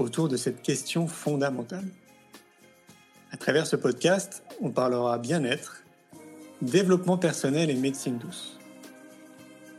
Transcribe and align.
autour 0.00 0.28
de 0.28 0.36
cette 0.36 0.62
question 0.62 1.06
fondamentale. 1.06 1.86
À 3.32 3.36
travers 3.36 3.66
ce 3.66 3.76
podcast, 3.76 4.42
on 4.60 4.70
parlera 4.70 5.18
bien-être, 5.18 5.82
développement 6.62 7.16
personnel 7.16 7.70
et 7.70 7.74
médecine 7.74 8.18
douce. 8.18 8.58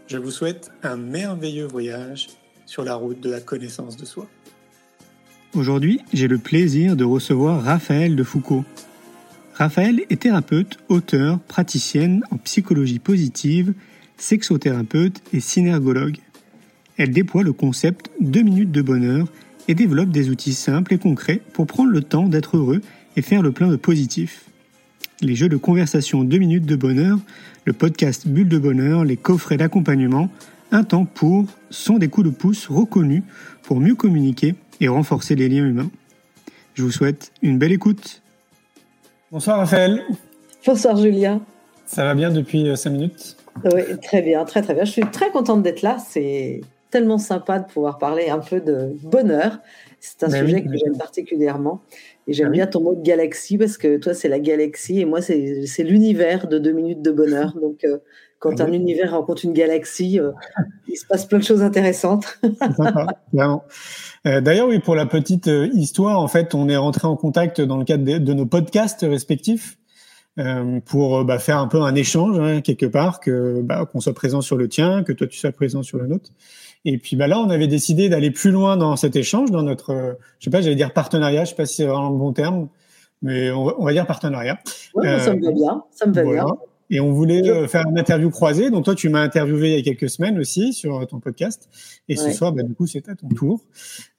Je 0.08 0.18
vous 0.18 0.32
souhaite 0.32 0.72
un 0.84 0.98
merveilleux 0.98 1.68
voyage 1.68 2.28
sur 2.66 2.84
la 2.84 2.96
route 2.96 3.20
de 3.20 3.30
la 3.30 3.42
connaissance 3.42 3.98
de 3.98 4.06
soi. 4.06 4.28
Aujourd'hui, 5.54 6.00
j'ai 6.14 6.28
le 6.28 6.38
plaisir 6.38 6.96
de 6.96 7.04
recevoir 7.04 7.62
Raphaël 7.62 8.16
de 8.16 8.24
Foucault. 8.24 8.64
Raphaël 9.56 10.02
est 10.10 10.22
thérapeute, 10.22 10.80
auteur, 10.88 11.40
praticienne 11.40 12.24
en 12.32 12.38
psychologie 12.38 13.00
positive, 13.00 13.74
sexothérapeute 14.18 15.22
et 15.34 15.42
synergologue. 15.42 16.18
Elle 16.98 17.12
déploie 17.12 17.44
le 17.44 17.54
concept 17.54 18.12
2 18.22 18.42
minutes 18.42 18.72
de 18.72 18.82
bonheur 18.82 19.28
et 19.68 19.76
développe 19.76 20.10
des 20.10 20.30
outils 20.30 20.54
simples 20.54 20.94
et 20.94 20.98
concrets 20.98 21.42
pour 21.54 21.68
prendre 21.68 21.92
le 21.92 22.02
temps 22.02 22.28
d'être 22.28 22.58
heureux 22.58 22.82
et 23.16 23.22
faire 23.22 23.42
le 23.42 23.52
plein 23.52 23.68
de 23.68 23.76
positif. 23.76 24.46
Les 25.22 25.36
jeux 25.36 25.50
de 25.50 25.58
conversation 25.58 26.24
2 26.24 26.38
minutes 26.38 26.66
de 26.66 26.76
bonheur, 26.76 27.20
le 27.66 27.74
podcast 27.74 28.28
Bulle 28.28 28.50
de 28.50 28.58
bonheur, 28.58 29.06
les 29.06 29.18
coffrets 29.18 29.58
d'accompagnement, 29.58 30.30
un 30.72 30.84
temps 30.84 31.06
pour 31.06 31.46
sont 31.70 31.98
des 31.98 32.08
coups 32.08 32.28
de 32.28 32.34
pouce 32.34 32.68
reconnus 32.68 33.24
pour 33.62 33.80
mieux 33.80 33.96
communiquer 33.96 34.56
et 34.80 34.88
renforcer 34.88 35.36
les 35.36 35.50
liens 35.50 35.66
humains. 35.66 35.92
Je 36.74 36.84
vous 36.84 36.92
souhaite 36.92 37.32
une 37.42 37.58
belle 37.58 37.74
écoute. 37.74 38.22
Bonsoir 39.32 39.58
Raphaël. 39.58 40.02
Bonsoir 40.66 40.96
Julien. 40.98 41.42
Ça 41.86 42.06
va 42.06 42.16
bien 42.16 42.32
depuis 42.32 42.66
5 42.76 42.90
euh, 42.90 42.94
minutes? 42.94 43.38
Oui, 43.66 43.82
très 44.02 44.22
bien, 44.22 44.46
très 44.46 44.62
très 44.62 44.74
bien. 44.74 44.86
Je 44.86 44.92
suis 44.92 45.06
très 45.12 45.30
contente 45.30 45.62
d'être 45.62 45.82
là. 45.82 45.98
C'est 46.00 46.62
tellement 46.92 47.18
sympa 47.18 47.60
de 47.60 47.66
pouvoir 47.66 47.98
parler 47.98 48.30
un 48.30 48.40
peu 48.40 48.62
de 48.62 48.92
bonheur. 49.02 49.60
C'est 50.00 50.24
un 50.24 50.30
ben 50.30 50.46
sujet 50.46 50.64
que 50.64 50.70
j'aime 50.76 50.98
particulièrement. 50.98 51.82
Et 52.28 52.34
j'aime 52.34 52.48
ah 52.50 52.52
bien 52.52 52.68
ton 52.68 52.82
mot 52.82 52.96
de 52.96 53.02
galaxie 53.02 53.58
parce 53.58 53.78
que 53.78 53.98
toi, 53.98 54.14
c'est 54.14 54.28
la 54.28 54.40
galaxie 54.40 55.00
et 55.00 55.06
moi, 55.06 55.22
c'est 55.22 55.84
l'univers 55.84 56.48
de 56.48 56.60
deux 56.60 56.72
minutes 56.72 57.02
de 57.02 57.12
bonheur. 57.12 57.56
Donc, 57.60 57.84
euh, 57.84 57.98
quand 58.40 58.60
ah 58.60 58.66
un 58.66 58.74
univers 58.74 59.12
rencontre 59.12 59.46
une 59.46 59.54
galaxie, 59.54 60.20
euh, 60.20 60.32
il 60.88 60.98
se 60.98 61.06
passe 61.06 61.26
plein 61.26 61.40
de 61.40 61.44
choses 61.44 61.62
intéressantes. 61.62 62.40
Euh, 64.28 64.40
d'ailleurs, 64.40 64.68
oui, 64.68 64.78
pour 64.78 64.94
la 64.94 65.08
petite 65.08 65.50
histoire, 65.74 66.20
en 66.20 66.28
fait, 66.28 66.54
on 66.54 66.70
est 66.70 66.78
rentré 66.78 67.08
en 67.08 67.16
contact 67.16 67.60
dans 67.60 67.78
le 67.78 67.86
cadre 67.86 68.04
de, 68.04 68.34
nos 68.34 68.46
podcasts 68.46 69.02
respectifs 69.02 69.80
pour 70.86 71.26
bah, 71.26 71.40
faire 71.40 71.58
un 71.58 71.68
peu 71.68 71.82
un 71.82 71.96
échange 71.96 72.40
hein, 72.40 72.62
quelque 72.62 72.86
part, 72.86 73.20
que 73.20 73.62
bah, 73.64 73.88
qu'on 73.92 74.00
soit 74.00 74.14
présent 74.14 74.42
sur 74.42 74.58
le 74.58 74.68
tien, 74.68 75.02
que 75.02 75.12
toi 75.12 75.26
tu 75.26 75.40
sois 75.40 75.52
présent 75.52 75.82
sur 75.82 75.98
le 75.98 76.06
nôtre. 76.06 76.30
Et 76.86 76.98
puis 76.98 77.16
bah 77.16 77.28
là, 77.28 77.40
on 77.40 77.50
avait 77.50 77.68
décidé 77.68 78.10
d'aller 78.10 78.32
plus 78.32 78.52
loin 78.52 78.78
dans 78.78 78.96
cet 78.96 79.16
échange, 79.16 79.52
dans 79.52 79.64
notre, 79.64 79.92
euh, 79.92 80.14
je 80.40 80.46
sais 80.46 80.50
pas, 80.50 80.62
j'allais 80.62 80.76
dire 80.76 80.94
partenariat, 80.94 81.46
je 81.46 81.52
sais 81.52 81.56
pas 81.56 81.66
si 81.66 81.78
c'est 81.78 81.86
vraiment 81.86 82.10
le 82.10 82.18
bon 82.18 82.34
terme, 82.34 82.68
mais 83.22 83.52
on 83.52 83.84
va, 83.84 83.94
dire 83.94 84.08
partenariat. 84.08 84.60
Oui, 84.96 85.08
ça 85.20 85.34
me 85.34 85.44
va 85.44 85.52
bien, 85.52 85.84
ça 85.92 86.08
me 86.08 86.14
va 86.14 86.24
bien. 86.24 86.46
Et 86.94 87.00
on 87.00 87.14
voulait 87.14 87.50
euh, 87.50 87.68
faire 87.70 87.86
une 87.90 87.98
interview 87.98 88.30
croisée. 88.30 88.70
Donc 88.70 88.84
toi, 88.84 88.96
tu 88.96 89.08
m'as 89.08 89.22
interviewé 89.22 89.70
il 89.70 89.76
y 89.78 89.80
a 89.80 89.82
quelques 89.82 90.10
semaines 90.10 90.38
aussi 90.38 90.74
sur 90.74 91.08
ton 91.08 91.22
podcast. 91.22 91.70
Et 92.10 92.18
ce 92.18 92.32
soir, 92.32 92.52
bah, 92.52 92.64
du 92.64 92.74
coup, 92.74 92.86
c'est 92.86 93.08
à 93.08 93.16
ton 93.16 93.30
tour. 93.30 93.62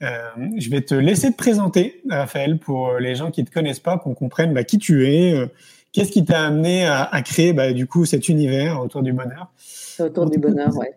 Euh, 0.03 0.09
je 0.56 0.70
vais 0.70 0.81
te 0.81 0.94
laisser 0.94 1.31
te 1.31 1.36
présenter, 1.36 2.00
Raphaël, 2.09 2.59
pour 2.59 2.94
les 2.98 3.15
gens 3.15 3.31
qui 3.31 3.44
te 3.44 3.53
connaissent 3.53 3.78
pas, 3.78 3.98
qu'on 3.98 4.15
comprenne 4.15 4.54
bah, 4.54 4.65
qui 4.65 4.78
tu 4.78 5.06
es, 5.06 5.34
euh, 5.34 5.47
qu'est-ce 5.92 6.10
qui 6.10 6.25
t'a 6.25 6.44
amené 6.44 6.84
à, 6.84 7.03
à 7.04 7.22
créer 7.22 7.53
bah, 7.53 7.72
du 7.72 7.86
coup 7.86 8.04
cet 8.04 8.28
univers 8.28 8.80
autour 8.80 9.03
du 9.03 9.12
bonheur? 9.12 9.53
Autour 10.00 10.28
du 10.28 10.38
bonheur, 10.38 10.75
ouais. 10.76 10.94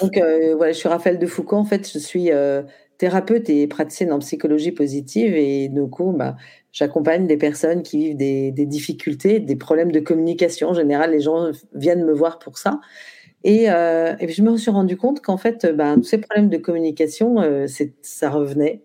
Donc, 0.00 0.16
euh, 0.16 0.54
voilà, 0.56 0.72
je 0.72 0.78
suis 0.78 0.88
Raphaël 0.88 1.18
de 1.18 1.26
Foucault. 1.26 1.56
En 1.56 1.64
fait, 1.64 1.90
je 1.90 1.98
suis 1.98 2.32
euh, 2.32 2.62
thérapeute 2.98 3.48
et 3.48 3.66
praticienne 3.66 4.12
en 4.12 4.18
psychologie 4.18 4.72
positive. 4.72 5.34
Et 5.34 5.68
du 5.68 5.88
coup, 5.88 6.12
bah, 6.12 6.36
j'accompagne 6.72 7.26
des 7.26 7.36
personnes 7.36 7.82
qui 7.82 7.98
vivent 7.98 8.16
des, 8.16 8.66
difficultés, 8.66 9.40
des 9.40 9.56
problèmes 9.56 9.92
de 9.92 10.00
communication. 10.00 10.70
En 10.70 10.74
général, 10.74 11.12
les 11.12 11.20
gens 11.20 11.50
viennent 11.74 12.04
me 12.04 12.12
voir 12.12 12.38
pour 12.38 12.58
ça. 12.58 12.80
Et, 13.44 13.70
euh, 13.70 14.14
et 14.20 14.28
je 14.28 14.42
me 14.42 14.56
suis 14.56 14.70
rendu 14.70 14.96
compte 14.96 15.20
qu'en 15.20 15.36
fait, 15.36 15.66
bah, 15.66 15.94
tous 15.94 16.04
ces 16.04 16.18
problèmes 16.18 16.48
de 16.48 16.58
communication, 16.58 17.36
ça 18.02 18.30
revenait. 18.30 18.82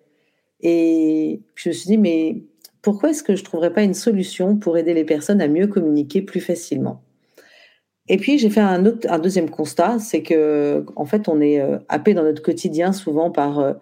Et 0.61 1.41
je 1.55 1.69
me 1.69 1.73
suis 1.73 1.87
dit, 1.87 1.97
mais 1.97 2.43
pourquoi 2.87 3.09
est-ce 3.09 3.21
que 3.21 3.35
je 3.35 3.41
ne 3.41 3.45
trouverais 3.45 3.73
pas 3.73 3.83
une 3.83 3.93
solution 3.93 4.55
pour 4.55 4.77
aider 4.77 4.93
les 4.93 5.03
personnes 5.03 5.41
à 5.41 5.49
mieux 5.49 5.67
communiquer 5.67 6.21
plus 6.21 6.39
facilement? 6.39 7.01
Et 8.07 8.15
puis 8.15 8.37
j'ai 8.37 8.49
fait 8.49 8.61
un, 8.61 8.85
autre, 8.85 9.19
deuxième 9.19 9.49
constat, 9.49 9.99
c'est 9.99 10.23
que 10.23 10.85
en 10.95 11.03
fait 11.03 11.27
on 11.27 11.41
est 11.41 11.59
euh, 11.59 11.79
happé 11.89 12.13
dans 12.13 12.23
notre 12.23 12.41
quotidien 12.41 12.93
souvent 12.93 13.29
par 13.29 13.59
euh, 13.59 13.73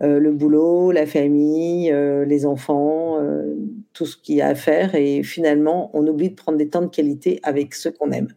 euh, 0.00 0.18
le 0.18 0.32
boulot, 0.32 0.90
la 0.90 1.04
famille, 1.04 1.92
les 1.92 2.46
enfants, 2.46 3.18
tout 3.92 4.06
ce 4.06 4.16
qu'il 4.16 4.36
y 4.36 4.40
a 4.40 4.46
à 4.46 4.54
faire, 4.54 4.94
et 4.94 5.22
finalement 5.22 5.90
on 5.92 6.06
oublie 6.06 6.30
de 6.30 6.34
prendre 6.34 6.56
des 6.56 6.70
temps 6.70 6.80
de 6.80 6.86
qualité 6.86 7.40
avec 7.42 7.74
ceux 7.74 7.90
qu'on 7.90 8.10
aime. 8.10 8.28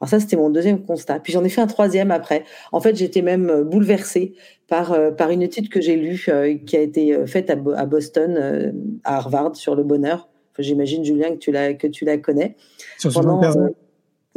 Alors 0.00 0.10
ça 0.10 0.20
c'était 0.20 0.36
mon 0.36 0.50
deuxième 0.50 0.84
constat. 0.84 1.20
Puis 1.20 1.32
j'en 1.32 1.44
ai 1.44 1.48
fait 1.48 1.60
un 1.60 1.66
troisième 1.66 2.10
après. 2.10 2.44
En 2.72 2.80
fait 2.80 2.96
j'étais 2.96 3.22
même 3.22 3.62
bouleversée 3.62 4.34
par 4.68 4.96
par 5.16 5.30
une 5.30 5.42
étude 5.42 5.68
que 5.68 5.80
j'ai 5.80 5.96
lue 5.96 6.28
qui 6.66 6.76
a 6.76 6.80
été 6.80 7.26
faite 7.26 7.50
à, 7.50 7.56
Boston, 7.86 8.72
à 9.04 9.16
Harvard 9.16 9.56
sur 9.56 9.74
le 9.74 9.84
bonheur. 9.84 10.28
J'imagine 10.58 11.04
Julien 11.04 11.30
que 11.30 11.38
tu 11.38 11.52
la 11.52 11.74
que 11.74 11.86
tu 11.86 12.04
la 12.04 12.18
connais. 12.18 12.56
Sur 12.98 13.12
Pendant, 13.12 13.40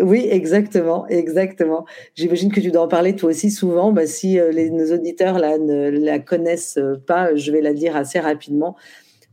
oui, 0.01 0.27
exactement, 0.29 1.07
exactement. 1.07 1.85
J'imagine 2.15 2.51
que 2.51 2.59
tu 2.59 2.71
dois 2.71 2.83
en 2.83 2.87
parler 2.87 3.15
toi 3.15 3.29
aussi 3.29 3.51
souvent. 3.51 3.91
Bah, 3.91 4.07
si 4.07 4.39
euh, 4.39 4.51
les, 4.51 4.69
nos 4.69 4.93
auditeurs 4.93 5.39
là, 5.39 5.57
ne 5.57 5.89
la 5.89 6.19
connaissent 6.19 6.77
euh, 6.77 6.95
pas, 7.05 7.35
je 7.35 7.51
vais 7.51 7.61
la 7.61 7.73
dire 7.73 7.95
assez 7.95 8.19
rapidement. 8.19 8.75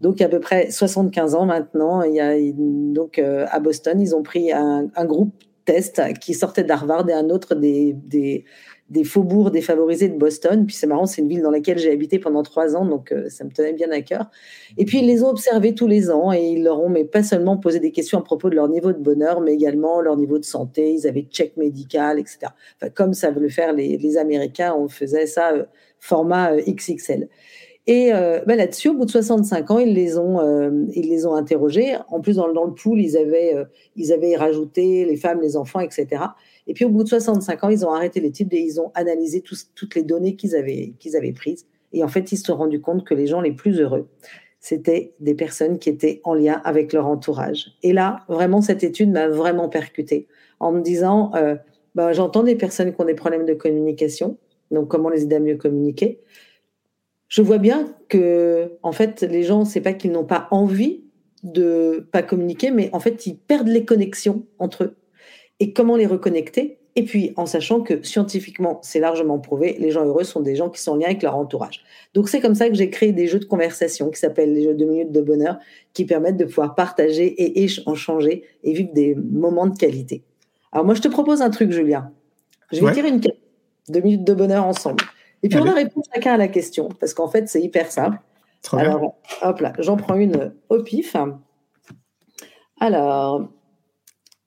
Donc, 0.00 0.16
il 0.16 0.20
y 0.20 0.22
a 0.24 0.26
à 0.26 0.30
peu 0.30 0.40
près 0.40 0.70
75 0.70 1.34
ans 1.34 1.46
maintenant, 1.46 2.02
il 2.02 2.14
y 2.14 2.20
a, 2.20 2.34
donc, 2.52 3.18
euh, 3.18 3.46
à 3.50 3.60
Boston, 3.60 4.00
ils 4.00 4.14
ont 4.14 4.22
pris 4.22 4.52
un, 4.52 4.88
un 4.94 5.04
groupe 5.04 5.32
qui 6.20 6.34
sortait 6.34 6.64
d'Harvard 6.64 7.08
et 7.08 7.12
un 7.12 7.30
autre 7.30 7.54
des, 7.54 7.92
des, 7.92 8.44
des 8.90 9.04
faubourgs 9.04 9.50
défavorisés 9.50 10.08
de 10.08 10.16
Boston. 10.16 10.64
Puis 10.66 10.76
c'est 10.76 10.86
marrant, 10.86 11.06
c'est 11.06 11.22
une 11.22 11.28
ville 11.28 11.42
dans 11.42 11.50
laquelle 11.50 11.78
j'ai 11.78 11.90
habité 11.90 12.18
pendant 12.18 12.42
trois 12.42 12.76
ans, 12.76 12.84
donc 12.84 13.12
euh, 13.12 13.28
ça 13.28 13.44
me 13.44 13.50
tenait 13.50 13.72
bien 13.72 13.90
à 13.90 14.00
cœur. 14.00 14.30
Et 14.76 14.84
puis 14.84 14.98
ils 14.98 15.06
les 15.06 15.22
ont 15.22 15.28
observés 15.28 15.74
tous 15.74 15.86
les 15.86 16.10
ans 16.10 16.32
et 16.32 16.42
ils 16.42 16.62
leur 16.62 16.80
ont, 16.80 16.88
mais 16.88 17.04
pas 17.04 17.22
seulement 17.22 17.56
posé 17.56 17.80
des 17.80 17.90
questions 17.90 18.18
à 18.18 18.22
propos 18.22 18.48
de 18.50 18.54
leur 18.54 18.68
niveau 18.68 18.92
de 18.92 18.98
bonheur, 18.98 19.40
mais 19.40 19.54
également 19.54 20.00
leur 20.00 20.16
niveau 20.16 20.38
de 20.38 20.44
santé. 20.44 20.92
Ils 20.92 21.06
avaient 21.06 21.26
check 21.30 21.56
médical, 21.56 22.18
etc. 22.18 22.38
Enfin, 22.80 22.90
comme 22.90 23.14
savent 23.14 23.40
le 23.40 23.48
faire 23.48 23.72
les, 23.72 23.98
les 23.98 24.16
Américains, 24.18 24.74
on 24.78 24.88
faisait 24.88 25.26
ça 25.26 25.52
euh, 25.52 25.64
format 25.98 26.52
euh, 26.52 26.60
XXL. 26.66 27.28
Et 27.88 28.10
ben 28.10 28.56
là-dessus, 28.56 28.88
au 28.88 28.94
bout 28.94 29.04
de 29.04 29.10
65 29.10 29.70
ans, 29.70 29.78
ils 29.78 29.94
les 29.94 30.18
ont, 30.18 30.40
ils 30.92 31.08
les 31.08 31.24
ont 31.24 31.34
interrogés. 31.34 31.96
En 32.08 32.20
plus, 32.20 32.34
dans, 32.34 32.46
le 32.46 32.74
pool, 32.74 33.00
ils 33.00 33.16
avaient, 33.16 33.54
ils 33.94 34.12
avaient 34.12 34.34
rajouté 34.34 35.04
les 35.04 35.16
femmes, 35.16 35.40
les 35.40 35.56
enfants, 35.56 35.78
etc. 35.78 36.22
Et 36.66 36.74
puis 36.74 36.84
au 36.84 36.88
bout 36.88 37.04
de 37.04 37.08
65 37.08 37.64
ans, 37.64 37.68
ils 37.68 37.86
ont 37.86 37.92
arrêté 37.92 38.20
l'étude 38.20 38.52
et 38.52 38.58
ils 38.58 38.80
ont 38.80 38.90
analysé 38.94 39.40
toutes 39.40 39.94
les 39.94 40.02
données 40.02 40.34
qu'ils 40.34 40.56
avaient, 40.56 40.94
qu'ils 40.98 41.16
avaient 41.16 41.32
prises. 41.32 41.66
Et 41.92 42.02
en 42.02 42.08
fait, 42.08 42.32
ils 42.32 42.36
se 42.36 42.44
sont 42.44 42.56
rendus 42.56 42.80
compte 42.80 43.04
que 43.04 43.14
les 43.14 43.26
gens 43.26 43.40
les 43.40 43.52
plus 43.52 43.80
heureux, 43.80 44.08
c'était 44.60 45.14
des 45.20 45.34
personnes 45.34 45.78
qui 45.78 45.88
étaient 45.88 46.20
en 46.24 46.34
lien 46.34 46.60
avec 46.64 46.92
leur 46.92 47.06
entourage. 47.06 47.76
Et 47.82 47.92
là, 47.92 48.24
vraiment, 48.28 48.60
cette 48.60 48.82
étude 48.82 49.10
m'a 49.10 49.28
vraiment 49.28 49.68
percuté 49.68 50.26
en 50.58 50.72
me 50.72 50.80
disant, 50.80 51.30
euh, 51.34 51.54
bah, 51.94 52.12
j'entends 52.12 52.42
des 52.42 52.56
personnes 52.56 52.92
qui 52.92 53.00
ont 53.00 53.04
des 53.04 53.14
problèmes 53.14 53.46
de 53.46 53.54
communication, 53.54 54.36
donc 54.70 54.88
comment 54.88 55.08
les 55.08 55.22
aider 55.22 55.36
à 55.36 55.40
mieux 55.40 55.56
communiquer? 55.56 56.20
Je 57.28 57.42
vois 57.42 57.58
bien 57.58 57.94
que, 58.08 58.72
en 58.82 58.92
fait, 58.92 59.22
les 59.22 59.42
gens, 59.42 59.64
c'est 59.64 59.80
pas 59.80 59.92
qu'ils 59.92 60.12
n'ont 60.12 60.24
pas 60.24 60.48
envie 60.50 61.02
de 61.42 62.08
pas 62.12 62.22
communiquer, 62.22 62.70
mais 62.70 62.90
en 62.92 63.00
fait, 63.00 63.26
ils 63.26 63.36
perdent 63.36 63.68
les 63.68 63.84
connexions 63.84 64.44
entre 64.58 64.84
eux 64.84 64.96
et 65.60 65.72
comment 65.72 65.96
les 65.96 66.06
reconnecter? 66.06 66.78
Et 66.98 67.04
puis, 67.04 67.34
en 67.36 67.44
sachant 67.44 67.82
que 67.82 68.02
scientifiquement, 68.02 68.78
c'est 68.82 69.00
largement 69.00 69.38
prouvé, 69.38 69.76
les 69.78 69.90
gens 69.90 70.06
heureux 70.06 70.24
sont 70.24 70.40
des 70.40 70.56
gens 70.56 70.70
qui 70.70 70.80
sont 70.80 70.92
en 70.92 70.96
lien 70.96 71.06
avec 71.06 71.22
leur 71.22 71.36
entourage. 71.36 71.84
Donc, 72.14 72.30
c'est 72.30 72.40
comme 72.40 72.54
ça 72.54 72.70
que 72.70 72.74
j'ai 72.74 72.88
créé 72.88 73.12
des 73.12 73.26
jeux 73.26 73.38
de 73.38 73.44
conversation 73.44 74.10
qui 74.10 74.18
s'appellent 74.18 74.54
les 74.54 74.64
jeux 74.64 74.74
de 74.74 74.84
minutes 74.86 75.12
de 75.12 75.20
bonheur, 75.20 75.58
qui 75.92 76.06
permettent 76.06 76.38
de 76.38 76.46
pouvoir 76.46 76.74
partager 76.74 77.26
et 77.26 77.64
échanger 77.64 78.44
et 78.64 78.72
vivre 78.72 78.94
des 78.94 79.14
moments 79.14 79.66
de 79.66 79.76
qualité. 79.76 80.22
Alors, 80.72 80.86
moi, 80.86 80.94
je 80.94 81.02
te 81.02 81.08
propose 81.08 81.42
un 81.42 81.50
truc, 81.50 81.70
Julien. 81.70 82.10
Je 82.72 82.82
vais 82.82 82.92
tirer 82.92 83.08
une 83.08 83.20
de 83.20 84.00
minutes 84.00 84.24
de 84.24 84.34
bonheur 84.34 84.64
ensemble. 84.64 85.04
Et 85.46 85.48
puis, 85.48 85.58
on 85.60 85.64
va 85.64 85.74
répondre 85.74 86.04
chacun 86.12 86.34
à 86.34 86.36
la 86.36 86.48
question, 86.48 86.88
parce 86.88 87.14
qu'en 87.14 87.28
fait, 87.28 87.48
c'est 87.48 87.62
hyper 87.62 87.92
simple. 87.92 88.18
Bien. 88.72 88.80
Alors, 88.80 89.14
hop 89.42 89.60
là, 89.60 89.72
j'en 89.78 89.96
prends 89.96 90.16
une 90.16 90.52
au 90.70 90.82
pif. 90.82 91.14
Alors, 92.80 93.48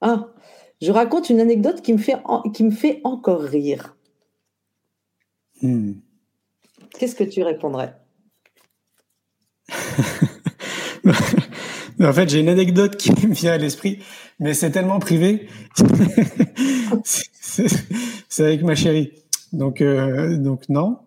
ah, 0.01 0.27
je 0.81 0.91
raconte 0.91 1.29
une 1.29 1.39
anecdote 1.39 1.81
qui 1.81 1.93
me 1.93 1.97
fait, 1.99 2.17
en- 2.25 2.41
qui 2.41 2.65
me 2.65 2.71
fait 2.71 2.99
encore 3.05 3.39
rire. 3.39 3.95
Hmm. 5.61 5.93
Qu'est-ce 6.97 7.15
que 7.15 7.23
tu 7.23 7.43
répondrais? 7.43 7.95
En 12.01 12.13
fait, 12.13 12.29
j'ai 12.29 12.39
une 12.39 12.47
anecdote 12.47 12.95
qui 12.95 13.11
me 13.11 13.33
vient 13.33 13.51
à 13.51 13.57
l'esprit, 13.57 13.99
mais 14.39 14.53
c'est 14.53 14.71
tellement 14.71 14.99
privé. 14.99 15.49
c'est 17.03 18.43
avec 18.43 18.63
ma 18.63 18.73
chérie. 18.73 19.11
Donc, 19.53 19.81
euh, 19.81 20.37
donc 20.37 20.67
non. 20.69 20.97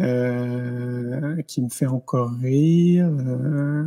Euh, 0.00 1.42
qui 1.42 1.60
me 1.62 1.68
fait 1.68 1.86
encore 1.86 2.30
rire. 2.40 3.08
euh. 3.08 3.84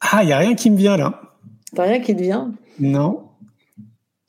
Ah, 0.00 0.22
il 0.22 0.26
n'y 0.26 0.32
a 0.32 0.38
rien 0.38 0.54
qui 0.54 0.70
me 0.70 0.76
vient 0.76 0.96
là. 0.96 1.20
T'as 1.74 1.82
rien 1.84 2.00
qui 2.00 2.14
te 2.14 2.22
vient? 2.22 2.52
Non. 2.78 3.24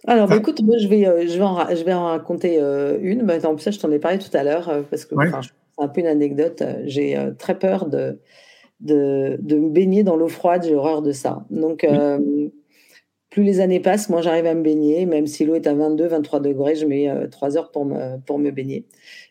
Alors, 0.08 0.28
bah, 0.28 0.34
Ah. 0.36 0.40
écoute, 0.40 0.62
moi, 0.64 0.78
je 0.80 0.88
vais, 0.88 1.06
euh, 1.08 1.28
je 1.28 1.38
vais, 1.38 1.44
en, 1.44 1.70
je 1.76 1.84
vais 1.84 1.94
en 1.94 2.06
raconter 2.06 2.58
euh, 2.60 2.98
une. 3.02 3.24
Bah, 3.24 3.36
en 3.44 3.54
plus, 3.54 3.64
ça, 3.64 3.72
je 3.72 3.80
t'en 3.80 3.92
ai 3.92 4.00
parlé 4.00 4.18
tout 4.18 4.36
à 4.36 4.44
l'heure, 4.44 4.68
euh, 4.70 4.82
parce 4.90 5.06
que 5.06 5.14
Ouais. 5.16 5.28
enfin, 5.28 5.42
je- 5.42 5.50
c'est 5.78 5.84
un 5.84 5.88
peu 5.88 6.02
une 6.02 6.08
anecdote. 6.08 6.64
J'ai 6.86 7.18
très 7.38 7.58
peur 7.60 7.86
de, 7.86 8.20
de, 8.80 9.38
de 9.40 9.56
me 9.58 9.70
baigner 9.70 10.04
dans 10.04 10.16
l'eau 10.18 10.28
froide. 10.28 10.64
J'ai 10.66 10.76
horreur 10.76 11.02
de 11.04 11.12
ça. 11.12 11.46
Donc, 11.52 11.84
plus 13.30 13.44
les 13.44 13.60
années 13.60 13.80
passent, 13.80 14.10
moi, 14.10 14.22
j'arrive 14.22 14.46
à 14.46 14.56
me 14.56 14.64
baigner. 14.64 15.06
Même 15.06 15.28
si 15.28 15.46
l'eau 15.46 15.56
est 15.56 15.68
à 15.68 15.74
22, 15.74 16.08
23 16.08 16.40
degrés, 16.40 16.76
je 16.76 16.86
mets 16.86 17.10
euh, 17.10 17.28
3 17.28 17.58
heures 17.58 17.72
pour 17.72 17.86
me, 17.86 18.52
baigner 18.52 18.86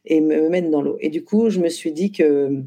et 0.04 0.20
me, 0.20 0.42
me 0.42 0.48
mettre 0.48 0.70
dans 0.70 0.82
l'eau. 0.82 0.96
Et 1.00 1.08
du 1.08 1.24
coup, 1.24 1.50
je 1.50 1.60
me 1.60 1.68
suis 1.68 1.92
dit 1.92 2.12
que 2.12 2.62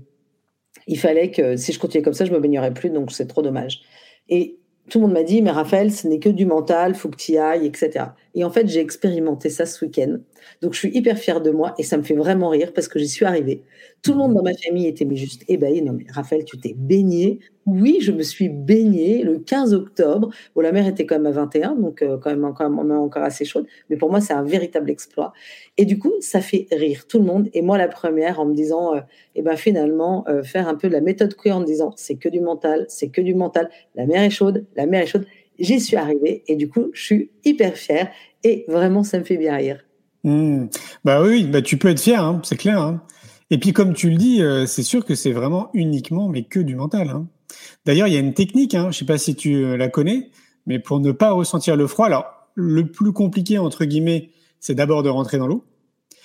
il 0.87 0.99
fallait 0.99 1.31
que 1.31 1.55
si 1.57 1.71
je 1.71 1.79
continuais 1.79 2.03
comme 2.03 2.13
ça, 2.13 2.25
je 2.25 2.31
me 2.31 2.39
baignerais 2.39 2.73
plus. 2.73 2.89
Donc, 2.89 3.11
c'est 3.11 3.27
trop 3.27 3.41
dommage. 3.41 3.81
Et 4.29 4.57
tout 4.89 4.99
le 4.99 5.05
monde 5.05 5.13
m'a 5.13 5.23
dit, 5.23 5.41
mais 5.41 5.51
Raphaël, 5.51 5.91
ce 5.91 6.07
n'est 6.07 6.19
que 6.19 6.29
du 6.29 6.45
mental, 6.45 6.95
faut 6.95 7.09
que 7.09 7.17
tu 7.17 7.37
ailles, 7.37 7.65
etc. 7.65 8.05
Et 8.35 8.43
en 8.43 8.49
fait, 8.49 8.67
j'ai 8.67 8.79
expérimenté 8.79 9.49
ça 9.49 9.65
ce 9.65 9.83
week-end. 9.83 10.17
Donc, 10.61 10.73
je 10.73 10.79
suis 10.79 10.95
hyper 10.95 11.17
fière 11.17 11.41
de 11.41 11.51
moi 11.51 11.73
et 11.77 11.83
ça 11.83 11.97
me 11.97 12.03
fait 12.03 12.15
vraiment 12.15 12.49
rire 12.49 12.71
parce 12.73 12.87
que 12.87 12.99
j'y 12.99 13.09
suis 13.09 13.25
arrivée. 13.25 13.63
Tout 14.01 14.13
le 14.13 14.17
monde 14.17 14.33
dans 14.33 14.41
ma 14.41 14.53
famille 14.53 14.87
était 14.87 15.07
juste 15.15 15.43
ébahi. 15.47 15.81
Non, 15.81 15.93
mais 15.93 16.05
Raphaël, 16.11 16.43
tu 16.43 16.57
t'es 16.57 16.73
baigné. 16.75 17.39
Oui, 17.67 17.99
je 18.01 18.11
me 18.11 18.23
suis 18.23 18.49
baignée 18.49 19.21
le 19.21 19.37
15 19.37 19.73
octobre. 19.75 20.29
Bon, 20.55 20.61
la 20.61 20.71
mer 20.71 20.87
était 20.87 21.05
quand 21.05 21.15
même 21.15 21.27
à 21.27 21.31
21, 21.31 21.75
donc 21.75 22.01
euh, 22.01 22.17
quand, 22.17 22.31
même 22.31 22.43
encore 22.43 23.23
assez 23.23 23.45
chaude. 23.45 23.67
Mais 23.89 23.97
pour 23.97 24.09
moi, 24.09 24.19
c'est 24.19 24.33
un 24.33 24.43
véritable 24.43 24.89
exploit. 24.89 25.33
Et 25.77 25.85
du 25.85 25.99
coup, 25.99 26.13
ça 26.21 26.41
fait 26.41 26.67
rire 26.71 27.05
tout 27.07 27.19
le 27.19 27.25
monde. 27.25 27.49
Et 27.53 27.61
moi, 27.61 27.77
la 27.77 27.87
première, 27.87 28.39
en 28.39 28.45
me 28.45 28.55
disant, 28.55 28.95
euh, 28.95 29.01
eh 29.35 29.43
ben 29.43 29.55
finalement, 29.55 30.25
euh, 30.27 30.41
faire 30.41 30.67
un 30.67 30.75
peu 30.75 30.87
la 30.87 31.01
méthode 31.01 31.35
queer 31.35 31.55
en 31.55 31.59
me 31.59 31.65
disant, 31.65 31.93
c'est 31.95 32.15
que 32.15 32.29
du 32.29 32.41
mental, 32.41 32.85
c'est 32.89 33.09
que 33.09 33.21
du 33.21 33.35
mental. 33.35 33.69
La 33.93 34.07
mer 34.07 34.23
est 34.23 34.31
chaude, 34.31 34.65
la 34.75 34.87
mer 34.87 35.03
est 35.03 35.07
chaude. 35.07 35.25
J'y 35.61 35.79
suis 35.79 35.95
arrivée 35.95 36.43
et 36.47 36.55
du 36.55 36.67
coup, 36.67 36.87
je 36.93 37.01
suis 37.03 37.29
hyper 37.45 37.75
fière 37.75 38.09
et 38.43 38.65
vraiment, 38.67 39.03
ça 39.03 39.19
me 39.19 39.23
fait 39.23 39.37
bien 39.37 39.55
rire. 39.55 39.79
Hmm. 40.23 40.65
Bah 41.05 41.23
oui, 41.23 41.45
bah 41.45 41.61
tu 41.61 41.77
peux 41.77 41.87
être 41.89 42.01
fier, 42.01 42.23
hein, 42.23 42.41
c'est 42.43 42.57
clair. 42.57 42.79
hein. 42.81 43.01
Et 43.49 43.57
puis 43.57 43.71
comme 43.73 43.93
tu 43.93 44.09
le 44.09 44.17
dis, 44.17 44.41
euh, 44.41 44.65
c'est 44.65 44.83
sûr 44.83 45.05
que 45.05 45.15
c'est 45.15 45.31
vraiment 45.31 45.69
uniquement, 45.73 46.27
mais 46.29 46.43
que 46.43 46.59
du 46.59 46.75
mental. 46.75 47.09
hein. 47.09 47.27
D'ailleurs, 47.85 48.07
il 48.07 48.13
y 48.13 48.17
a 48.17 48.19
une 48.19 48.33
technique, 48.33 48.75
je 48.75 48.97
sais 48.97 49.05
pas 49.05 49.17
si 49.17 49.35
tu 49.35 49.55
euh, 49.63 49.77
la 49.77 49.87
connais, 49.89 50.29
mais 50.65 50.79
pour 50.79 50.99
ne 50.99 51.11
pas 51.11 51.31
ressentir 51.31 51.75
le 51.75 51.87
froid. 51.87 52.05
Alors, 52.05 52.25
le 52.55 52.85
plus 52.91 53.13
compliqué 53.13 53.57
entre 53.57 53.85
guillemets, 53.85 54.29
c'est 54.59 54.75
d'abord 54.75 55.03
de 55.03 55.09
rentrer 55.09 55.37
dans 55.37 55.47
l'eau. 55.47 55.63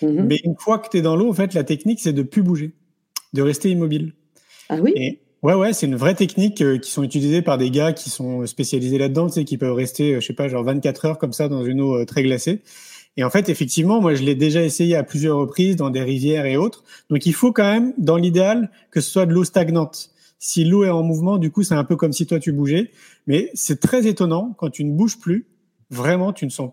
Mhm. 0.03 0.27
Mais 0.27 0.41
une 0.45 0.57
fois 0.59 0.79
que 0.79 0.89
tu 0.91 0.99
es 0.99 1.03
dans 1.03 1.17
l'eau, 1.17 1.31
en 1.31 1.33
fait, 1.35 1.55
la 1.55 1.65
technique, 1.65 2.01
c'est 2.01 2.13
de 2.13 2.23
plus 2.23 2.43
bouger, 2.43 2.73
de 3.33 3.43
rester 3.43 3.71
immobile. 3.71 4.13
Ah 4.69 4.77
oui? 4.81 4.93
Et 4.95 5.21
ouais, 5.47 5.55
ouais, 5.55 5.73
c'est 5.73 5.87
une 5.87 5.95
vraie 5.95 6.17
technique 6.17 6.61
euh, 6.61 6.77
qui 6.77 6.91
sont 6.91 7.05
utilisées 7.05 7.41
par 7.41 7.57
des 7.57 7.71
gars 7.71 7.93
qui 7.93 8.11
sont 8.11 8.45
spécialisés 8.47 8.99
là-dedans, 8.99 9.29
tu 9.29 9.35
sais, 9.35 9.45
qui 9.45 9.59
peuvent 9.59 9.75
rester, 9.75 10.15
euh, 10.15 10.21
je 10.21 10.27
sais 10.27 10.33
pas, 10.33 10.49
genre 10.49 10.65
24 10.65 11.05
heures 11.05 11.19
comme 11.19 11.33
ça 11.33 11.49
dans 11.49 11.65
une 11.65 11.81
eau 11.81 11.95
euh, 11.95 12.05
très 12.05 12.25
glacée. 12.25 12.63
Et 13.17 13.23
en 13.23 13.31
fait, 13.31 13.49
effectivement, 13.49 14.01
moi, 14.01 14.15
je 14.15 14.25
l'ai 14.25 14.35
déjà 14.35 14.63
essayé 14.63 14.97
à 14.97 15.05
plusieurs 15.05 15.39
reprises 15.39 15.77
dans 15.77 15.91
des 15.91 16.03
rivières 16.03 16.47
et 16.47 16.57
autres. 16.57 16.83
Donc, 17.11 17.27
il 17.27 17.33
faut 17.33 17.53
quand 17.53 17.71
même, 17.71 17.95
dans 17.97 18.17
l'idéal, 18.17 18.71
que 18.91 19.01
ce 19.01 19.09
soit 19.09 19.25
de 19.25 19.33
l'eau 19.33 19.45
stagnante. 19.45 20.11
Si 20.41 20.65
l'eau 20.65 20.85
est 20.85 20.91
en 20.91 21.05
mouvement, 21.05 21.39
du 21.39 21.51
coup, 21.51 21.63
c'est 21.63 21.77
un 21.77 21.85
peu 21.85 21.97
comme 21.97 22.13
si 22.13 22.27
toi 22.27 22.41
tu 22.41 22.53
bougeais. 22.53 22.91
Mais 23.27 23.51
c'est 23.55 23.81
très 23.81 24.07
étonnant 24.07 24.53
quand 24.59 24.69
tu 24.69 24.85
ne 24.85 24.93
bouges 24.93 25.19
plus. 25.19 25.47
Vraiment, 25.91 26.33
tu 26.33 26.45
ne 26.45 26.51
sens, 26.51 26.73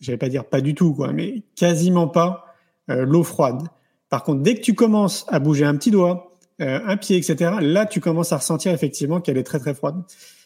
j'allais 0.00 0.18
pas 0.18 0.28
dire 0.28 0.44
pas 0.44 0.60
du 0.60 0.74
tout, 0.74 0.92
quoi, 0.92 1.12
mais 1.12 1.42
quasiment 1.56 2.08
pas 2.08 2.54
euh, 2.90 3.06
l'eau 3.06 3.22
froide. 3.22 3.62
Par 4.10 4.24
contre, 4.24 4.42
dès 4.42 4.56
que 4.56 4.60
tu 4.60 4.74
commences 4.74 5.24
à 5.28 5.38
bouger 5.38 5.64
un 5.64 5.76
petit 5.76 5.90
doigt, 5.90 6.27
euh, 6.60 6.80
un 6.86 6.96
pied, 6.96 7.16
etc., 7.16 7.52
là, 7.60 7.86
tu 7.86 8.00
commences 8.00 8.32
à 8.32 8.36
ressentir 8.38 8.72
effectivement 8.72 9.20
qu'elle 9.20 9.38
est 9.38 9.42
très 9.44 9.58
très 9.58 9.74
froide. 9.74 9.96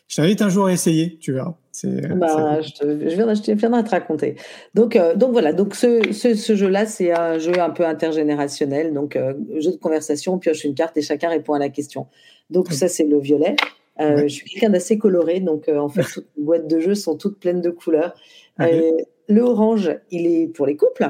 Je 0.08 0.16
t'invite 0.16 0.42
un 0.42 0.50
jour 0.50 0.66
à 0.66 0.72
essayer, 0.72 1.16
tu 1.18 1.32
verras. 1.32 1.54
C'est, 1.70 2.06
Bah, 2.16 2.60
je, 2.60 2.70
te, 2.72 3.08
je, 3.08 3.14
viendrai, 3.14 3.34
je 3.34 3.42
te 3.42 3.50
viendrai 3.52 3.82
te 3.82 3.90
raconter. 3.90 4.36
Donc, 4.74 4.94
euh, 4.94 5.14
donc 5.14 5.32
voilà, 5.32 5.54
donc 5.54 5.74
ce, 5.74 6.12
ce, 6.12 6.34
ce 6.34 6.54
jeu-là, 6.54 6.84
c'est 6.84 7.12
un 7.18 7.38
jeu 7.38 7.58
un 7.58 7.70
peu 7.70 7.86
intergénérationnel. 7.86 8.92
Donc, 8.92 9.16
euh, 9.16 9.32
jeu 9.58 9.70
de 9.72 9.76
conversation, 9.76 10.34
on 10.34 10.38
pioche 10.38 10.64
une 10.64 10.74
carte 10.74 10.96
et 10.98 11.02
chacun 11.02 11.30
répond 11.30 11.54
à 11.54 11.58
la 11.58 11.70
question. 11.70 12.08
Donc, 12.50 12.72
ça, 12.72 12.88
c'est 12.88 13.04
le 13.04 13.18
violet. 13.18 13.56
Euh, 14.00 14.16
Ouais. 14.16 14.28
Je 14.28 14.34
suis 14.34 14.48
quelqu'un 14.50 14.70
d'assez 14.70 14.98
coloré, 14.98 15.40
donc 15.40 15.68
euh, 15.68 15.78
en 15.78 15.88
fait, 15.88 16.02
toutes 16.14 16.26
les 16.36 16.42
boîtes 16.42 16.66
de 16.68 16.78
jeux 16.80 16.94
sont 16.94 17.16
toutes 17.16 17.38
pleines 17.38 17.60
de 17.62 17.70
couleurs. 17.70 18.14
Ok. 18.60 18.66
Euh, 18.66 18.90
le 19.28 19.40
orange, 19.42 19.96
il 20.10 20.26
est 20.26 20.46
pour 20.48 20.66
les 20.66 20.76
couples, 20.76 21.08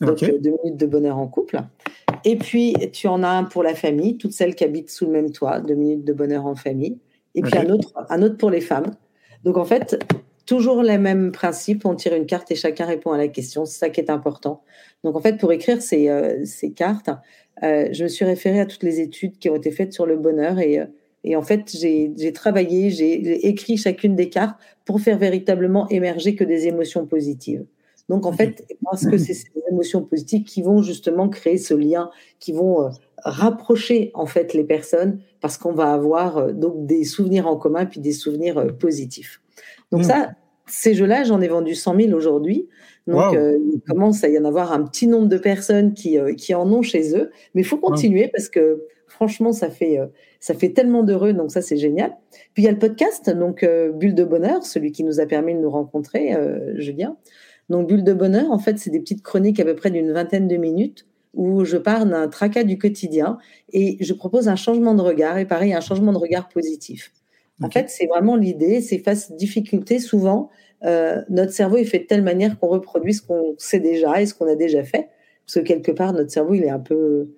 donc 0.00 0.10
Ok. 0.10 0.22
euh, 0.22 0.38
deux 0.38 0.52
minutes 0.62 0.78
de 0.78 0.86
bonheur 0.86 1.18
en 1.18 1.26
couple. 1.26 1.58
Et 2.28 2.36
puis, 2.36 2.74
tu 2.92 3.08
en 3.08 3.22
as 3.22 3.28
un 3.30 3.44
pour 3.44 3.62
la 3.62 3.74
famille, 3.74 4.18
toutes 4.18 4.32
celles 4.32 4.54
qui 4.54 4.62
habitent 4.62 4.90
sous 4.90 5.06
le 5.06 5.12
même 5.12 5.32
toit, 5.32 5.60
deux 5.60 5.74
minutes 5.74 6.04
de 6.04 6.12
bonheur 6.12 6.44
en 6.44 6.56
famille. 6.56 6.98
Et 7.34 7.40
puis 7.40 7.56
un 7.56 7.70
autre, 7.70 7.94
un 8.10 8.20
autre 8.20 8.36
pour 8.36 8.50
les 8.50 8.60
femmes. 8.60 8.90
Donc 9.44 9.56
en 9.56 9.64
fait, 9.64 9.98
toujours 10.44 10.82
le 10.82 10.98
même 10.98 11.32
principe, 11.32 11.86
on 11.86 11.94
tire 11.94 12.14
une 12.14 12.26
carte 12.26 12.50
et 12.50 12.54
chacun 12.54 12.84
répond 12.84 13.12
à 13.12 13.16
la 13.16 13.28
question, 13.28 13.64
c'est 13.64 13.78
ça 13.78 13.88
qui 13.88 14.02
est 14.02 14.10
important. 14.10 14.62
Donc 15.04 15.16
en 15.16 15.20
fait, 15.22 15.38
pour 15.38 15.52
écrire 15.52 15.80
ces, 15.80 16.10
euh, 16.10 16.44
ces 16.44 16.72
cartes, 16.72 17.08
euh, 17.62 17.88
je 17.92 18.02
me 18.02 18.08
suis 18.08 18.26
référée 18.26 18.60
à 18.60 18.66
toutes 18.66 18.82
les 18.82 19.00
études 19.00 19.38
qui 19.38 19.48
ont 19.48 19.56
été 19.56 19.70
faites 19.70 19.94
sur 19.94 20.04
le 20.04 20.18
bonheur 20.18 20.58
et, 20.58 20.80
euh, 20.80 20.84
et 21.24 21.34
en 21.34 21.42
fait, 21.42 21.74
j'ai 21.74 22.32
travaillé, 22.34 22.90
j'ai 22.90 23.48
écrit 23.48 23.78
chacune 23.78 24.16
des 24.16 24.28
cartes 24.28 24.60
pour 24.84 25.00
faire 25.00 25.16
véritablement 25.16 25.88
émerger 25.88 26.34
que 26.34 26.44
des 26.44 26.66
émotions 26.66 27.06
positives. 27.06 27.64
Donc 28.08 28.24
en 28.26 28.32
fait, 28.32 28.64
parce 28.84 29.06
que 29.06 29.18
c'est 29.18 29.34
ces 29.34 29.50
émotions 29.70 30.02
positives 30.02 30.44
qui 30.44 30.62
vont 30.62 30.82
justement 30.82 31.28
créer 31.28 31.58
ce 31.58 31.74
lien, 31.74 32.10
qui 32.38 32.52
vont 32.52 32.86
euh, 32.86 32.88
rapprocher 33.24 34.10
en 34.14 34.26
fait 34.26 34.54
les 34.54 34.64
personnes 34.64 35.20
parce 35.40 35.58
qu'on 35.58 35.72
va 35.72 35.92
avoir 35.92 36.38
euh, 36.38 36.52
donc 36.52 36.86
des 36.86 37.04
souvenirs 37.04 37.46
en 37.46 37.56
commun 37.56 37.84
puis 37.86 38.00
des 38.00 38.12
souvenirs 38.12 38.58
euh, 38.58 38.68
positifs. 38.72 39.42
Donc 39.92 40.00
Mm. 40.02 40.04
ça, 40.04 40.30
ces 40.66 40.94
jeux-là, 40.94 41.24
j'en 41.24 41.40
ai 41.40 41.48
vendu 41.48 41.74
100 41.74 41.96
000 42.00 42.12
aujourd'hui. 42.12 42.68
Donc 43.06 43.32
Wow. 43.32 43.36
euh, 43.36 43.58
il 43.74 43.80
commence 43.86 44.22
à 44.24 44.28
y 44.28 44.38
en 44.38 44.44
avoir 44.44 44.72
un 44.72 44.82
petit 44.84 45.06
nombre 45.06 45.28
de 45.28 45.38
personnes 45.38 45.94
qui, 45.94 46.18
euh, 46.18 46.34
qui 46.34 46.54
en 46.54 46.70
ont 46.72 46.82
chez 46.82 47.14
eux. 47.16 47.30
Mais 47.54 47.62
il 47.62 47.64
faut 47.64 47.78
continuer 47.78 48.28
parce 48.28 48.48
que 48.48 48.84
franchement, 49.06 49.52
ça 49.52 49.70
fait, 49.70 49.98
euh, 49.98 50.06
ça 50.40 50.54
fait 50.54 50.70
tellement 50.70 51.02
d'heureux. 51.02 51.32
Donc 51.32 51.50
ça, 51.50 51.60
c'est 51.62 51.76
génial. 51.78 52.16
Puis 52.54 52.62
il 52.62 52.66
y 52.66 52.68
a 52.68 52.72
le 52.72 52.78
podcast, 52.78 53.28
donc 53.30 53.66
Bulle 53.94 54.14
de 54.14 54.24
Bonheur, 54.24 54.64
celui 54.64 54.92
qui 54.92 55.04
nous 55.04 55.20
a 55.20 55.26
permis 55.26 55.54
de 55.54 55.60
nous 55.60 55.70
rencontrer, 55.70 56.34
Julien. 56.76 57.16
Donc 57.68 57.88
Bulle 57.88 58.04
de 58.04 58.12
Bonheur, 58.14 58.50
en 58.50 58.58
fait, 58.58 58.78
c'est 58.78 58.90
des 58.90 59.00
petites 59.00 59.22
chroniques 59.22 59.60
à 59.60 59.64
peu 59.64 59.74
près 59.74 59.90
d'une 59.90 60.12
vingtaine 60.12 60.48
de 60.48 60.56
minutes 60.56 61.06
où 61.34 61.64
je 61.64 61.76
parle 61.76 62.08
d'un 62.08 62.28
tracas 62.28 62.64
du 62.64 62.78
quotidien 62.78 63.38
et 63.72 63.96
je 64.00 64.12
propose 64.14 64.48
un 64.48 64.56
changement 64.56 64.94
de 64.94 65.02
regard 65.02 65.38
et 65.38 65.44
pareil, 65.44 65.74
un 65.74 65.80
changement 65.80 66.12
de 66.12 66.18
regard 66.18 66.48
positif. 66.48 67.12
En 67.62 67.70
fait, 67.70 67.90
c'est 67.90 68.06
vraiment 68.06 68.36
l'idée, 68.36 68.80
c'est 68.80 68.98
face 68.98 69.32
difficulté, 69.32 69.98
souvent, 69.98 70.48
euh, 70.84 71.22
notre 71.28 71.52
cerveau 71.52 71.76
est 71.76 71.84
fait 71.84 71.98
de 71.98 72.04
telle 72.04 72.22
manière 72.22 72.58
qu'on 72.58 72.68
reproduit 72.68 73.14
ce 73.14 73.22
qu'on 73.22 73.54
sait 73.58 73.80
déjà 73.80 74.22
et 74.22 74.26
ce 74.26 74.34
qu'on 74.34 74.46
a 74.46 74.54
déjà 74.54 74.84
fait. 74.84 75.08
Parce 75.44 75.54
que 75.54 75.60
quelque 75.60 75.90
part, 75.90 76.12
notre 76.12 76.30
cerveau, 76.30 76.54
il 76.54 76.62
est 76.62 76.70
un 76.70 76.78
peu, 76.78 77.28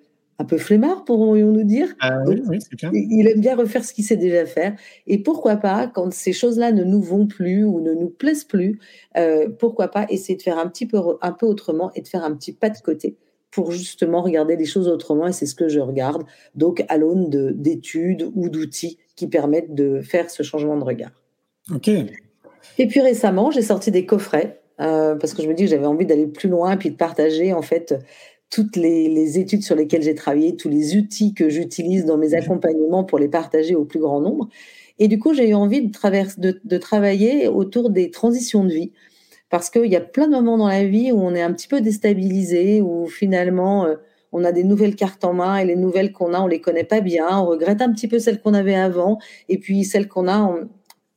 un 0.41 0.45
peu 0.45 0.57
flemmard, 0.57 1.05
pourrions-nous 1.05 1.63
dire. 1.63 1.87
Ah 1.99 2.19
oui, 2.25 2.41
oui. 2.47 2.57
Il 2.93 3.27
aime 3.27 3.41
bien 3.41 3.55
refaire 3.55 3.85
ce 3.85 3.93
qu'il 3.93 4.03
sait 4.03 4.17
déjà 4.17 4.45
faire. 4.45 4.75
Et 5.05 5.19
pourquoi 5.19 5.55
pas, 5.55 5.87
quand 5.87 6.11
ces 6.11 6.33
choses-là 6.33 6.71
ne 6.71 6.83
nous 6.83 7.01
vont 7.01 7.27
plus 7.27 7.63
ou 7.63 7.79
ne 7.79 7.93
nous 7.93 8.09
plaisent 8.09 8.43
plus, 8.43 8.79
euh, 9.17 9.49
pourquoi 9.49 9.89
pas 9.89 10.07
essayer 10.09 10.35
de 10.35 10.41
faire 10.41 10.57
un 10.57 10.67
petit 10.67 10.87
peu, 10.87 10.97
un 11.21 11.31
peu 11.31 11.45
autrement 11.45 11.91
et 11.93 12.01
de 12.01 12.07
faire 12.07 12.23
un 12.23 12.33
petit 12.33 12.53
pas 12.53 12.69
de 12.69 12.79
côté 12.79 13.17
pour 13.51 13.71
justement 13.71 14.21
regarder 14.21 14.55
les 14.55 14.65
choses 14.65 14.87
autrement. 14.87 15.27
Et 15.27 15.31
c'est 15.31 15.45
ce 15.45 15.53
que 15.53 15.67
je 15.69 15.79
regarde, 15.79 16.23
donc 16.55 16.83
à 16.87 16.97
l'aune 16.97 17.29
de- 17.29 17.51
d'études 17.51 18.31
ou 18.33 18.49
d'outils 18.49 18.97
qui 19.15 19.27
permettent 19.27 19.75
de 19.75 20.01
faire 20.01 20.31
ce 20.31 20.41
changement 20.41 20.77
de 20.77 20.83
regard. 20.83 21.11
Ok. 21.71 21.87
Et 22.79 22.87
puis 22.87 23.01
récemment, 23.01 23.51
j'ai 23.51 23.61
sorti 23.61 23.91
des 23.91 24.07
coffrets 24.07 24.61
euh, 24.79 25.15
parce 25.15 25.35
que 25.35 25.43
je 25.43 25.47
me 25.47 25.53
dis 25.53 25.65
que 25.65 25.69
j'avais 25.69 25.85
envie 25.85 26.07
d'aller 26.07 26.25
plus 26.25 26.49
loin 26.49 26.71
et 26.71 26.77
puis 26.77 26.89
de 26.89 26.95
partager 26.95 27.53
en 27.53 27.61
fait 27.61 27.93
toutes 28.51 28.75
les, 28.75 29.07
les 29.07 29.39
études 29.39 29.63
sur 29.63 29.75
lesquelles 29.75 30.03
j'ai 30.03 30.13
travaillé, 30.13 30.55
tous 30.55 30.69
les 30.69 30.95
outils 30.97 31.33
que 31.33 31.49
j'utilise 31.49 32.05
dans 32.05 32.17
mes 32.17 32.35
accompagnements 32.35 33.03
pour 33.03 33.17
les 33.17 33.29
partager 33.29 33.75
au 33.75 33.85
plus 33.85 33.99
grand 33.99 34.19
nombre. 34.19 34.49
Et 34.99 35.07
du 35.07 35.17
coup, 35.17 35.33
j'ai 35.33 35.49
eu 35.49 35.53
envie 35.55 35.81
de, 35.81 35.91
traverse, 35.91 36.37
de, 36.37 36.61
de 36.63 36.77
travailler 36.77 37.47
autour 37.47 37.89
des 37.89 38.11
transitions 38.11 38.63
de 38.63 38.71
vie 38.71 38.91
parce 39.49 39.69
qu'il 39.69 39.87
y 39.87 39.95
a 39.95 40.01
plein 40.01 40.27
de 40.27 40.33
moments 40.33 40.57
dans 40.57 40.67
la 40.67 40.85
vie 40.85 41.11
où 41.11 41.19
on 41.19 41.33
est 41.33 41.41
un 41.41 41.51
petit 41.53 41.67
peu 41.67 41.81
déstabilisé, 41.81 42.81
où 42.81 43.07
finalement 43.07 43.85
euh, 43.85 43.95
on 44.31 44.43
a 44.43 44.51
des 44.51 44.63
nouvelles 44.63 44.95
cartes 44.95 45.23
en 45.25 45.33
main 45.33 45.57
et 45.57 45.65
les 45.65 45.75
nouvelles 45.75 46.11
qu'on 46.11 46.33
a, 46.33 46.39
on 46.39 46.47
les 46.47 46.61
connaît 46.61 46.83
pas 46.85 47.01
bien, 47.01 47.27
on 47.37 47.45
regrette 47.45 47.81
un 47.81 47.91
petit 47.91 48.07
peu 48.07 48.19
celles 48.19 48.41
qu'on 48.41 48.53
avait 48.53 48.75
avant 48.75 49.17
et 49.49 49.57
puis 49.57 49.83
celles 49.83 50.07
qu'on 50.07 50.27
a, 50.27 50.39
on 50.39 50.69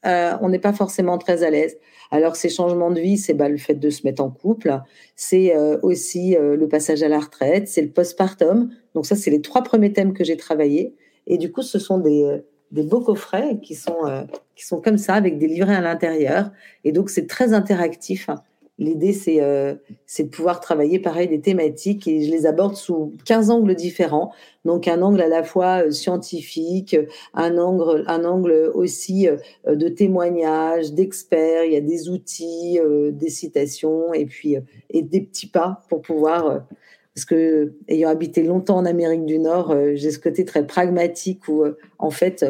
euh, 0.06 0.48
n'est 0.48 0.58
pas 0.58 0.72
forcément 0.72 1.18
très 1.18 1.42
à 1.42 1.50
l'aise. 1.50 1.76
Alors 2.10 2.36
ces 2.36 2.48
changements 2.48 2.90
de 2.90 3.00
vie, 3.00 3.18
c'est 3.18 3.34
bah, 3.34 3.48
le 3.48 3.56
fait 3.56 3.74
de 3.74 3.90
se 3.90 4.02
mettre 4.04 4.22
en 4.22 4.30
couple, 4.30 4.80
c'est 5.16 5.56
euh, 5.56 5.78
aussi 5.82 6.36
euh, 6.36 6.56
le 6.56 6.68
passage 6.68 7.02
à 7.02 7.08
la 7.08 7.18
retraite, 7.18 7.68
c'est 7.68 7.82
le 7.82 7.90
postpartum. 7.90 8.70
Donc 8.94 9.06
ça, 9.06 9.16
c'est 9.16 9.30
les 9.30 9.40
trois 9.40 9.62
premiers 9.62 9.92
thèmes 9.92 10.12
que 10.12 10.24
j'ai 10.24 10.36
travaillés. 10.36 10.94
Et 11.26 11.38
du 11.38 11.50
coup, 11.50 11.62
ce 11.62 11.78
sont 11.78 11.98
des, 11.98 12.40
des 12.70 12.82
beaux 12.82 13.00
coffrets 13.00 13.58
qui 13.62 13.74
sont, 13.74 14.26
qui 14.54 14.66
sont 14.66 14.80
comme 14.80 14.98
ça, 14.98 15.14
avec 15.14 15.38
des 15.38 15.46
livrets 15.46 15.74
à 15.74 15.80
l'intérieur. 15.80 16.50
Et 16.84 16.92
donc 16.92 17.08
c'est 17.08 17.26
très 17.26 17.54
interactif. 17.54 18.28
L'idée, 18.78 19.12
c'est 19.12 19.40
euh, 19.40 19.74
de 20.18 20.24
pouvoir 20.24 20.58
travailler 20.58 20.98
pareil 20.98 21.28
des 21.28 21.40
thématiques 21.40 22.08
et 22.08 22.24
je 22.24 22.30
les 22.32 22.44
aborde 22.44 22.74
sous 22.74 23.12
15 23.24 23.50
angles 23.50 23.76
différents. 23.76 24.32
Donc 24.64 24.88
un 24.88 25.00
angle 25.00 25.20
à 25.20 25.28
la 25.28 25.44
fois 25.44 25.84
euh, 25.84 25.90
scientifique, 25.92 26.96
un 27.34 27.56
angle, 27.56 28.02
un 28.08 28.24
angle 28.24 28.72
aussi 28.74 29.28
euh, 29.28 29.36
de 29.76 29.88
témoignages, 29.88 30.92
d'experts. 30.92 31.64
Il 31.64 31.72
y 31.72 31.76
a 31.76 31.80
des 31.80 32.08
outils, 32.08 32.80
des 33.12 33.30
citations 33.30 34.12
et 34.12 34.26
puis 34.26 34.56
et 34.90 35.02
des 35.02 35.20
petits 35.20 35.48
pas 35.48 35.84
pour 35.88 36.02
pouvoir. 36.02 36.66
parce 37.14 37.24
que 37.24 37.74
ayant 37.86 38.08
habité 38.08 38.42
longtemps 38.42 38.78
en 38.78 38.86
Amérique 38.86 39.24
du 39.24 39.38
Nord, 39.38 39.72
j'ai 39.94 40.10
ce 40.10 40.18
côté 40.18 40.44
très 40.44 40.66
pragmatique 40.66 41.46
où 41.46 41.64
en 42.00 42.10
fait, 42.10 42.44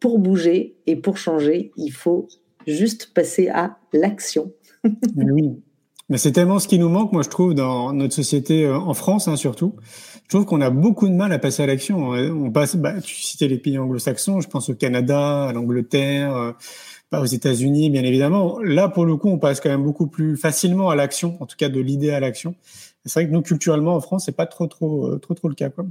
pour 0.00 0.18
bouger 0.18 0.76
et 0.86 0.96
pour 0.96 1.18
changer, 1.18 1.70
il 1.76 1.92
faut 1.92 2.26
juste 2.66 3.14
passer 3.14 3.48
à 3.48 3.78
l'action. 3.92 4.52
oui, 5.16 5.60
mais 6.08 6.18
c'est 6.18 6.32
tellement 6.32 6.58
ce 6.58 6.68
qui 6.68 6.78
nous 6.78 6.88
manque, 6.88 7.12
moi 7.12 7.22
je 7.22 7.28
trouve, 7.28 7.54
dans 7.54 7.92
notre 7.92 8.14
société 8.14 8.64
euh, 8.64 8.78
en 8.78 8.94
France 8.94 9.28
hein, 9.28 9.36
surtout. 9.36 9.74
Je 10.24 10.28
trouve 10.28 10.44
qu'on 10.44 10.60
a 10.60 10.70
beaucoup 10.70 11.08
de 11.08 11.14
mal 11.14 11.32
à 11.32 11.38
passer 11.38 11.62
à 11.62 11.66
l'action. 11.66 12.10
On 12.10 12.50
passe, 12.50 12.76
bah, 12.76 13.00
tu 13.00 13.14
citais 13.14 13.48
les 13.48 13.56
pays 13.56 13.78
anglo-saxons, 13.78 14.42
je 14.42 14.48
pense 14.48 14.68
au 14.68 14.74
Canada, 14.74 15.44
à 15.44 15.52
l'Angleterre, 15.54 16.36
euh, 16.36 17.22
aux 17.22 17.24
États-Unis, 17.24 17.88
bien 17.88 18.04
évidemment. 18.04 18.58
Là, 18.60 18.90
pour 18.90 19.06
le 19.06 19.16
coup, 19.16 19.30
on 19.30 19.38
passe 19.38 19.60
quand 19.60 19.70
même 19.70 19.84
beaucoup 19.84 20.06
plus 20.06 20.36
facilement 20.36 20.90
à 20.90 20.96
l'action, 20.96 21.38
en 21.40 21.46
tout 21.46 21.56
cas 21.56 21.70
de 21.70 21.80
l'idée 21.80 22.10
à 22.10 22.20
l'action. 22.20 22.54
C'est 23.06 23.20
vrai 23.20 23.28
que 23.28 23.32
nous, 23.32 23.40
culturellement, 23.40 23.94
en 23.94 24.00
France, 24.00 24.24
c'est 24.26 24.36
pas 24.36 24.44
trop, 24.44 24.66
trop, 24.66 25.06
euh, 25.06 25.18
trop, 25.18 25.32
trop 25.32 25.48
le 25.48 25.54
cas. 25.54 25.70
Quoi. 25.70 25.86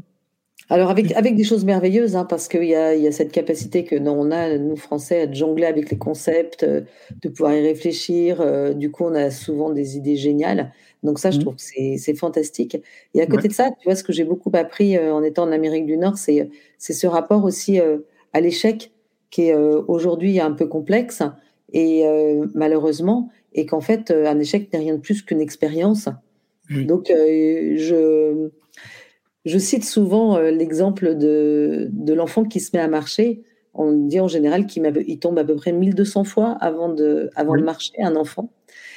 Alors 0.70 0.90
avec, 0.90 1.14
avec 1.14 1.36
des 1.36 1.46
choses 1.46 1.64
merveilleuses, 1.64 2.18
hein, 2.18 2.26
parce 2.26 2.50
qu'il 2.50 2.66
y 2.66 2.76
a, 2.76 2.94
y 2.94 3.08
a 3.08 3.12
cette 3.14 3.32
capacité 3.32 3.86
que 3.86 3.96
non, 3.96 4.20
on 4.20 4.32
a, 4.32 4.58
nous 4.58 4.76
Français, 4.76 5.22
à 5.22 5.32
jongler 5.32 5.66
avec 5.66 5.90
les 5.90 5.98
concepts, 5.98 6.64
euh, 6.64 6.82
de 7.22 7.30
pouvoir 7.30 7.54
y 7.54 7.62
réfléchir. 7.62 8.42
Euh, 8.42 8.74
du 8.74 8.92
coup, 8.92 9.06
on 9.06 9.16
a 9.16 9.32
souvent 9.32 9.70
des 9.70 9.96
idées 9.96 10.18
géniales. 10.18 10.74
Donc 11.04 11.20
ça, 11.20 11.32
je 11.32 11.38
mmh. 11.38 11.42
trouve 11.42 11.56
que 11.56 11.62
c'est 11.62 12.16
fantastique. 12.16 12.78
Et 13.14 13.22
à 13.22 13.28
côté 13.28 13.48
de 13.48 13.54
ça, 13.54 13.70
tu 13.80 13.86
vois, 13.86 13.96
ce 13.96 14.04
que 14.04 14.12
j'ai 14.12 14.26
beaucoup 14.26 14.52
appris 14.54 14.98
euh, 14.98 15.14
en 15.14 15.24
étant 15.24 15.44
en 15.44 15.52
Amérique 15.54 15.86
du 15.86 15.96
Nord, 15.96 16.18
c'est 16.18 16.50
ce 16.78 17.08
rapport 17.08 17.46
aussi 17.46 17.80
à 18.34 18.42
l'échec 18.42 18.92
qui 19.30 19.44
est 19.44 19.56
aujourd'hui 19.56 20.40
un 20.40 20.52
peu 20.52 20.66
complexe 20.68 21.22
et 21.72 22.04
malheureusement, 22.56 23.30
et 23.54 23.66
qu'en 23.66 23.82
fait, 23.82 24.10
un 24.10 24.40
échec 24.40 24.74
n'est 24.74 24.80
rien 24.80 24.96
de 24.96 25.00
plus 25.00 25.22
qu'une 25.22 25.42
expérience. 25.42 26.10
Donc, 26.70 27.08
je 27.10 28.50
je 29.48 29.58
cite 29.58 29.86
souvent 29.86 30.38
euh, 30.38 30.52
l'exemple 30.52 31.16
de, 31.16 31.88
de 31.92 32.14
l'enfant 32.14 32.44
qui 32.44 32.60
se 32.60 32.76
met 32.76 32.82
à 32.82 32.88
marcher. 32.88 33.42
On 33.74 33.92
dit 33.92 34.20
en 34.20 34.28
général 34.28 34.66
qu'il 34.66 34.92
il 35.08 35.20
tombe 35.20 35.38
à 35.38 35.44
peu 35.44 35.56
près 35.56 35.72
1200 35.72 36.24
fois 36.24 36.58
avant 36.60 36.90
de, 36.90 37.30
avant 37.36 37.56
de 37.56 37.64
marcher, 37.64 37.94
un 38.02 38.16
enfant. 38.16 38.50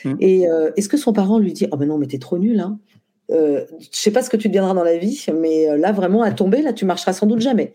Mmh. 0.05 0.15
Et 0.21 0.49
euh, 0.49 0.71
est-ce 0.77 0.89
que 0.89 0.97
son 0.97 1.13
parent 1.13 1.39
lui 1.39 1.53
dit 1.53 1.67
Ah 1.67 1.71
oh 1.73 1.77
ben 1.77 1.87
non, 1.87 1.99
mais 1.99 2.07
t'es 2.07 2.19
trop 2.19 2.39
nul, 2.39 2.61
hein 2.61 2.79
euh, 3.31 3.65
Je 3.79 3.99
sais 3.99 4.11
pas 4.11 4.23
ce 4.23 4.31
que 4.31 4.37
tu 4.37 4.49
deviendras 4.49 4.75
dans 4.75 4.85
la 4.85 4.97
vie, 4.97 5.25
mais 5.39 5.69
euh, 5.69 5.77
là, 5.77 5.93
vraiment, 5.93 6.23
à 6.23 6.33
tomber, 6.33 6.63
là, 6.63 6.73
tu 6.73 6.85
marcheras 6.85 7.13
sans 7.13 7.27
doute 7.27 7.41
jamais. 7.41 7.73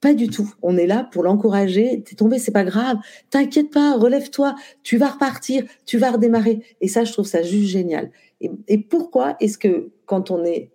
Pas 0.00 0.14
du 0.14 0.28
tout. 0.28 0.52
On 0.62 0.76
est 0.76 0.86
là 0.86 1.08
pour 1.12 1.22
l'encourager. 1.22 2.02
T'es 2.04 2.16
tombé, 2.16 2.38
c'est 2.38 2.52
pas 2.52 2.64
grave. 2.64 2.96
T'inquiète 3.30 3.70
pas, 3.70 3.96
relève-toi. 3.96 4.56
Tu 4.82 4.96
vas 4.98 5.08
repartir, 5.08 5.62
tu 5.86 5.96
vas 5.96 6.10
redémarrer. 6.10 6.62
Et 6.80 6.88
ça, 6.88 7.04
je 7.04 7.12
trouve 7.12 7.26
ça 7.26 7.42
juste 7.42 7.68
génial. 7.68 8.10
Et, 8.40 8.50
et 8.66 8.78
pourquoi 8.78 9.36
est-ce 9.38 9.58
que 9.58 9.92
quand 10.06 10.32
on 10.32 10.44
est 10.44 10.71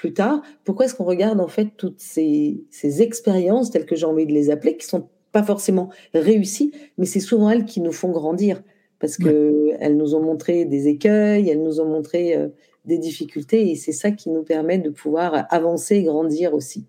plus 0.00 0.14
tard, 0.14 0.40
pourquoi 0.64 0.86
est-ce 0.86 0.94
qu'on 0.94 1.04
regarde 1.04 1.42
en 1.42 1.46
fait 1.46 1.68
toutes 1.76 2.00
ces, 2.00 2.64
expériences 3.02 3.70
telles 3.70 3.84
que 3.84 3.96
j'ai 3.96 4.06
envie 4.06 4.24
de 4.24 4.32
les 4.32 4.48
appeler, 4.48 4.78
qui 4.78 4.86
sont 4.86 5.10
pas 5.30 5.42
forcément 5.42 5.90
réussies, 6.14 6.72
mais 6.96 7.04
c'est 7.04 7.20
souvent 7.20 7.50
elles 7.50 7.66
qui 7.66 7.82
nous 7.82 7.92
font 7.92 8.10
grandir 8.10 8.62
parce 8.98 9.18
que 9.18 9.72
elles 9.78 9.98
nous 9.98 10.14
ont 10.14 10.22
montré 10.22 10.64
des 10.64 10.88
écueils, 10.88 11.50
elles 11.50 11.62
nous 11.62 11.80
ont 11.80 11.84
montré 11.84 12.34
euh, 12.34 12.48
des 12.86 12.96
difficultés 12.96 13.70
et 13.70 13.76
c'est 13.76 13.92
ça 13.92 14.10
qui 14.10 14.30
nous 14.30 14.42
permet 14.42 14.78
de 14.78 14.88
pouvoir 14.88 15.46
avancer 15.50 15.96
et 15.96 16.02
grandir 16.02 16.54
aussi. 16.54 16.86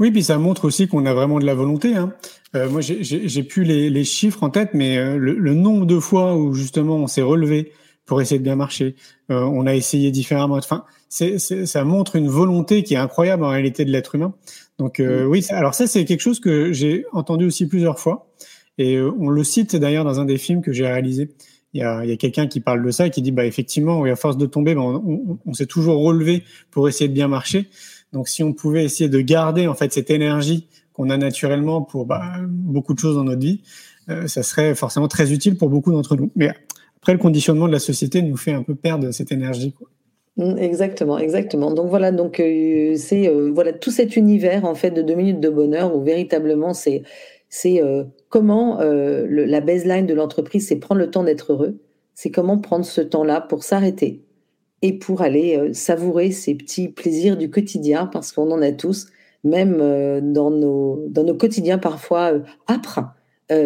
Oui, 0.00 0.10
puis 0.10 0.24
ça 0.24 0.36
montre 0.38 0.64
aussi 0.64 0.88
qu'on 0.88 1.06
a 1.06 1.14
vraiment 1.14 1.38
de 1.38 1.46
la 1.46 1.54
volonté. 1.54 1.94
Hein. 1.94 2.14
Euh, 2.56 2.68
moi, 2.68 2.80
j'ai 2.80 3.42
plus 3.44 3.62
les, 3.62 4.04
chiffres 4.04 4.42
en 4.42 4.50
tête, 4.50 4.70
mais 4.74 4.98
euh, 4.98 5.16
le, 5.16 5.54
nombre 5.54 5.86
de 5.86 6.00
fois 6.00 6.36
où 6.36 6.52
justement 6.52 6.96
on 6.96 7.06
s'est 7.06 7.22
relevé 7.22 7.70
pour 8.06 8.20
essayer 8.20 8.38
de 8.38 8.44
bien 8.44 8.56
marcher, 8.56 8.96
on 9.28 9.66
a 9.66 9.74
essayé 9.74 10.10
différemment. 10.10 10.56
Enfin, 10.56 10.84
c'est, 11.08 11.38
ça 11.38 11.84
montre 11.84 12.16
une 12.16 12.28
volonté 12.28 12.82
qui 12.82 12.94
est 12.94 12.98
incroyable 12.98 13.44
en 13.44 13.48
réalité 13.48 13.84
de 13.84 13.90
l'être 13.90 14.16
humain. 14.16 14.34
Donc 14.78 14.98
euh, 14.98 15.24
oui, 15.24 15.44
alors 15.50 15.74
ça 15.74 15.86
c'est 15.86 16.04
quelque 16.04 16.20
chose 16.20 16.40
que 16.40 16.72
j'ai 16.72 17.04
entendu 17.12 17.44
aussi 17.44 17.68
plusieurs 17.68 18.00
fois 18.00 18.26
et 18.78 18.96
euh, 18.96 19.12
on 19.20 19.28
le 19.28 19.44
cite 19.44 19.76
d'ailleurs 19.76 20.04
dans 20.04 20.18
un 20.18 20.24
des 20.24 20.38
films 20.38 20.62
que 20.62 20.72
j'ai 20.72 20.86
réalisé. 20.86 21.30
Il 21.72 21.80
y 21.80 21.84
a, 21.84 22.04
il 22.04 22.10
y 22.10 22.12
a 22.12 22.16
quelqu'un 22.16 22.46
qui 22.46 22.60
parle 22.60 22.84
de 22.84 22.90
ça 22.90 23.06
et 23.06 23.10
qui 23.10 23.22
dit 23.22 23.32
bah 23.32 23.46
effectivement, 23.46 24.00
oui, 24.00 24.10
à 24.10 24.16
force 24.16 24.36
de 24.36 24.46
tomber, 24.46 24.74
bah, 24.74 24.82
on, 24.82 25.38
on, 25.44 25.52
s'est 25.52 25.66
toujours 25.66 26.02
relevé 26.02 26.44
pour 26.70 26.88
essayer 26.88 27.08
de 27.08 27.14
bien 27.14 27.28
marcher. 27.28 27.68
Donc 28.12 28.28
si 28.28 28.42
on 28.42 28.52
pouvait 28.52 28.84
essayer 28.84 29.08
de 29.08 29.20
garder 29.20 29.66
en 29.68 29.74
fait 29.74 29.92
cette 29.92 30.10
énergie 30.10 30.68
qu'on 30.92 31.10
a 31.10 31.16
naturellement 31.16 31.82
pour 31.82 32.06
bah, 32.06 32.34
beaucoup 32.48 32.94
de 32.94 32.98
choses 32.98 33.16
dans 33.16 33.24
notre 33.24 33.40
vie, 33.40 33.62
euh, 34.08 34.26
ça 34.26 34.42
serait 34.42 34.74
forcément 34.74 35.08
très 35.08 35.32
utile 35.32 35.56
pour 35.56 35.68
beaucoup 35.68 35.92
d'entre 35.92 36.16
nous. 36.16 36.30
Mais 36.36 36.52
après, 37.04 37.12
le 37.12 37.18
conditionnement 37.18 37.66
de 37.66 37.72
la 37.72 37.80
société 37.80 38.22
nous 38.22 38.38
fait 38.38 38.54
un 38.54 38.62
peu 38.62 38.74
perdre 38.74 39.10
cette 39.10 39.30
énergie. 39.30 39.72
Quoi. 39.72 39.90
Mmh, 40.38 40.56
exactement, 40.56 41.18
exactement. 41.18 41.70
Donc 41.70 41.90
voilà, 41.90 42.12
donc 42.12 42.40
euh, 42.40 42.94
c'est 42.96 43.28
euh, 43.28 43.50
voilà 43.54 43.74
tout 43.74 43.90
cet 43.90 44.16
univers 44.16 44.64
en 44.64 44.74
fait 44.74 44.90
de 44.90 45.02
deux 45.02 45.14
minutes 45.14 45.38
de 45.38 45.50
bonheur 45.50 45.94
où 45.94 46.02
véritablement 46.02 46.72
c'est 46.72 47.02
c'est 47.50 47.82
euh, 47.82 48.04
comment 48.30 48.78
la 48.80 49.60
baseline 49.60 50.06
de 50.06 50.14
l'entreprise, 50.14 50.66
c'est 50.66 50.76
prendre 50.76 50.98
le 50.98 51.10
temps 51.10 51.24
d'être 51.24 51.52
heureux. 51.52 51.78
C'est 52.14 52.30
comment 52.30 52.56
prendre 52.56 52.86
ce 52.86 53.02
temps-là 53.02 53.42
pour 53.42 53.64
s'arrêter 53.64 54.22
et 54.80 54.94
pour 54.94 55.20
aller 55.20 55.74
savourer 55.74 56.30
ces 56.30 56.54
petits 56.54 56.88
plaisirs 56.88 57.36
du 57.36 57.50
quotidien 57.50 58.06
parce 58.06 58.32
qu'on 58.32 58.50
en 58.50 58.62
a 58.62 58.72
tous, 58.72 59.08
même 59.44 59.76
dans 60.32 60.50
nos 60.50 61.06
dans 61.10 61.22
nos 61.22 61.34
quotidiens 61.34 61.76
parfois 61.76 62.32
âpres, 62.66 63.00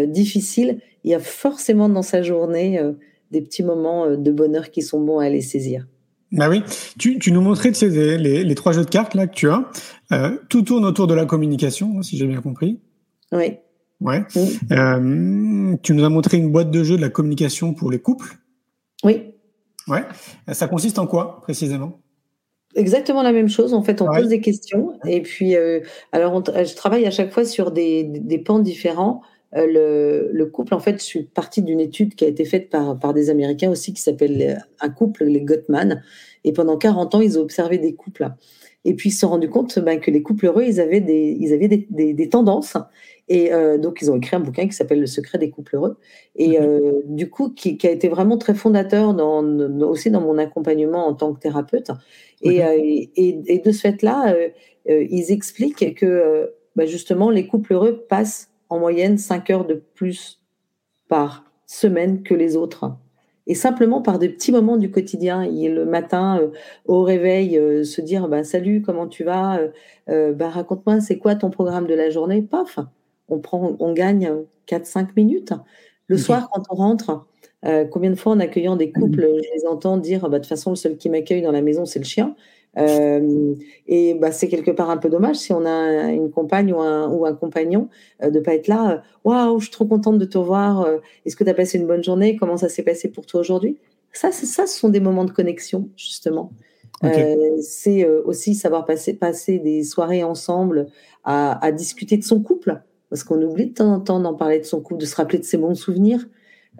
difficiles. 0.08 0.80
Il 1.04 1.12
y 1.12 1.14
a 1.14 1.20
forcément 1.20 1.88
dans 1.88 2.02
sa 2.02 2.20
journée 2.20 2.80
des 3.30 3.42
petits 3.42 3.62
moments 3.62 4.16
de 4.16 4.30
bonheur 4.32 4.70
qui 4.70 4.82
sont 4.82 5.00
bons 5.00 5.18
à 5.18 5.24
aller 5.24 5.40
saisir. 5.40 5.86
Bah 6.30 6.50
oui, 6.50 6.62
tu, 6.98 7.18
tu 7.18 7.32
nous 7.32 7.40
montrais 7.40 7.70
les, 7.70 8.44
les, 8.44 8.54
trois 8.54 8.72
jeux 8.72 8.84
de 8.84 8.90
cartes 8.90 9.14
là 9.14 9.26
que 9.26 9.34
tu 9.34 9.48
as. 9.48 9.70
Euh, 10.12 10.36
tout 10.50 10.62
tourne 10.62 10.84
autour 10.84 11.06
de 11.06 11.14
la 11.14 11.24
communication, 11.24 12.02
si 12.02 12.18
j'ai 12.18 12.26
bien 12.26 12.42
compris. 12.42 12.80
Oui. 13.32 13.56
Ouais. 14.00 14.24
Euh, 14.70 15.76
tu 15.82 15.94
nous 15.94 16.04
as 16.04 16.08
montré 16.08 16.36
une 16.36 16.52
boîte 16.52 16.70
de 16.70 16.84
jeux 16.84 16.96
de 16.96 17.00
la 17.00 17.08
communication 17.08 17.72
pour 17.72 17.90
les 17.90 17.98
couples. 17.98 18.36
Oui. 19.04 19.32
Ouais. 19.88 20.04
Ça 20.52 20.68
consiste 20.68 20.98
en 20.98 21.06
quoi 21.06 21.40
précisément? 21.40 22.00
Exactement 22.74 23.22
la 23.22 23.32
même 23.32 23.48
chose. 23.48 23.72
En 23.72 23.82
fait, 23.82 24.02
on 24.02 24.06
pose 24.06 24.28
des 24.28 24.40
questions 24.40 24.98
et 25.06 25.22
puis, 25.22 25.56
euh, 25.56 25.80
alors, 26.12 26.44
je 26.44 26.74
travaille 26.74 27.06
à 27.06 27.10
chaque 27.10 27.32
fois 27.32 27.46
sur 27.46 27.70
des, 27.70 28.04
des 28.04 28.38
pans 28.38 28.58
différents. 28.58 29.22
Euh, 29.56 29.66
le, 29.66 30.30
le, 30.32 30.46
couple, 30.46 30.74
en 30.74 30.78
fait, 30.78 30.98
je 30.98 31.04
suis 31.04 31.22
partie 31.22 31.62
d'une 31.62 31.80
étude 31.80 32.14
qui 32.14 32.24
a 32.24 32.28
été 32.28 32.44
faite 32.44 32.68
par, 32.68 32.98
par 32.98 33.14
des 33.14 33.30
Américains 33.30 33.70
aussi, 33.70 33.94
qui 33.94 34.02
s'appelle 34.02 34.40
euh, 34.42 34.54
un 34.80 34.90
couple, 34.90 35.24
les 35.24 35.40
Gottman. 35.40 36.02
Et 36.44 36.52
pendant 36.52 36.76
40 36.76 37.14
ans, 37.14 37.20
ils 37.20 37.38
ont 37.38 37.42
observé 37.42 37.78
des 37.78 37.94
couples. 37.94 38.28
Et 38.84 38.94
puis, 38.94 39.08
ils 39.08 39.12
se 39.12 39.20
sont 39.20 39.30
rendus 39.30 39.48
compte 39.48 39.78
ben, 39.78 40.00
que 40.00 40.10
les 40.10 40.22
couples 40.22 40.46
heureux, 40.46 40.64
ils 40.64 40.80
avaient 40.80 41.00
des, 41.00 41.36
ils 41.40 41.52
avaient 41.52 41.68
des, 41.68 41.86
des, 41.90 42.12
des 42.12 42.28
tendances. 42.28 42.76
Et 43.28 43.52
euh, 43.52 43.78
donc, 43.78 43.98
ils 44.02 44.10
ont 44.10 44.16
écrit 44.16 44.36
un 44.36 44.40
bouquin 44.40 44.66
qui 44.66 44.74
s'appelle 44.74 45.00
Le 45.00 45.06
secret 45.06 45.38
des 45.38 45.50
couples 45.50 45.76
heureux. 45.76 45.96
Et 46.36 46.60
euh, 46.60 47.00
du 47.06 47.30
coup, 47.30 47.48
qui, 47.48 47.78
qui, 47.78 47.86
a 47.86 47.90
été 47.90 48.08
vraiment 48.08 48.36
très 48.36 48.54
fondateur 48.54 49.14
dans, 49.14 49.42
aussi 49.80 50.10
dans 50.10 50.20
mon 50.20 50.36
accompagnement 50.38 51.06
en 51.06 51.14
tant 51.14 51.32
que 51.32 51.40
thérapeute. 51.40 51.90
Et, 52.42 52.58
et, 52.58 53.40
et, 53.46 53.58
de 53.58 53.72
ce 53.72 53.80
fait-là, 53.80 54.34
ils 54.86 55.32
expliquent 55.32 55.94
que 55.96 56.52
ben, 56.76 56.86
justement, 56.86 57.30
les 57.30 57.46
couples 57.46 57.72
heureux 57.72 58.06
passent 58.08 58.48
en 58.68 58.78
moyenne 58.78 59.18
5 59.18 59.50
heures 59.50 59.66
de 59.66 59.74
plus 59.74 60.40
par 61.08 61.44
semaine 61.66 62.22
que 62.22 62.34
les 62.34 62.56
autres. 62.56 62.92
Et 63.46 63.54
simplement 63.54 64.02
par 64.02 64.18
des 64.18 64.28
petits 64.28 64.52
moments 64.52 64.76
du 64.76 64.90
quotidien. 64.90 65.42
Et 65.42 65.70
le 65.70 65.86
matin, 65.86 66.38
euh, 66.40 66.48
au 66.84 67.02
réveil, 67.02 67.56
euh, 67.56 67.82
se 67.82 68.02
dire 68.02 68.28
bah, 68.28 68.44
Salut, 68.44 68.82
comment 68.82 69.06
tu 69.08 69.24
vas 69.24 69.58
euh, 70.10 70.34
bah, 70.34 70.50
Raconte-moi, 70.50 71.00
c'est 71.00 71.18
quoi 71.18 71.34
ton 71.34 71.48
programme 71.48 71.86
de 71.86 71.94
la 71.94 72.10
journée? 72.10 72.42
Paf 72.42 72.78
on, 73.28 73.38
prend, 73.38 73.74
on 73.80 73.92
gagne 73.94 74.32
4-5 74.66 75.08
minutes. 75.16 75.54
Le 76.08 76.18
soir, 76.18 76.48
quand 76.52 76.62
on 76.70 76.74
rentre, 76.74 77.26
combien 77.90 78.10
de 78.10 78.14
fois 78.14 78.32
en 78.32 78.40
accueillant 78.40 78.76
des 78.76 78.92
couples, 78.92 79.20
je 79.20 79.54
les 79.54 79.66
entends 79.66 79.98
dire 79.98 80.22
bah, 80.22 80.38
De 80.38 80.44
toute 80.44 80.48
façon, 80.48 80.70
le 80.70 80.76
seul 80.76 80.96
qui 80.96 81.10
m'accueille 81.10 81.42
dans 81.42 81.52
la 81.52 81.60
maison, 81.60 81.84
c'est 81.84 81.98
le 81.98 82.06
chien. 82.06 82.34
Euh, 82.78 83.54
et 83.86 84.14
bah, 84.14 84.32
c'est 84.32 84.48
quelque 84.48 84.70
part 84.70 84.90
un 84.90 84.96
peu 84.96 85.08
dommage 85.08 85.36
si 85.36 85.52
on 85.52 85.64
a 85.66 86.10
une 86.12 86.30
compagne 86.30 86.72
ou 86.72 86.80
un, 86.80 87.08
ou 87.10 87.26
un 87.26 87.34
compagnon 87.34 87.88
euh, 88.22 88.30
de 88.30 88.40
pas 88.40 88.54
être 88.54 88.68
là. 88.68 89.02
Waouh, 89.24 89.58
je 89.58 89.64
suis 89.64 89.72
trop 89.72 89.86
contente 89.86 90.18
de 90.18 90.24
te 90.24 90.38
voir. 90.38 90.88
Est-ce 91.26 91.36
que 91.36 91.44
tu 91.44 91.50
as 91.50 91.54
passé 91.54 91.78
une 91.78 91.86
bonne 91.86 92.04
journée 92.04 92.36
Comment 92.36 92.56
ça 92.56 92.68
s'est 92.68 92.82
passé 92.82 93.08
pour 93.08 93.26
toi 93.26 93.40
aujourd'hui? 93.40 93.78
Ça, 94.12 94.32
ça, 94.32 94.66
ce 94.66 94.78
sont 94.78 94.88
des 94.88 95.00
moments 95.00 95.24
de 95.24 95.32
connexion 95.32 95.88
justement. 95.96 96.52
c'est 97.60 98.06
aussi 98.24 98.54
savoir 98.54 98.84
passer, 98.84 99.14
passer 99.14 99.58
des 99.58 99.84
soirées 99.84 100.24
ensemble 100.24 100.86
à, 101.24 101.64
à 101.64 101.72
discuter 101.72 102.16
de 102.16 102.24
son 102.24 102.40
couple, 102.40 102.80
parce 103.10 103.24
qu'on 103.24 103.40
oublie 103.42 103.66
de 103.66 103.74
temps 103.74 103.92
en 103.92 104.00
temps 104.00 104.20
d'en 104.20 104.34
parler 104.34 104.58
de 104.58 104.64
son 104.64 104.80
couple, 104.80 105.00
de 105.00 105.06
se 105.06 105.16
rappeler 105.16 105.38
de 105.38 105.44
ses 105.44 105.58
bons 105.58 105.74
souvenirs. 105.74 106.26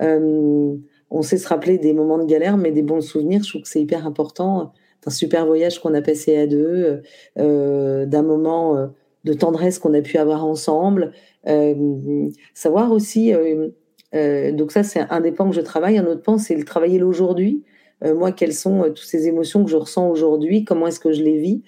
Euh, 0.01 0.75
on 1.11 1.23
sait 1.23 1.39
se 1.39 1.49
rappeler 1.49 1.79
des 1.79 1.93
moments 1.93 2.19
de 2.19 2.27
galère, 2.27 2.57
mais 2.57 2.71
des 2.71 2.83
bons 2.83 3.01
souvenirs, 3.01 3.43
je 3.43 3.51
trouve 3.51 3.63
que 3.63 3.69
c'est 3.69 3.81
hyper 3.81 4.07
important. 4.07 4.73
D'un 5.05 5.11
super 5.11 5.47
voyage 5.47 5.81
qu'on 5.81 5.95
a 5.95 6.03
passé 6.03 6.37
à 6.37 6.47
deux, 6.47 7.03
euh, 7.39 8.07
d'un 8.07 8.23
moment 8.23 8.77
euh, 8.77 8.87
de 9.25 9.33
tendresse 9.33 9.79
qu'on 9.79 9.95
a 9.95 10.01
pu 10.01 10.19
avoir 10.19 10.45
ensemble. 10.45 11.13
Euh, 11.47 12.29
savoir 12.55 12.93
aussi, 12.93 13.33
donc 14.13 14.73
ça 14.73 14.83
c'est 14.83 15.01
un 15.01 15.21
des 15.21 15.33
pans 15.33 15.49
que 15.49 15.57
je 15.57 15.61
travaille. 15.61 15.99
Un 15.99 16.07
autre 16.07 16.23
pan, 16.23 16.39
c'est 16.39 16.55
le 16.55 16.65
travailler 16.65 16.99
l'aujourd'hui. 16.99 17.63
moi, 18.03 18.33
quelles 18.33 18.55
sont 18.55 18.85
toutes 18.85 18.99
ces 18.99 19.27
émotions 19.27 19.65
que 19.65 19.71
je 19.71 19.77
ressens 19.77 20.09
aujourd'hui? 20.09 20.65
Comment 20.65 20.87
est-ce 20.87 21.01
que 21.01 21.13
je 21.13 21.23
les 21.23 21.39
vis? 21.39 21.63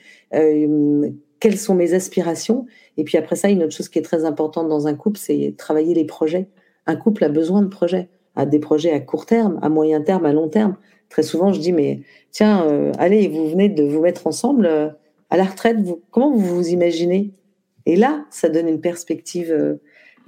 Quelles 1.41 1.59
sont 1.59 1.75
mes 1.75 1.95
aspirations? 1.95 2.67
Et 2.97 3.05
puis 3.05 3.17
après 3.19 3.37
ça, 3.37 3.49
une 3.49 3.63
autre 3.63 3.75
chose 3.75 3.89
qui 3.89 3.99
est 3.99 4.03
très 4.03 4.25
importante 4.25 4.69
dans 4.69 4.87
un 4.87 4.95
couple, 4.95 5.19
c'est 5.19 5.55
travailler 5.57 5.95
les 5.95 6.05
projets. 6.05 6.49
Un 6.87 6.97
couple 6.97 7.25
a 7.25 7.29
besoin 7.29 7.63
de 7.63 7.69
projets 7.69 8.09
à 8.37 8.47
des 8.47 8.59
projets 8.59 8.93
à 8.93 9.01
court 9.01 9.27
terme, 9.27 9.59
à 9.63 9.69
moyen 9.69 10.01
terme, 10.01 10.25
à 10.25 10.33
long 10.33 10.49
terme. 10.49 10.77
Très 11.11 11.25
souvent, 11.25 11.53
je 11.53 11.61
dis, 11.61 11.73
mais 11.73 12.01
tiens, 12.31 12.67
euh, 12.67 12.93
allez, 12.99 13.29
vous 13.29 13.51
venez 13.51 13.69
de 13.69 13.83
vous 13.83 14.01
mettre 14.01 14.27
ensemble 14.27 14.65
euh, 14.67 14.89
à 15.29 15.37
la 15.37 15.45
retraite, 15.45 15.77
comment 16.11 16.31
vous 16.31 16.57
vous 16.57 16.69
imaginez? 16.69 17.35
Et 17.85 17.97
là, 17.97 18.25
ça 18.31 18.49
donne 18.49 18.69
une 18.69 18.81
perspective, 18.81 19.51
euh, 19.51 19.75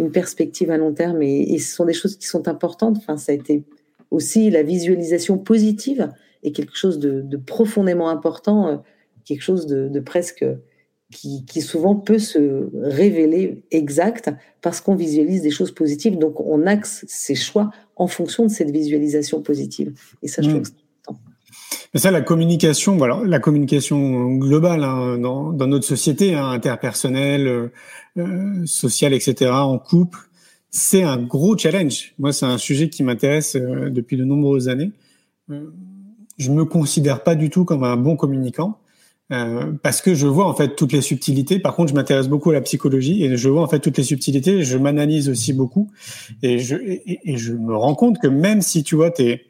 une 0.01 0.11
perspective 0.11 0.71
à 0.71 0.77
long 0.77 0.93
terme. 0.93 1.23
Et, 1.23 1.59
ce 1.59 1.75
sont 1.75 1.85
des 1.85 1.93
choses 1.93 2.17
qui 2.17 2.27
sont 2.27 2.49
importantes. 2.49 2.97
Enfin, 2.99 3.17
ça 3.17 3.33
a 3.33 3.35
été 3.35 3.63
aussi 4.11 4.51
la 4.51 4.63
visualisation 4.63 5.39
positive 5.39 6.11
est 6.43 6.51
quelque 6.51 6.77
chose 6.77 6.99
de, 6.99 7.37
profondément 7.37 8.11
important, 8.11 8.83
quelque 9.25 9.43
chose 9.43 9.67
de 9.67 10.01
presque 10.01 10.45
qui, 11.13 11.61
souvent 11.61 11.95
peut 11.95 12.19
se 12.19 12.69
révéler 12.75 13.65
exact 13.71 14.31
parce 14.61 14.81
qu'on 14.81 14.95
visualise 14.95 15.43
des 15.43 15.51
choses 15.51 15.73
positives. 15.73 16.19
Donc, 16.19 16.41
on 16.41 16.67
axe 16.67 17.05
ses 17.07 17.35
choix 17.35 17.71
en 18.03 18.09
fonction 18.09 18.45
de 18.45 18.51
cette 18.51 18.71
visualisation 18.71 19.43
positive. 19.43 19.93
Et 20.23 20.29
ça, 20.29 20.43
je 20.43 20.49
trouve 20.49 20.61
hmm. 20.61 20.65
que 20.65 20.69
c'est 20.69 20.75
important. 21.09 21.21
Mais 21.95 22.01
ça, 22.01 22.11
la 22.11 22.21
communication, 22.21 22.97
voilà, 22.97 23.21
la 23.25 23.39
communication 23.39 24.35
globale 24.35 24.83
hein, 24.83 25.19
dans, 25.19 25.53
notre 25.53 25.87
société, 25.87 26.35
hein, 26.35 26.49
interpersonnelle, 26.49 27.47
euh, 27.47 27.69
euh, 28.19 28.67
sociale, 28.67 29.15
etc., 29.15 29.53
en 29.53 29.79
couple, 29.79 30.19
c'est 30.71 31.05
un 31.05 31.19
gros 31.19 31.57
challenge. 31.57 32.15
Moi, 32.19 32.33
c'est 32.33 32.47
un 32.47 32.59
sujet 32.59 32.89
qui 32.89 33.05
m'intéresse 33.05 33.55
euh, 33.55 33.89
depuis 33.89 34.17
de 34.17 34.25
nombreuses 34.25 34.69
années. 34.69 34.91
je 36.39 36.51
me 36.51 36.65
considère 36.65 37.23
pas 37.23 37.37
du 37.37 37.51
tout 37.51 37.65
comme 37.65 37.85
un 37.85 37.97
bon 37.97 38.17
communicant. 38.17 38.79
Euh, 39.33 39.73
parce 39.83 40.03
que 40.03 40.15
je 40.15 40.27
vois 40.27 40.47
en 40.47 40.55
fait 40.55 40.77
toutes 40.77 40.93
les 40.93 41.01
subtilités. 41.01 41.59
Par 41.59 41.75
contre, 41.75 41.91
je 41.91 41.95
m'intéresse 41.95 42.29
beaucoup 42.29 42.51
à 42.51 42.53
la 42.53 42.61
psychologie 42.61 43.25
et 43.25 43.37
je 43.37 43.49
vois 43.49 43.63
en 43.63 43.69
fait 43.69 43.79
toutes 43.79 43.97
les 43.97 44.05
subtilités. 44.05 44.63
Je 44.63 44.77
m'analyse 44.77 45.29
aussi 45.31 45.53
beaucoup 45.55 45.91
et 46.43 46.59
je 46.59 46.77
et, 46.77 47.37
je 47.37 47.55
me 47.55 47.75
rends 47.75 47.95
compte 47.95 48.19
que 48.19 48.27
même 48.27 48.61
si 48.61 48.83
tu 48.83 48.95
vois, 48.95 49.11
t'es 49.11 49.47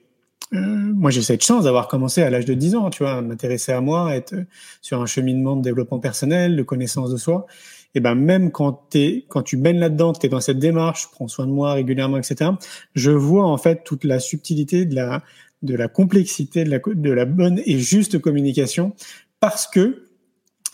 euh, 0.53 0.59
moi 0.61 1.11
j'ai 1.11 1.23
cette 1.23 1.43
chance 1.43 1.65
d'avoir 1.65 1.89
commencé 1.89 2.23
à 2.23 2.31
l'âge 2.31 2.45
de 2.45 2.55
10 2.55 2.77
ans, 2.77 2.91
tu 2.91 3.03
vois, 3.03 3.15
à 3.15 3.23
m'intéresser 3.23 3.73
à 3.73 3.81
moi, 3.81 4.11
à 4.11 4.15
être 4.15 4.35
sur 4.83 5.01
un 5.01 5.07
cheminement 5.07 5.57
de 5.57 5.63
développement 5.63 5.99
personnel, 5.99 6.55
de 6.57 6.63
connaissance 6.63 7.11
de 7.11 7.17
soi. 7.17 7.47
Et 7.95 8.01
ben 8.01 8.15
même 8.15 8.53
quand 8.53 8.85
t'es 8.89 9.25
quand 9.29 9.43
tu 9.43 9.57
baignes 9.57 9.79
là-dedans, 9.79 10.13
que 10.13 10.21
t'es 10.21 10.29
dans 10.29 10.41
cette 10.41 10.61
démarche, 10.61 11.09
prends 11.11 11.29
soin 11.29 11.47
de 11.47 11.53
moi 11.53 11.73
régulièrement, 11.73 12.19
etc. 12.19 12.53
Je 12.95 13.11
vois 13.11 13.47
en 13.47 13.59
fait 13.59 13.83
toute 13.85 14.05
la 14.05 14.21
subtilité 14.21 14.85
de 14.85 14.95
la 14.95 15.23
de 15.63 15.75
la 15.75 15.89
complexité 15.89 16.65
de 16.65 16.71
la, 16.71 16.79
de 16.79 17.11
la 17.11 17.25
bonne 17.25 17.61
et 17.65 17.79
juste 17.79 18.19
communication 18.19 18.95
parce 19.43 19.67
que, 19.67 20.05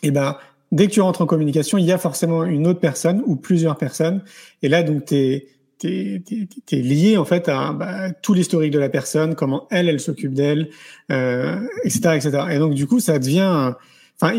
eh 0.02 0.10
ben, 0.10 0.36
dès 0.72 0.88
que 0.88 0.92
tu 0.92 1.00
rentres 1.00 1.22
en 1.22 1.26
communication, 1.26 1.78
il 1.78 1.86
y 1.86 1.92
a 1.92 1.96
forcément 1.96 2.44
une 2.44 2.66
autre 2.66 2.80
personne 2.80 3.22
ou 3.24 3.34
plusieurs 3.34 3.78
personnes. 3.78 4.22
Et 4.60 4.68
là, 4.68 4.82
donc, 4.82 5.06
tu 5.06 5.14
es, 5.14 5.48
es, 5.82 6.76
lié 6.76 7.16
en 7.16 7.24
fait 7.24 7.48
à 7.48 7.72
bah, 7.72 8.12
tout 8.12 8.34
l'historique 8.34 8.72
de 8.72 8.78
la 8.78 8.90
personne, 8.90 9.34
comment 9.34 9.66
elle, 9.70 9.88
elle 9.88 10.00
s'occupe 10.00 10.34
d'elle, 10.34 10.68
euh, 11.10 11.58
etc., 11.82 12.16
etc. 12.16 12.42
Et 12.50 12.58
donc, 12.58 12.74
du 12.74 12.86
coup, 12.86 13.00
ça 13.00 13.18
devient, 13.18 13.72
enfin, 14.20 14.38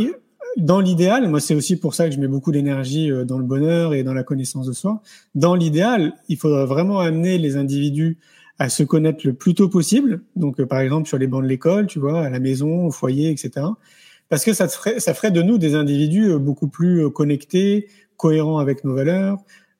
dans 0.57 0.79
l'idéal, 0.79 1.27
moi, 1.27 1.39
c'est 1.39 1.55
aussi 1.55 1.79
pour 1.79 1.95
ça 1.95 2.07
que 2.07 2.13
je 2.13 2.19
mets 2.19 2.27
beaucoup 2.27 2.51
d'énergie 2.51 3.11
euh, 3.11 3.25
dans 3.25 3.39
le 3.39 3.45
bonheur 3.45 3.95
et 3.95 4.03
dans 4.03 4.13
la 4.13 4.21
connaissance 4.21 4.67
de 4.67 4.73
soi. 4.73 5.01
Dans 5.33 5.55
l'idéal, 5.55 6.13
il 6.27 6.37
faudra 6.37 6.65
vraiment 6.65 6.99
amener 6.99 7.39
les 7.39 7.57
individus 7.57 8.19
à 8.59 8.69
se 8.69 8.83
connaître 8.83 9.25
le 9.25 9.33
plus 9.33 9.55
tôt 9.55 9.69
possible. 9.69 10.21
Donc, 10.35 10.59
euh, 10.59 10.67
par 10.67 10.81
exemple, 10.81 11.07
sur 11.07 11.17
les 11.17 11.25
bancs 11.25 11.41
de 11.41 11.47
l'école, 11.47 11.87
tu 11.87 11.97
vois, 11.97 12.21
à 12.21 12.29
la 12.29 12.39
maison, 12.39 12.85
au 12.85 12.91
foyer, 12.91 13.31
etc 13.31 13.65
parce 14.29 14.45
que 14.45 14.53
ça 14.53 14.67
ferait, 14.67 14.99
ça 14.99 15.13
ferait 15.13 15.31
de 15.31 15.41
nous 15.41 15.57
des 15.57 15.75
individus 15.75 16.31
euh, 16.31 16.37
beaucoup 16.37 16.67
plus 16.67 17.03
euh, 17.03 17.09
connectés, 17.09 17.87
cohérents 18.17 18.59
avec 18.59 18.83
nos 18.83 18.93
valeurs 18.93 19.37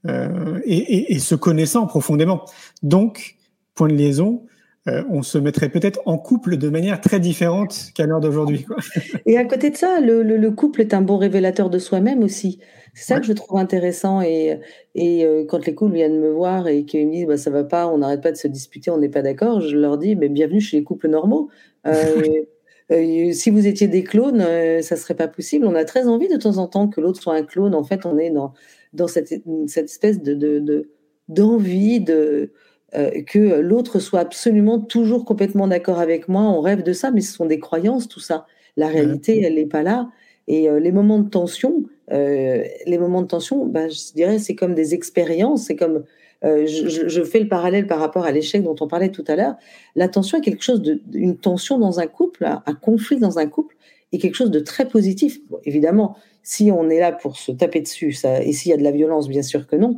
euh, 0.08 0.60
et, 0.66 0.78
et, 0.78 1.14
et, 1.14 1.20
se 1.20 1.36
connaissant 1.36 1.86
profondément. 1.86 2.46
Donc, 2.84 3.36
point 3.76 3.90
de 3.90 3.94
liaison, 3.94 4.44
euh, 4.88 5.04
on 5.10 5.24
se 5.24 5.38
mettrait 5.38 5.70
peut-être 5.70 6.02
en 6.06 6.18
couple 6.18 6.58
de 6.58 6.70
manière 6.70 7.02
très 7.02 7.20
différente 7.20 7.92
qu'à 7.94 8.06
l'heure 8.06 8.22
d'aujourd'hui. 8.22 8.66
Et 9.26 9.38
à 9.38 9.44
côté 9.44 9.70
de 9.70 9.76
ça, 9.76 10.00
le, 10.00 10.24
le, 10.24 10.38
le, 10.38 10.52
couple 10.52 10.80
est 10.80 10.94
un 10.94 11.02
bon 11.02 11.18
révélateur 11.18 11.70
de 11.70 11.78
soi-même 11.80 12.24
aussi. 12.24 12.60
C'est 12.94 13.14
ça 13.14 13.20
que 13.20 13.26
je 13.26 13.34
trouve 13.34 13.60
intéressant. 13.60 14.22
Et, 14.22 14.58
et 14.96 15.28
quand 15.50 15.66
les 15.66 15.76
couples 15.76 15.94
viennent 15.94 16.20
me 16.20 16.32
voir 16.32 16.68
et 16.68 16.86
qu'ils 16.86 17.08
me 17.08 17.12
disent 17.12 17.28
bah, 17.28 17.38
ça 17.38 17.50
va 17.52 17.66
pas, 17.66 17.88
on 17.88 18.00
n'arrête 18.00 18.22
pas 18.22 18.32
de 18.32 18.38
se 18.38 18.48
disputer, 18.48 18.90
on 18.90 18.98
n'est 18.98 19.10
pas 19.10 19.22
d'accord, 19.22 19.62
je 19.62 19.76
leur 19.76 19.98
dis 19.98 20.16
mais 20.16 20.30
bienvenue 20.30 20.62
chez 20.62 20.78
les 20.78 20.84
couples 20.84 21.10
normaux. 21.10 21.50
Euh, 21.86 21.94
Euh, 22.92 23.32
si 23.34 23.50
vous 23.50 23.68
étiez 23.68 23.88
des 23.88 24.04
clones, 24.04 24.42
euh, 24.42 24.82
ça 24.82 24.96
serait 24.96 25.16
pas 25.16 25.28
possible. 25.28 25.66
On 25.66 25.76
a 25.76 25.86
très 25.86 26.08
envie 26.08 26.28
de 26.28 26.38
temps 26.38 26.58
en 26.58 26.68
temps 26.68 26.88
que 26.88 27.02
l'autre 27.02 27.22
soit 27.22 27.36
un 27.36 27.44
clone. 27.44 27.76
En 27.76 27.84
fait, 27.84 28.06
on 28.06 28.18
est 28.18 28.32
dans, 28.32 28.54
dans 28.94 29.08
cette, 29.08 29.28
cette 29.68 29.86
espèce 29.86 30.22
de, 30.22 30.34
de, 30.34 30.90
d'envie 31.28 32.00
de, 32.00 32.52
euh, 32.96 33.22
que 33.24 33.60
l'autre 33.60 34.00
soit 34.00 34.22
absolument 34.22 34.80
toujours 34.80 35.26
complètement 35.26 35.68
d'accord 35.68 36.00
avec 36.00 36.28
moi. 36.28 36.42
On 36.44 36.62
rêve 36.62 36.84
de 36.84 36.94
ça, 36.94 37.12
mais 37.12 37.22
ce 37.22 37.34
sont 37.34 37.46
des 37.46 37.60
croyances, 37.60 38.08
tout 38.08 38.20
ça. 38.20 38.48
La 38.76 38.88
réalité, 38.88 39.42
elle 39.44 39.56
n'est 39.56 39.66
pas 39.66 39.84
là. 39.84 40.10
Et 40.48 40.68
les 40.68 40.92
moments 40.92 41.20
de 41.20 41.30
tension, 41.30 41.84
les 42.10 42.98
moments 43.00 43.22
de 43.22 43.28
tension, 43.28 43.68
bah, 43.68 43.88
je 43.88 44.14
dirais, 44.14 44.40
c'est 44.40 44.56
comme 44.56 44.74
des 44.74 44.96
expériences. 44.96 45.66
C'est 45.66 45.76
comme 45.76 46.06
euh, 46.46 46.66
je, 46.66 47.24
fais 47.24 47.40
le 47.40 47.48
parallèle 47.48 47.86
par 47.86 48.00
rapport 48.00 48.24
à 48.24 48.32
l'échec 48.32 48.64
dont 48.64 48.76
on 48.80 48.88
parlait 48.88 49.10
tout 49.10 49.26
à 49.28 49.36
l'heure. 49.36 49.56
La 49.96 50.08
tension 50.08 50.38
est 50.38 50.42
quelque 50.42 50.64
chose 50.64 50.82
de, 50.82 51.02
une 51.14 51.38
tension 51.38 51.78
dans 51.78 52.00
un 52.00 52.08
couple, 52.08 52.46
un 52.46 52.74
conflit 52.76 53.18
dans 53.18 53.40
un 53.40 53.46
couple, 53.46 53.76
est 54.12 54.18
quelque 54.18 54.36
chose 54.36 54.52
de 54.52 54.60
très 54.60 54.88
positif. 54.88 55.40
évidemment, 55.66 56.16
si 56.42 56.72
on 56.72 56.90
est 56.90 57.00
là 57.00 57.12
pour 57.12 57.38
se 57.38 57.52
taper 57.52 57.82
dessus, 57.82 58.14
ça, 58.14 58.42
et 58.42 58.54
s'il 58.54 58.72
y 58.72 58.74
a 58.74 58.78
de 58.78 58.84
la 58.84 58.92
violence, 58.92 59.28
bien 59.28 59.44
sûr 59.44 59.68
que 59.68 59.76
non. 59.76 59.98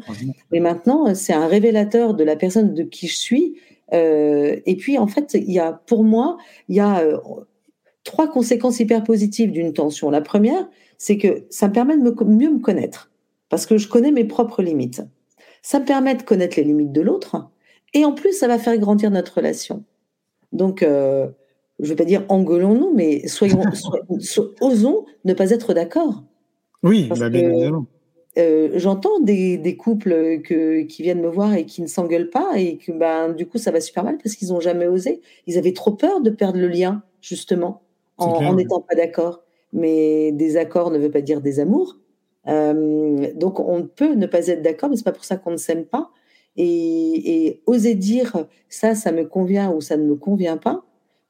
Mais 0.51 0.59
maintenant, 0.59 1.13
c'est 1.15 1.33
un 1.33 1.47
révélateur 1.47 2.13
de 2.13 2.23
la 2.23 2.35
personne 2.35 2.73
de 2.73 2.83
qui 2.83 3.07
je 3.07 3.15
suis. 3.15 3.55
Euh, 3.93 4.57
et 4.65 4.75
puis, 4.75 4.97
en 4.97 5.07
fait, 5.07 5.33
il 5.33 5.51
y 5.51 5.59
a, 5.59 5.71
pour 5.71 6.03
moi, 6.03 6.37
il 6.67 6.75
y 6.75 6.79
a 6.79 6.99
euh, 6.99 7.17
trois 8.03 8.29
conséquences 8.29 8.79
hyper 8.79 9.03
positives 9.03 9.51
d'une 9.51 9.73
tension. 9.73 10.09
La 10.09 10.21
première, 10.21 10.67
c'est 10.97 11.17
que 11.17 11.45
ça 11.49 11.67
me 11.67 11.73
permet 11.73 11.97
de 11.97 12.01
me, 12.01 12.13
mieux 12.25 12.51
me 12.51 12.59
connaître, 12.59 13.11
parce 13.49 13.65
que 13.65 13.77
je 13.77 13.87
connais 13.87 14.11
mes 14.11 14.25
propres 14.25 14.61
limites. 14.61 15.03
Ça 15.61 15.79
me 15.79 15.85
permet 15.85 16.15
de 16.15 16.23
connaître 16.23 16.57
les 16.57 16.63
limites 16.63 16.91
de 16.91 17.01
l'autre. 17.01 17.49
Et 17.93 18.05
en 18.05 18.13
plus, 18.13 18.33
ça 18.33 18.47
va 18.47 18.57
faire 18.57 18.77
grandir 18.77 19.11
notre 19.11 19.35
relation. 19.35 19.83
Donc, 20.51 20.83
euh, 20.83 21.27
je 21.79 21.85
ne 21.85 21.89
vais 21.89 21.95
pas 21.95 22.05
dire 22.05 22.25
engueulons-nous, 22.29 22.93
mais 22.93 23.27
soyons, 23.27 23.61
osons 24.61 25.05
ne 25.25 25.33
pas 25.33 25.51
être 25.51 25.73
d'accord. 25.73 26.23
Oui, 26.83 27.09
bah, 27.09 27.29
bien 27.29 27.49
évidemment. 27.49 27.85
Euh, 28.37 28.69
j'entends 28.75 29.19
des, 29.19 29.57
des, 29.57 29.75
couples 29.75 30.41
que, 30.41 30.83
qui 30.83 31.03
viennent 31.03 31.21
me 31.21 31.27
voir 31.27 31.53
et 31.53 31.65
qui 31.65 31.81
ne 31.81 31.87
s'engueulent 31.87 32.29
pas 32.29 32.53
et 32.55 32.77
que 32.77 32.93
ben, 32.93 33.33
du 33.33 33.45
coup 33.45 33.57
ça 33.57 33.71
va 33.71 33.81
super 33.81 34.05
mal 34.05 34.17
parce 34.23 34.35
qu'ils 34.35 34.49
n'ont 34.49 34.61
jamais 34.61 34.87
osé. 34.87 35.21
Ils 35.47 35.57
avaient 35.57 35.73
trop 35.73 35.91
peur 35.91 36.21
de 36.21 36.29
perdre 36.29 36.57
le 36.57 36.69
lien, 36.69 37.03
justement, 37.19 37.81
en 38.17 38.55
n'étant 38.55 38.79
pas 38.79 38.95
d'accord. 38.95 39.43
Mais 39.73 40.31
des 40.31 40.55
accords 40.55 40.91
ne 40.91 40.97
veut 40.97 41.11
pas 41.11 41.21
dire 41.21 41.41
des 41.41 41.59
amours. 41.59 41.97
Euh, 41.97 42.00
donc 42.45 43.59
on 43.59 43.83
peut 43.83 44.13
ne 44.13 44.25
pas 44.25 44.47
être 44.47 44.61
d'accord, 44.61 44.89
mais 44.89 44.95
c'est 44.95 45.03
pas 45.03 45.11
pour 45.11 45.25
ça 45.25 45.37
qu'on 45.37 45.51
ne 45.51 45.57
s'aime 45.57 45.85
pas. 45.85 46.11
Et, 46.57 47.61
oser 47.65 47.95
dire 47.95 48.45
ça, 48.67 48.95
ça 48.95 49.11
me 49.11 49.25
convient 49.25 49.71
ou 49.71 49.79
ça 49.79 49.95
ne 49.97 50.03
me 50.03 50.15
convient 50.15 50.57
pas, 50.57 50.83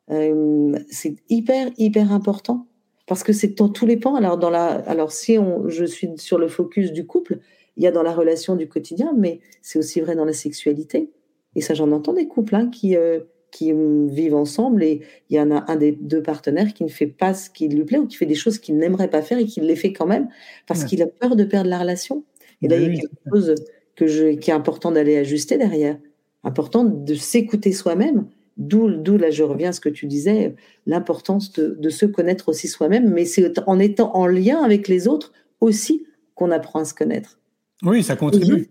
euh, 0.09 0.77
c'est 0.89 1.15
hyper 1.29 1.69
hyper 1.77 2.11
important 2.11 2.65
parce 3.07 3.23
que 3.23 3.33
c'est 3.33 3.57
dans 3.57 3.69
tous 3.69 3.85
les 3.85 3.97
pans. 3.97 4.15
Alors 4.15 4.37
dans 4.37 4.49
la, 4.49 4.67
alors 4.67 5.11
si 5.11 5.37
on, 5.37 5.67
je 5.69 5.85
suis 5.85 6.09
sur 6.17 6.37
le 6.37 6.47
focus 6.47 6.91
du 6.91 7.05
couple, 7.05 7.39
il 7.77 7.83
y 7.83 7.87
a 7.87 7.91
dans 7.91 8.03
la 8.03 8.13
relation 8.13 8.55
du 8.55 8.67
quotidien, 8.67 9.13
mais 9.17 9.39
c'est 9.61 9.79
aussi 9.79 10.01
vrai 10.01 10.15
dans 10.15 10.25
la 10.25 10.33
sexualité. 10.33 11.11
Et 11.55 11.61
ça, 11.61 11.73
j'en 11.73 11.91
entends 11.91 12.13
des 12.13 12.27
couples 12.27 12.55
hein, 12.55 12.69
qui 12.69 12.95
euh, 12.95 13.19
qui 13.51 13.73
vivent 13.73 14.35
ensemble 14.35 14.81
et 14.81 15.01
il 15.29 15.35
y 15.35 15.39
en 15.39 15.51
a 15.51 15.69
un 15.69 15.75
des 15.75 15.91
deux 15.91 16.23
partenaires 16.23 16.73
qui 16.73 16.83
ne 16.83 16.89
fait 16.89 17.07
pas 17.07 17.33
ce 17.33 17.49
qui 17.49 17.67
lui 17.67 17.83
plaît 17.83 17.97
ou 17.97 18.07
qui 18.07 18.15
fait 18.15 18.25
des 18.25 18.35
choses 18.35 18.57
qu'il 18.57 18.77
n'aimerait 18.77 19.09
pas 19.09 19.21
faire 19.21 19.37
et 19.37 19.45
qui 19.45 19.59
les 19.59 19.75
fait 19.75 19.91
quand 19.91 20.07
même 20.07 20.29
parce 20.67 20.85
qu'il 20.85 21.01
a 21.01 21.07
peur 21.07 21.35
de 21.35 21.43
perdre 21.43 21.69
la 21.69 21.79
relation. 21.79 22.23
Et 22.61 22.67
là, 22.67 22.77
il 22.77 22.95
y 22.95 22.97
a 22.97 23.01
quelque 23.01 23.29
chose 23.31 23.55
que 23.95 24.07
je, 24.07 24.35
qui 24.35 24.51
est 24.51 24.53
important 24.53 24.91
d'aller 24.91 25.17
ajuster 25.17 25.57
derrière. 25.57 25.97
Important 26.43 26.85
de 26.85 27.13
s'écouter 27.13 27.71
soi-même. 27.71 28.25
D'où, 28.57 28.89
d'où 28.89 29.17
là, 29.17 29.31
je 29.31 29.43
reviens 29.43 29.69
à 29.69 29.73
ce 29.73 29.79
que 29.79 29.89
tu 29.89 30.05
disais, 30.05 30.55
l'importance 30.85 31.51
de, 31.53 31.75
de 31.79 31.89
se 31.89 32.05
connaître 32.05 32.49
aussi 32.49 32.67
soi-même, 32.67 33.11
mais 33.11 33.25
c'est 33.25 33.59
en 33.65 33.79
étant 33.79 34.15
en 34.15 34.27
lien 34.27 34.61
avec 34.61 34.87
les 34.87 35.07
autres 35.07 35.33
aussi 35.61 36.05
qu'on 36.35 36.51
apprend 36.51 36.79
à 36.79 36.85
se 36.85 36.93
connaître. 36.93 37.39
Oui, 37.83 38.03
ça 38.03 38.15
contribue. 38.15 38.69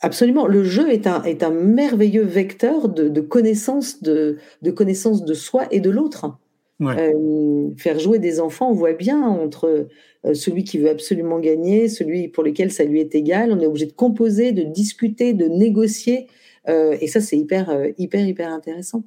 Absolument. 0.00 0.46
Le 0.46 0.62
jeu 0.62 0.90
est 0.90 1.06
un, 1.06 1.22
est 1.22 1.42
un 1.42 1.50
merveilleux 1.50 2.24
vecteur 2.24 2.88
de, 2.88 3.08
de 3.08 3.20
connaissance 3.20 4.02
de, 4.02 4.36
de 4.62 4.70
connaissance 4.70 5.24
de 5.24 5.34
soi 5.34 5.66
et 5.70 5.80
de 5.80 5.90
l'autre. 5.90 6.38
Euh, 6.82 7.70
faire 7.78 7.98
jouer 7.98 8.18
des 8.18 8.38
enfants, 8.38 8.70
on 8.70 8.74
voit 8.74 8.92
bien 8.92 9.22
entre 9.22 9.88
euh, 10.26 10.34
celui 10.34 10.62
qui 10.62 10.76
veut 10.76 10.90
absolument 10.90 11.40
gagner, 11.40 11.88
celui 11.88 12.28
pour 12.28 12.44
lequel 12.44 12.70
ça 12.70 12.84
lui 12.84 13.00
est 13.00 13.14
égal. 13.14 13.50
On 13.50 13.60
est 13.60 13.66
obligé 13.66 13.86
de 13.86 13.92
composer, 13.92 14.52
de 14.52 14.62
discuter, 14.62 15.32
de 15.32 15.46
négocier. 15.46 16.26
Euh, 16.68 16.94
et 17.00 17.06
ça, 17.06 17.22
c'est 17.22 17.38
hyper, 17.38 17.74
hyper, 17.96 18.26
hyper 18.26 18.52
intéressant. 18.52 19.04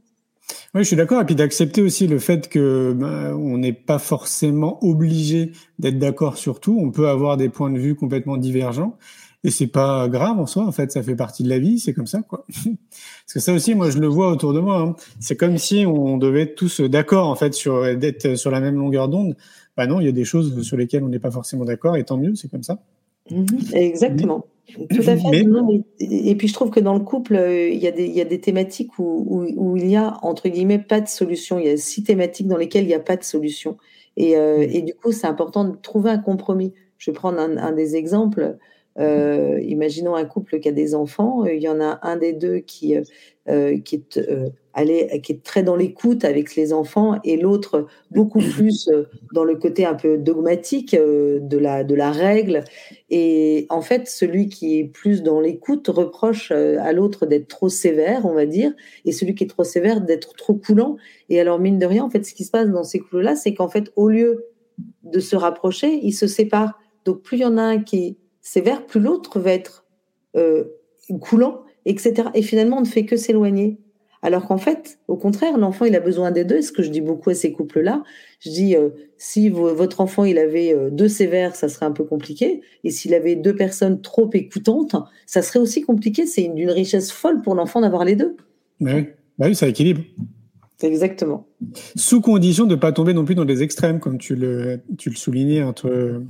Oui, 0.73 0.81
je 0.81 0.87
suis 0.87 0.95
d'accord. 0.95 1.21
Et 1.21 1.25
puis 1.25 1.35
d'accepter 1.35 1.83
aussi 1.83 2.07
le 2.07 2.17
fait 2.17 2.49
que 2.49 2.93
bah, 2.93 3.35
on 3.35 3.59
n'est 3.59 3.73
pas 3.73 3.99
forcément 3.99 4.83
obligé 4.83 5.51
d'être 5.77 5.99
d'accord 5.99 6.37
sur 6.37 6.59
tout. 6.59 6.75
On 6.81 6.89
peut 6.89 7.07
avoir 7.07 7.37
des 7.37 7.49
points 7.49 7.69
de 7.69 7.77
vue 7.77 7.95
complètement 7.95 8.37
divergents. 8.37 8.97
Et 9.43 9.51
c'est 9.51 9.67
pas 9.67 10.09
grave 10.09 10.37
en 10.37 10.45
soi, 10.45 10.65
en 10.65 10.71
fait, 10.73 10.91
ça 10.91 11.01
fait 11.01 11.15
partie 11.15 11.43
de 11.43 11.49
la 11.49 11.59
vie, 11.59 11.79
c'est 11.79 11.93
comme 11.93 12.07
ça, 12.07 12.21
quoi. 12.21 12.45
Parce 12.65 13.33
que 13.33 13.39
ça 13.39 13.53
aussi, 13.53 13.73
moi, 13.73 13.89
je 13.89 13.97
le 13.97 14.07
vois 14.07 14.31
autour 14.31 14.53
de 14.53 14.59
moi. 14.59 14.81
Hein. 14.81 14.95
C'est 15.21 15.37
comme 15.37 15.57
si 15.57 15.85
on 15.85 16.17
devait 16.17 16.41
être 16.41 16.55
tous 16.55 16.81
d'accord, 16.81 17.29
en 17.29 17.35
fait, 17.35 17.53
sur 17.53 17.97
d'être 17.97 18.35
sur 18.35 18.51
la 18.51 18.59
même 18.59 18.75
longueur 18.75 19.07
d'onde. 19.07 19.37
Bah 19.77 19.87
non, 19.87 20.01
il 20.01 20.05
y 20.05 20.09
a 20.09 20.13
des 20.13 20.25
choses 20.25 20.61
sur 20.61 20.75
lesquelles 20.75 21.03
on 21.03 21.09
n'est 21.09 21.19
pas 21.19 21.31
forcément 21.31 21.63
d'accord, 21.63 21.95
et 21.95 22.03
tant 22.03 22.17
mieux, 22.17 22.35
c'est 22.35 22.49
comme 22.49 22.63
ça. 22.63 22.79
Mm-hmm. 23.31 23.75
exactement. 23.77 24.45
Tout 24.75 25.01
à 25.07 25.17
fait. 25.17 25.45
et 25.99 26.35
puis 26.35 26.47
je 26.47 26.53
trouve 26.53 26.69
que 26.69 26.79
dans 26.79 26.93
le 26.93 26.99
couple, 26.99 27.35
euh, 27.35 27.69
il 27.69 27.79
y 27.79 27.87
a 27.87 27.91
des, 27.91 28.05
il 28.05 28.13
y 28.13 28.21
a 28.21 28.25
des 28.25 28.39
thématiques 28.39 28.99
où, 28.99 29.25
où, 29.27 29.45
où, 29.55 29.77
il 29.77 29.87
y 29.87 29.95
a, 29.95 30.17
entre 30.21 30.47
guillemets, 30.49 30.79
pas 30.79 31.01
de 31.01 31.07
solution. 31.07 31.59
Il 31.59 31.65
y 31.65 31.69
a 31.69 31.77
six 31.77 32.03
thématiques 32.03 32.47
dans 32.47 32.57
lesquelles 32.57 32.83
il 32.83 32.89
n'y 32.89 32.93
a 32.93 32.99
pas 32.99 33.15
de 33.15 33.23
solution. 33.23 33.77
Et, 34.15 34.37
euh, 34.37 34.67
et 34.69 34.81
du 34.81 34.93
coup, 34.93 35.11
c'est 35.11 35.27
important 35.27 35.63
de 35.63 35.75
trouver 35.75 36.11
un 36.11 36.19
compromis. 36.19 36.73
Je 36.97 37.09
vais 37.09 37.15
prendre 37.15 37.39
un, 37.39 37.57
un 37.57 37.71
des 37.71 37.95
exemples. 37.95 38.57
Euh, 38.99 39.59
imaginons 39.61 40.15
un 40.15 40.25
couple 40.25 40.59
qui 40.59 40.67
a 40.67 40.73
des 40.73 40.93
enfants, 40.93 41.45
euh, 41.45 41.53
il 41.53 41.61
y 41.61 41.69
en 41.69 41.79
a 41.79 41.99
un 42.03 42.17
des 42.17 42.33
deux 42.33 42.57
qui, 42.57 42.97
euh, 43.47 43.79
qui, 43.79 43.95
est, 43.95 44.19
allé, 44.73 45.21
qui 45.23 45.31
est 45.31 45.43
très 45.43 45.63
dans 45.63 45.77
l'écoute 45.77 46.25
avec 46.25 46.55
les 46.55 46.73
enfants 46.73 47.17
et 47.23 47.37
l'autre 47.37 47.87
beaucoup 48.11 48.39
plus 48.55 48.89
dans 49.33 49.45
le 49.45 49.55
côté 49.55 49.85
un 49.85 49.95
peu 49.95 50.17
dogmatique 50.17 50.95
de, 50.95 51.57
la, 51.57 51.85
de 51.85 51.95
la 51.95 52.11
règle. 52.11 52.65
Et 53.09 53.67
en 53.69 53.81
fait, 53.81 54.07
celui 54.07 54.49
qui 54.49 54.79
est 54.79 54.83
plus 54.85 55.23
dans 55.23 55.39
l'écoute 55.39 55.87
reproche 55.87 56.51
à 56.51 56.91
l'autre 56.91 57.25
d'être 57.25 57.47
trop 57.47 57.69
sévère, 57.69 58.25
on 58.25 58.33
va 58.33 58.45
dire, 58.45 58.73
et 59.05 59.13
celui 59.13 59.33
qui 59.33 59.45
est 59.45 59.47
trop 59.47 59.63
sévère 59.63 60.01
d'être 60.01 60.33
trop 60.33 60.55
coulant. 60.55 60.97
Et 61.29 61.39
alors, 61.39 61.59
mine 61.59 61.79
de 61.79 61.85
rien, 61.85 62.03
en 62.03 62.09
fait, 62.09 62.25
ce 62.25 62.33
qui 62.33 62.43
se 62.43 62.51
passe 62.51 62.69
dans 62.69 62.83
ces 62.83 62.99
couples-là, 62.99 63.35
c'est 63.35 63.53
qu'en 63.53 63.69
fait, 63.69 63.91
au 63.95 64.09
lieu 64.09 64.45
de 65.03 65.19
se 65.19 65.35
rapprocher, 65.35 65.99
ils 66.03 66.13
se 66.13 66.27
séparent. 66.27 66.77
Donc, 67.05 67.21
plus 67.21 67.37
il 67.37 67.41
y 67.41 67.45
en 67.45 67.57
a 67.57 67.63
un 67.63 67.79
qui 67.79 68.17
sévère, 68.49 68.85
plus 68.85 68.99
l'autre 68.99 69.39
va 69.39 69.51
être 69.51 69.85
euh, 70.35 70.63
coulant, 71.21 71.61
etc. 71.85 72.29
Et 72.33 72.41
finalement, 72.41 72.77
on 72.77 72.81
ne 72.81 72.87
fait 72.87 73.05
que 73.05 73.15
s'éloigner. 73.15 73.77
Alors 74.21 74.47
qu'en 74.47 74.57
fait, 74.57 74.99
au 75.07 75.15
contraire, 75.15 75.57
l'enfant, 75.57 75.85
il 75.85 75.95
a 75.95 75.99
besoin 75.99 76.31
des 76.31 76.43
deux. 76.43 76.57
Et 76.57 76.61
ce 76.61 76.71
que 76.71 76.83
je 76.83 76.89
dis 76.89 76.99
beaucoup 76.99 77.29
à 77.29 77.35
ces 77.35 77.53
couples-là, 77.53 78.03
je 78.39 78.49
dis, 78.49 78.75
euh, 78.75 78.89
si 79.17 79.49
votre 79.49 80.01
enfant, 80.01 80.25
il 80.25 80.39
avait 80.39 80.73
euh, 80.73 80.89
deux 80.89 81.07
sévères, 81.07 81.55
ça 81.55 81.69
serait 81.69 81.85
un 81.85 81.91
peu 81.91 82.03
compliqué. 82.03 82.61
Et 82.83 82.89
s'il 82.89 83.13
avait 83.13 83.35
deux 83.35 83.55
personnes 83.55 84.01
trop 84.01 84.29
écoutantes, 84.33 84.95
ça 85.25 85.41
serait 85.41 85.59
aussi 85.59 85.83
compliqué. 85.83 86.25
C'est 86.25 86.47
d'une 86.47 86.71
richesse 86.71 87.11
folle 87.11 87.41
pour 87.41 87.55
l'enfant 87.55 87.81
d'avoir 87.81 88.03
les 88.03 88.15
deux. 88.15 88.35
oui, 88.81 89.07
bah 89.37 89.45
oui 89.47 89.55
ça 89.55 89.67
équilibre. 89.67 90.01
Exactement. 90.81 91.45
Sous 91.95 92.21
condition 92.21 92.65
de 92.65 92.71
ne 92.71 92.79
pas 92.79 92.91
tomber 92.91 93.13
non 93.13 93.25
plus 93.25 93.35
dans 93.35 93.45
des 93.45 93.63
extrêmes, 93.63 93.99
comme 93.99 94.17
tu 94.17 94.35
le, 94.35 94.79
tu 94.97 95.09
le 95.09 95.15
soulignais 95.15 95.61
entre 95.61 96.21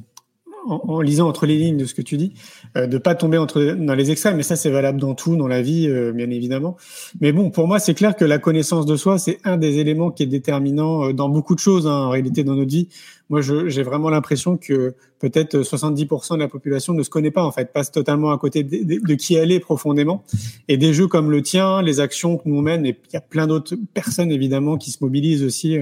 en, 0.68 1.02
lisant 1.02 1.28
entre 1.28 1.46
les 1.46 1.58
lignes 1.58 1.78
de 1.78 1.86
ce 1.86 1.94
que 1.94 2.02
tu 2.02 2.18
dis, 2.18 2.34
euh, 2.78 2.88
de 2.88 2.98
pas 2.98 3.16
tomber 3.16 3.38
entre 3.38 3.76
dans 3.78 3.96
les 3.96 4.12
extrêmes. 4.12 4.38
Mais 4.38 4.44
ça, 4.44 4.56
c'est 4.56 4.70
valable 4.70 5.00
dans 5.00 5.16
tout, 5.16 5.36
dans 5.36 5.48
la 5.48 5.62
vie, 5.62 5.88
euh, 5.88 6.12
bien 6.12 6.30
évidemment. 6.30 6.78
Mais 7.22 7.32
bon, 7.32 7.50
pour 7.50 7.68
moi, 7.68 7.80
c'est 7.80 7.94
clair 7.94 8.16
que 8.16 8.26
la 8.26 8.40
connaissance 8.40 8.86
de 8.86 8.96
soi, 8.96 9.18
c'est 9.18 9.40
un 9.44 9.58
des 9.58 9.80
éléments 9.80 10.12
qui 10.12 10.24
est 10.24 10.28
déterminant 10.28 11.10
euh, 11.10 11.14
dans 11.14 11.30
beaucoup 11.30 11.56
de 11.56 11.60
choses, 11.60 11.88
hein, 11.88 12.06
en 12.06 12.10
réalité, 12.10 12.44
dans 12.44 12.56
notre 12.56 12.72
vie. 12.72 12.90
Moi, 13.30 13.42
j'ai 13.42 13.84
vraiment 13.84 14.10
l'impression 14.10 14.58
que 14.58 14.96
peut-être 15.20 15.60
70% 15.60 16.34
de 16.34 16.40
la 16.40 16.48
population 16.48 16.96
ne 16.96 17.04
se 17.04 17.12
connaît 17.12 17.30
pas, 17.30 17.44
en 17.44 17.52
fait, 17.52 17.72
passe 17.72 17.92
totalement 17.92 18.32
à 18.32 18.40
côté 18.40 18.64
de, 18.64 19.14
qui 19.14 19.36
elle 19.36 19.52
est 19.52 19.60
profondément. 19.60 20.24
Et 20.68 20.78
des 20.78 20.94
jeux 20.94 21.06
comme 21.06 21.30
le 21.30 21.44
tien, 21.44 21.84
les 21.84 22.00
actions 22.00 22.38
que 22.38 22.50
nous 22.50 22.58
on 22.58 22.62
mène, 22.64 22.88
et 22.88 22.98
il 23.10 23.14
y 23.14 23.18
a 23.18 23.22
plein 23.22 23.46
d'autres 23.46 23.76
personnes, 23.94 24.32
évidemment, 24.32 24.78
qui 24.78 24.90
se 24.90 24.98
mobilisent 25.02 25.44
aussi 25.44 25.78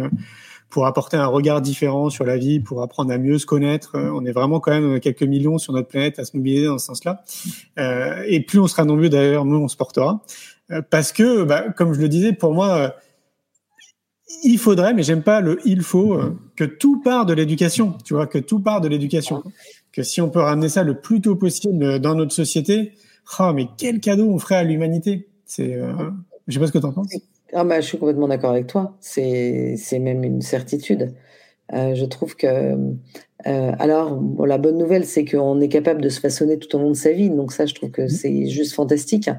pour 0.70 0.86
apporter 0.86 1.18
un 1.18 1.28
regard 1.28 1.62
différent 1.62 2.10
sur 2.10 2.26
la 2.26 2.38
vie, 2.38 2.60
pour 2.60 2.82
apprendre 2.82 3.12
à 3.12 3.18
mieux 3.18 3.38
se 3.38 3.46
connaître. 3.46 3.96
Euh, 3.96 4.12
on 4.14 4.26
est 4.26 4.32
vraiment 4.32 4.60
quand 4.60 4.72
même 4.72 5.00
quelques 5.00 5.24
millions 5.24 5.58
sur 5.58 5.74
notre 5.74 5.88
planète 5.88 6.20
à 6.20 6.26
se 6.26 6.36
mobiliser 6.36 6.66
dans 6.66 6.78
ce 6.78 6.88
sens-là. 6.88 7.24
Euh, 7.80 8.24
et 8.28 8.42
plus 8.42 8.60
on 8.60 8.68
sera 8.68 8.84
nombreux 8.84 9.10
d'ailleurs, 9.10 9.46
mieux 9.46 9.58
on 9.58 9.68
se 9.68 9.78
portera. 9.78 10.22
Euh, 10.72 10.82
parce 10.90 11.14
que, 11.14 11.44
bah, 11.44 11.70
comme 11.76 11.94
je 11.94 12.02
le 12.02 12.10
disais, 12.10 12.34
pour 12.34 12.54
moi, 12.54 12.96
il 14.44 14.58
faudrait, 14.58 14.94
mais 14.94 15.04
j'aime 15.04 15.24
pas 15.24 15.40
le 15.40 15.60
il 15.64 15.82
faut, 15.82 16.20
que 16.56 16.66
tout 16.66 17.02
part 17.02 17.26
de 17.26 17.34
l'éducation. 17.34 17.98
Tu 18.04 18.14
vois, 18.14 18.28
que 18.28 18.38
tout 18.38 18.60
part 18.60 18.82
de 18.82 18.90
l'éducation. 18.90 19.44
Que 19.94 20.04
si 20.04 20.22
on 20.22 20.30
peut 20.30 20.42
ramener 20.42 20.70
ça 20.70 20.84
le 20.84 21.00
plus 21.00 21.22
tôt 21.22 21.36
possible 21.36 22.00
dans 22.00 22.14
notre 22.14 22.34
société, 22.34 22.94
oh, 23.40 23.54
mais 23.54 23.68
quel 23.78 24.02
cadeau 24.02 24.30
on 24.30 24.38
ferait 24.38 24.58
à 24.58 24.64
l'humanité. 24.64 25.30
C'est, 25.46 25.80
je 26.48 26.54
sais 26.54 26.60
pas 26.60 26.68
ce 26.68 26.74
que 26.74 26.78
tu 26.78 26.86
en 26.86 26.92
penses. 26.92 27.08
Ah 27.54 27.64
bah, 27.64 27.80
je 27.80 27.88
suis 27.88 27.98
complètement 27.98 28.28
d'accord 28.28 28.52
avec 28.52 28.68
toi. 28.68 28.98
C'est, 29.00 29.76
c'est 29.78 30.00
même 30.00 30.24
une 30.24 30.42
certitude. 30.42 31.14
Euh, 31.74 31.96
je 31.96 32.06
trouve 32.06 32.36
que. 32.36 32.48
Euh, 33.46 33.72
alors, 33.80 34.20
la 34.46 34.58
bonne 34.58 34.78
nouvelle, 34.78 35.06
c'est 35.06 35.24
qu'on 35.24 35.60
est 35.62 35.70
capable 35.70 36.02
de 36.02 36.10
se 36.10 36.20
façonner 36.20 36.58
tout 36.58 36.76
au 36.76 36.80
long 36.80 36.90
de 36.90 36.96
sa 36.96 37.12
vie. 37.12 37.30
Donc, 37.30 37.52
ça, 37.52 37.66
je 37.66 37.74
trouve 37.76 37.92
que 37.92 38.04
mmh. 38.04 38.10
c'est 38.10 38.48
juste 38.48 38.74
fantastique 38.74 39.30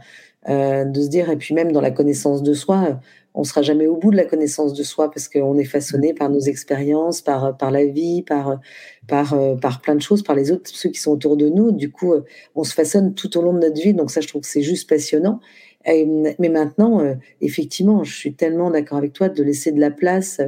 euh, 0.48 0.84
de 0.84 1.00
se 1.02 1.08
dire. 1.08 1.30
Et 1.30 1.36
puis, 1.36 1.54
même 1.54 1.72
dans 1.72 1.80
la 1.80 1.90
connaissance 1.90 2.42
de 2.42 2.54
soi, 2.54 3.00
on 3.34 3.44
sera 3.44 3.62
jamais 3.62 3.86
au 3.86 3.96
bout 3.96 4.10
de 4.10 4.16
la 4.16 4.24
connaissance 4.24 4.72
de 4.72 4.82
soi 4.82 5.10
parce 5.10 5.28
qu'on 5.28 5.58
est 5.58 5.64
façonné 5.64 6.14
par 6.14 6.30
nos 6.30 6.40
expériences, 6.40 7.20
par, 7.20 7.56
par 7.56 7.70
la 7.70 7.84
vie, 7.84 8.22
par, 8.22 8.58
par, 9.06 9.36
par 9.60 9.80
plein 9.80 9.94
de 9.94 10.02
choses, 10.02 10.22
par 10.22 10.34
les 10.34 10.50
autres, 10.50 10.70
ceux 10.72 10.90
qui 10.90 11.00
sont 11.00 11.12
autour 11.12 11.36
de 11.36 11.48
nous. 11.48 11.72
Du 11.72 11.90
coup, 11.90 12.14
on 12.54 12.64
se 12.64 12.74
façonne 12.74 13.14
tout 13.14 13.36
au 13.36 13.42
long 13.42 13.52
de 13.52 13.60
notre 13.60 13.80
vie. 13.80 13.94
Donc, 13.94 14.10
ça, 14.10 14.20
je 14.20 14.28
trouve 14.28 14.42
que 14.42 14.48
c'est 14.48 14.62
juste 14.62 14.88
passionnant 14.88 15.40
mais 15.86 16.48
maintenant, 16.48 17.00
euh, 17.00 17.14
effectivement, 17.40 18.04
je 18.04 18.14
suis 18.14 18.34
tellement 18.34 18.70
d'accord 18.70 18.98
avec 18.98 19.12
toi 19.12 19.28
de 19.28 19.42
laisser 19.42 19.72
de 19.72 19.80
la 19.80 19.90
place, 19.90 20.40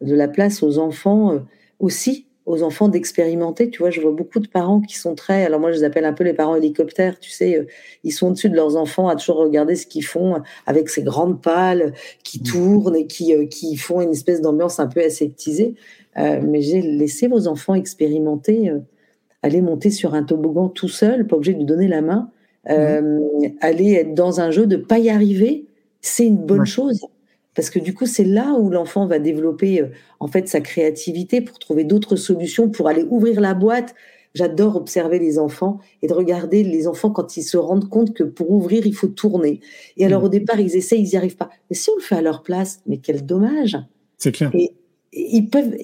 de 0.00 0.14
la 0.14 0.28
place 0.28 0.62
aux 0.62 0.78
enfants 0.78 1.32
euh, 1.32 1.38
aussi, 1.78 2.26
aux 2.44 2.62
enfants 2.62 2.88
d'expérimenter. 2.88 3.70
Tu 3.70 3.78
vois, 3.78 3.90
je 3.90 4.00
vois 4.00 4.10
beaucoup 4.10 4.40
de 4.40 4.48
parents 4.48 4.80
qui 4.80 4.98
sont 4.98 5.14
très, 5.14 5.44
alors 5.44 5.60
moi 5.60 5.70
je 5.70 5.78
les 5.78 5.84
appelle 5.84 6.04
un 6.04 6.12
peu 6.12 6.24
les 6.24 6.34
parents 6.34 6.56
hélicoptères. 6.56 7.18
Tu 7.20 7.30
sais, 7.30 7.56
euh, 7.56 7.66
ils 8.02 8.10
sont 8.10 8.28
au-dessus 8.28 8.50
de 8.50 8.56
leurs 8.56 8.76
enfants 8.76 9.08
à 9.08 9.16
toujours 9.16 9.38
regarder 9.38 9.76
ce 9.76 9.86
qu'ils 9.86 10.04
font 10.04 10.42
avec 10.66 10.88
ces 10.88 11.02
grandes 11.02 11.40
pales 11.40 11.94
qui 12.24 12.40
mmh. 12.40 12.42
tournent 12.42 12.96
et 12.96 13.06
qui 13.06 13.48
qui 13.48 13.76
font 13.76 14.00
une 14.00 14.10
espèce 14.10 14.40
d'ambiance 14.40 14.80
un 14.80 14.88
peu 14.88 15.00
aseptisée. 15.00 15.74
mais 16.16 16.60
j'ai 16.60 16.82
laissé 16.82 17.28
vos 17.28 17.46
enfants 17.46 17.74
expérimenter, 17.74 18.72
aller 19.42 19.62
monter 19.62 19.90
sur 19.90 20.14
un 20.14 20.24
toboggan 20.24 20.68
tout 20.68 20.88
seul, 20.88 21.26
pas 21.26 21.36
obligé 21.36 21.52
de 21.52 21.58
lui 21.58 21.64
donner 21.64 21.88
la 21.88 22.02
main 22.02 22.30
euh, 22.70 23.20
aller 23.60 23.92
être 23.92 24.14
dans 24.14 24.40
un 24.40 24.50
jeu, 24.50 24.66
de 24.66 24.76
pas 24.76 24.98
y 24.98 25.10
arriver, 25.10 25.66
c'est 26.00 26.26
une 26.26 26.36
bonne 26.36 26.66
chose. 26.66 27.00
Parce 27.54 27.70
que 27.70 27.78
du 27.78 27.92
coup, 27.92 28.06
c'est 28.06 28.24
là 28.24 28.54
où 28.54 28.70
l'enfant 28.70 29.06
va 29.06 29.18
développer 29.18 29.82
euh, 29.82 29.88
en 30.20 30.28
fait 30.28 30.48
sa 30.48 30.60
créativité 30.60 31.40
pour 31.40 31.58
trouver 31.58 31.84
d'autres 31.84 32.16
solutions, 32.16 32.70
pour 32.70 32.88
aller 32.88 33.04
ouvrir 33.10 33.40
la 33.40 33.54
boîte. 33.54 33.94
J'adore 34.34 34.76
observer 34.76 35.18
les 35.18 35.38
enfants 35.38 35.78
et 36.00 36.06
de 36.06 36.14
regarder 36.14 36.64
les 36.64 36.86
enfants 36.86 37.10
quand 37.10 37.36
ils 37.36 37.42
se 37.42 37.58
rendent 37.58 37.90
compte 37.90 38.14
que 38.14 38.24
pour 38.24 38.50
ouvrir, 38.50 38.86
il 38.86 38.94
faut 38.94 39.08
tourner. 39.08 39.60
Et 39.98 40.06
alors, 40.06 40.22
mm. 40.22 40.24
au 40.24 40.28
départ, 40.28 40.60
ils 40.60 40.74
essaient, 40.74 40.98
ils 40.98 41.08
n'y 41.08 41.16
arrivent 41.16 41.36
pas. 41.36 41.50
Mais 41.68 41.76
si 41.76 41.90
on 41.90 41.96
le 41.96 42.00
fait 42.00 42.14
à 42.14 42.22
leur 42.22 42.42
place, 42.42 42.80
mais 42.86 42.96
quel 42.96 43.26
dommage. 43.26 43.76
C'est 44.16 44.32
clair. 44.32 44.50
Et, 44.54 44.72
ils 45.12 45.50
peuvent. 45.50 45.76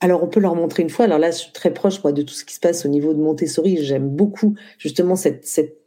Alors, 0.00 0.22
on 0.22 0.26
peut 0.26 0.40
leur 0.40 0.54
montrer 0.54 0.82
une 0.82 0.90
fois. 0.90 1.06
Alors 1.06 1.18
là, 1.18 1.30
je 1.30 1.38
suis 1.38 1.52
très 1.52 1.72
proche, 1.72 2.02
moi, 2.02 2.12
de 2.12 2.20
tout 2.20 2.34
ce 2.34 2.44
qui 2.44 2.54
se 2.54 2.60
passe 2.60 2.84
au 2.84 2.88
niveau 2.88 3.14
de 3.14 3.20
Montessori. 3.20 3.78
J'aime 3.82 4.10
beaucoup, 4.10 4.54
justement, 4.76 5.16
cette, 5.16 5.46
cette 5.46 5.83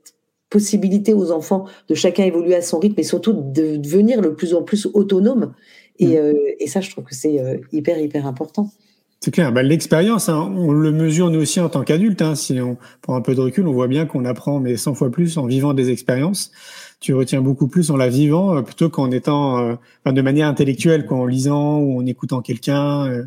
possibilité 0.49 1.13
aux 1.13 1.31
enfants 1.31 1.65
de 1.89 1.95
chacun 1.95 2.23
évoluer 2.23 2.55
à 2.55 2.61
son 2.61 2.79
rythme 2.79 2.99
et 2.99 3.03
surtout 3.03 3.33
de 3.33 3.77
devenir 3.77 4.21
le 4.21 4.33
plus 4.35 4.53
en 4.53 4.63
plus 4.63 4.87
autonome. 4.93 5.53
Et, 5.99 6.07
mm. 6.07 6.15
euh, 6.15 6.33
et 6.59 6.67
ça, 6.67 6.81
je 6.81 6.89
trouve 6.89 7.03
que 7.03 7.15
c'est 7.15 7.39
euh, 7.39 7.57
hyper, 7.71 7.99
hyper 7.99 8.25
important. 8.25 8.71
C'est 9.19 9.31
clair. 9.31 9.51
Bah, 9.51 9.63
L'expérience, 9.63 10.29
hein, 10.29 10.53
on 10.55 10.71
le 10.71 10.91
mesure 10.91 11.29
nous 11.31 11.41
aussi 11.41 11.59
en 11.59 11.69
tant 11.69 11.83
qu'adulte. 11.83 12.21
Hein. 12.21 12.35
Si 12.35 12.59
on 12.61 12.77
prend 13.01 13.15
un 13.15 13.21
peu 13.21 13.33
de 13.33 13.41
recul, 13.41 13.67
on 13.67 13.73
voit 13.73 13.87
bien 13.87 14.05
qu'on 14.05 14.25
apprend 14.25 14.59
mais 14.59 14.77
100 14.77 14.93
fois 14.93 15.09
plus 15.09 15.37
en 15.37 15.45
vivant 15.47 15.73
des 15.73 15.89
expériences. 15.89 16.51
Tu 16.99 17.13
retiens 17.13 17.41
beaucoup 17.41 17.67
plus 17.67 17.91
en 17.91 17.97
la 17.97 18.09
vivant 18.09 18.55
euh, 18.55 18.61
plutôt 18.61 18.89
qu'en 18.89 19.11
étant 19.11 19.59
euh, 19.59 19.75
enfin, 20.03 20.13
de 20.13 20.21
manière 20.21 20.47
intellectuelle, 20.47 21.05
quoi, 21.05 21.17
en 21.17 21.25
lisant 21.25 21.79
ou 21.79 21.99
en 21.99 22.05
écoutant 22.05 22.41
quelqu'un. 22.41 23.07
Euh. 23.07 23.23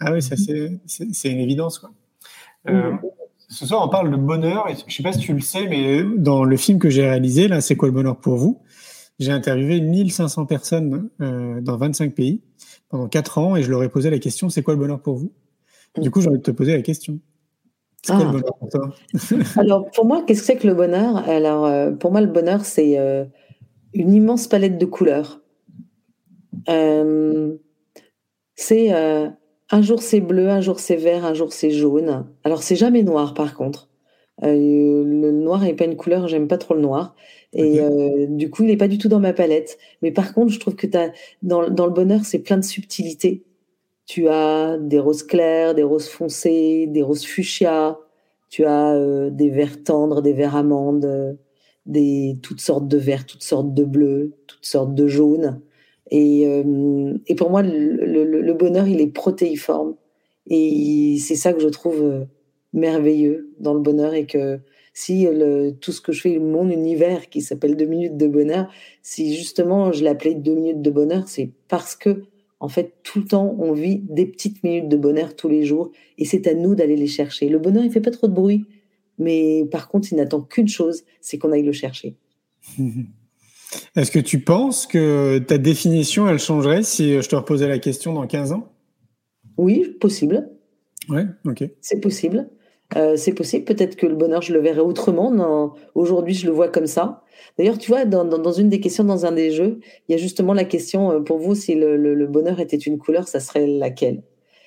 Ah 0.00 0.12
oui, 0.12 0.22
ça 0.22 0.36
c'est 0.36 0.78
c'est 0.86 1.28
une 1.30 1.38
évidence. 1.38 1.78
Quoi. 1.78 1.90
Euh, 2.68 2.92
ce 3.52 3.66
soir, 3.66 3.84
on 3.84 3.88
parle 3.88 4.10
de 4.10 4.16
bonheur. 4.16 4.68
Et 4.68 4.74
je 4.86 4.94
sais 4.94 5.02
pas 5.02 5.12
si 5.12 5.20
tu 5.20 5.34
le 5.34 5.40
sais, 5.40 5.66
mais 5.68 6.02
dans 6.16 6.44
le 6.44 6.56
film 6.56 6.78
que 6.78 6.90
j'ai 6.90 7.02
réalisé, 7.02 7.48
là, 7.48 7.60
c'est 7.60 7.76
quoi 7.76 7.88
le 7.88 7.94
bonheur 7.94 8.16
pour 8.16 8.36
vous? 8.36 8.62
J'ai 9.18 9.30
interviewé 9.30 9.80
1500 9.80 10.46
personnes 10.46 11.10
euh, 11.20 11.60
dans 11.60 11.76
25 11.76 12.14
pays 12.14 12.42
pendant 12.88 13.08
4 13.08 13.38
ans 13.38 13.54
et 13.56 13.62
je 13.62 13.70
leur 13.70 13.82
ai 13.82 13.88
posé 13.88 14.10
la 14.10 14.18
question 14.18 14.48
c'est 14.48 14.62
quoi 14.62 14.74
le 14.74 14.80
bonheur 14.80 15.00
pour 15.00 15.16
vous? 15.16 15.32
Du 16.00 16.10
coup, 16.10 16.20
j'ai 16.22 16.28
envie 16.28 16.38
de 16.38 16.42
te 16.42 16.50
poser 16.50 16.72
la 16.72 16.82
question. 16.82 17.20
C'est 18.02 18.14
quoi 18.14 18.22
Ah. 18.22 18.32
le 18.32 18.38
bonheur 18.38 18.56
pour 18.58 18.68
toi? 18.70 18.90
Alors, 19.56 19.90
pour 19.90 20.06
moi, 20.06 20.24
qu'est-ce 20.26 20.40
que 20.40 20.46
c'est 20.46 20.56
que 20.56 20.66
le 20.66 20.74
bonheur? 20.74 21.16
Alors, 21.28 21.66
euh, 21.66 21.92
pour 21.92 22.10
moi, 22.10 22.22
le 22.22 22.26
bonheur, 22.26 22.64
c'est 22.64 22.98
euh, 22.98 23.24
une 23.92 24.12
immense 24.14 24.48
palette 24.48 24.78
de 24.78 24.86
couleurs. 24.86 25.40
Euh, 26.68 27.56
c'est 28.54 28.94
euh, 28.94 29.28
un 29.72 29.82
jour 29.82 30.02
c'est 30.02 30.20
bleu, 30.20 30.50
un 30.50 30.60
jour 30.60 30.78
c'est 30.78 30.96
vert, 30.96 31.24
un 31.24 31.34
jour 31.34 31.52
c'est 31.52 31.70
jaune. 31.70 32.26
Alors, 32.44 32.62
c'est 32.62 32.76
jamais 32.76 33.02
noir, 33.02 33.34
par 33.34 33.54
contre. 33.54 33.88
Euh, 34.44 35.02
le 35.04 35.32
noir 35.32 35.62
n'est 35.62 35.74
pas 35.74 35.86
une 35.86 35.96
couleur, 35.96 36.28
j'aime 36.28 36.46
pas 36.46 36.58
trop 36.58 36.74
le 36.74 36.80
noir. 36.80 37.16
Et 37.54 37.80
euh, 37.80 38.26
du 38.28 38.50
coup, 38.50 38.62
il 38.62 38.68
n'est 38.68 38.76
pas 38.76 38.88
du 38.88 38.98
tout 38.98 39.08
dans 39.08 39.18
ma 39.20 39.32
palette. 39.32 39.78
Mais 40.02 40.12
par 40.12 40.34
contre, 40.34 40.52
je 40.52 40.60
trouve 40.60 40.76
que 40.76 40.86
t'as, 40.86 41.10
dans, 41.42 41.68
dans 41.68 41.86
le 41.86 41.92
bonheur, 41.92 42.24
c'est 42.24 42.38
plein 42.38 42.58
de 42.58 42.64
subtilités. 42.64 43.44
Tu 44.06 44.28
as 44.28 44.78
des 44.78 44.98
roses 44.98 45.22
clairs, 45.22 45.74
des 45.74 45.82
roses 45.82 46.08
foncées, 46.08 46.86
des 46.88 47.02
roses 47.02 47.24
fuchsia, 47.24 47.98
tu 48.50 48.64
as 48.64 48.94
euh, 48.94 49.30
des 49.30 49.48
verts 49.48 49.82
tendres, 49.84 50.20
des 50.20 50.34
verts 50.34 50.56
amandes, 50.56 51.38
des, 51.86 52.38
toutes 52.42 52.60
sortes 52.60 52.88
de 52.88 52.98
verts, 52.98 53.26
toutes 53.26 53.42
sortes 53.42 53.72
de 53.72 53.84
bleus, 53.84 54.34
toutes 54.46 54.66
sortes 54.66 54.94
de 54.94 55.06
jaunes. 55.06 55.62
Et, 56.14 56.46
euh, 56.46 57.14
et 57.26 57.34
pour 57.34 57.48
moi, 57.48 57.62
le, 57.62 58.52
bonheur, 58.52 58.86
il 58.86 59.00
est 59.00 59.06
protéiforme. 59.06 59.94
Et 60.46 61.16
c'est 61.18 61.36
ça 61.36 61.54
que 61.54 61.60
je 61.60 61.68
trouve 61.68 62.02
euh, 62.02 62.24
merveilleux 62.74 63.50
dans 63.60 63.72
le 63.72 63.80
bonheur 63.80 64.12
et 64.12 64.26
que 64.26 64.60
si 64.92 65.26
tout 65.80 65.90
ce 65.90 66.02
que 66.02 66.12
je 66.12 66.20
fais, 66.20 66.38
mon 66.38 66.68
univers 66.68 67.30
qui 67.30 67.40
s'appelle 67.40 67.78
deux 67.78 67.86
minutes 67.86 68.18
de 68.18 68.26
bonheur, 68.26 68.70
si 69.00 69.34
justement 69.34 69.90
je 69.90 70.04
l'appelais 70.04 70.34
deux 70.34 70.54
minutes 70.54 70.82
de 70.82 70.90
bonheur, 70.90 71.28
c'est 71.28 71.50
parce 71.68 71.96
que 71.96 72.24
en 72.60 72.68
fait 72.68 72.92
tout 73.02 73.20
le 73.20 73.24
temps 73.24 73.56
on 73.58 73.72
vit 73.72 74.02
des 74.10 74.26
petites 74.26 74.62
minutes 74.62 74.90
de 74.90 74.98
bonheur 74.98 75.34
tous 75.34 75.48
les 75.48 75.64
jours 75.64 75.92
et 76.18 76.26
c'est 76.26 76.46
à 76.46 76.52
nous 76.52 76.74
d'aller 76.74 76.96
les 76.96 77.06
chercher. 77.06 77.48
Le 77.48 77.58
bonheur 77.58 77.84
il 77.84 77.90
fait 77.90 78.02
pas 78.02 78.10
trop 78.10 78.28
de 78.28 78.34
bruit, 78.34 78.66
mais 79.16 79.64
par 79.70 79.88
contre 79.88 80.12
il 80.12 80.16
n'attend 80.16 80.42
qu'une 80.42 80.68
chose, 80.68 81.04
c'est 81.22 81.38
qu'on 81.38 81.52
aille 81.52 81.62
le 81.62 81.72
chercher. 81.72 82.16
Est-ce 83.96 84.10
que 84.10 84.18
tu 84.18 84.40
penses 84.40 84.86
que 84.86 85.38
ta 85.38 85.58
définition, 85.58 86.28
elle 86.28 86.38
changerait 86.38 86.82
si 86.82 87.20
je 87.20 87.28
te 87.28 87.36
reposais 87.36 87.68
la 87.68 87.78
question 87.78 88.12
dans 88.12 88.26
15 88.26 88.52
ans? 88.52 88.68
Oui, 89.58 89.96
possible. 90.00 90.50
Ouais, 91.08 91.26
ok. 91.44 91.64
C'est 91.80 92.00
possible. 92.00 92.48
Euh, 92.96 93.16
c'est 93.16 93.32
possible. 93.32 93.64
Peut-être 93.64 93.96
que 93.96 94.06
le 94.06 94.14
bonheur, 94.14 94.42
je 94.42 94.52
le 94.52 94.60
verrai 94.60 94.80
autrement. 94.80 95.30
Non, 95.30 95.72
Aujourd'hui, 95.94 96.34
je 96.34 96.46
le 96.46 96.52
vois 96.52 96.68
comme 96.68 96.86
ça. 96.86 97.22
D'ailleurs, 97.58 97.78
tu 97.78 97.90
vois, 97.90 98.04
dans, 98.04 98.24
dans, 98.24 98.38
dans 98.38 98.52
une 98.52 98.68
des 98.68 98.80
questions, 98.80 99.04
dans 99.04 99.26
un 99.26 99.32
des 99.32 99.50
jeux, 99.50 99.80
il 100.08 100.12
y 100.12 100.14
a 100.14 100.18
justement 100.18 100.54
la 100.54 100.64
question 100.64 101.10
euh, 101.10 101.20
pour 101.20 101.38
vous, 101.38 101.54
si 101.54 101.74
le, 101.74 101.96
le, 101.96 102.14
le 102.14 102.26
bonheur 102.26 102.60
était 102.60 102.76
une 102.76 102.98
couleur, 102.98 103.28
ça 103.28 103.40
serait 103.40 103.66
laquelle? 103.66 104.22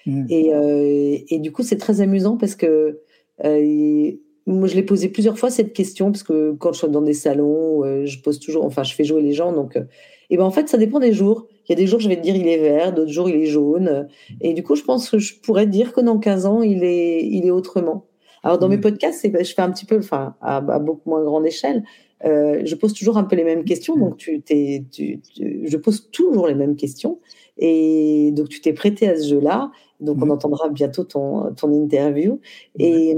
Mm. 0.06 0.26
et, 0.30 0.54
euh, 0.54 1.18
et 1.30 1.40
du 1.40 1.52
coup, 1.52 1.64
c'est 1.64 1.78
très 1.78 2.02
amusant 2.02 2.38
parce 2.38 2.56
que 2.56 3.02
euh, 3.44 4.12
moi, 4.48 4.68
je 4.68 4.76
l'ai 4.76 4.84
posé 4.84 5.10
plusieurs 5.10 5.38
fois 5.40 5.50
cette 5.50 5.74
question 5.74 6.12
parce 6.12 6.24
que 6.24 6.54
quand 6.54 6.72
je 6.74 6.80
suis 6.80 6.88
dans 6.90 7.02
des 7.02 7.14
salons, 7.14 7.84
euh, 7.84 8.06
je 8.06 8.20
pose 8.22 8.40
toujours, 8.40 8.64
enfin, 8.66 8.84
je 8.84 8.94
fais 8.94 9.04
jouer 9.04 9.22
les 9.22 9.34
gens. 9.34 9.52
Donc, 9.52 9.76
euh, 9.76 9.84
et 10.30 10.38
ben 10.38 10.44
en 10.44 10.52
fait, 10.52 10.70
ça 10.70 10.78
dépend 10.78 11.00
des 11.00 11.14
jours. 11.14 11.48
Il 11.68 11.72
y 11.72 11.74
a 11.74 11.76
des 11.76 11.88
jours, 11.88 12.00
je 12.00 12.08
vais 12.10 12.16
te 12.16 12.22
dire, 12.22 12.36
il 12.36 12.48
est 12.48 12.58
vert, 12.60 12.94
d'autres 12.94 13.12
jours, 13.12 13.28
il 13.30 13.36
est 13.36 13.46
jaune. 13.48 14.08
Et 14.42 14.54
du 14.54 14.62
coup, 14.64 14.76
je 14.76 14.84
pense 14.84 15.10
que 15.10 15.18
je 15.18 15.40
pourrais 15.40 15.66
te 15.66 15.72
dire 15.72 15.94
que 15.94 16.02
dans 16.02 16.20
15 16.20 16.46
ans, 16.46 16.62
il 16.62 16.84
est, 16.84 17.26
il 17.26 17.46
est 17.46 17.52
autrement. 17.52 18.06
Alors, 18.44 18.60
dans 18.60 18.68
Mm. 18.68 18.72
mes 18.72 18.78
podcasts, 18.80 19.20
c'est- 19.22 19.44
je 19.44 19.54
fais 19.56 19.62
un 19.64 19.72
petit 19.72 19.86
peu, 19.86 19.98
enfin, 19.98 20.36
à, 20.42 20.58
à 20.58 20.80
beaucoup 20.80 21.10
moins 21.10 21.24
grande 21.24 21.46
échelle. 21.48 21.84
Euh, 22.24 22.62
je 22.64 22.76
pose 22.76 22.94
toujours 22.94 23.18
un 23.18 23.24
peu 23.24 23.36
les 23.36 23.44
mêmes 23.44 23.66
questions, 23.66 23.98
donc 23.98 24.18
tu 24.18 24.42
t'es, 24.42 24.84
tu, 24.92 25.20
tu- 25.22 25.62
je 25.66 25.78
pose 25.78 26.10
toujours 26.12 26.48
les 26.48 26.56
mêmes 26.56 26.76
questions, 26.76 27.20
et 27.58 28.32
donc 28.34 28.50
tu 28.50 28.62
t'es 28.62 28.74
prêté 28.74 29.08
à 29.10 29.16
ce 29.20 29.28
jeu-là. 29.28 29.72
Donc 30.00 30.18
on 30.22 30.26
Mhm. 30.26 30.32
entendra 30.32 30.70
bientôt 30.70 31.04
ton, 31.04 31.54
ton 31.56 31.72
interview. 31.74 32.40
Et, 32.80 33.16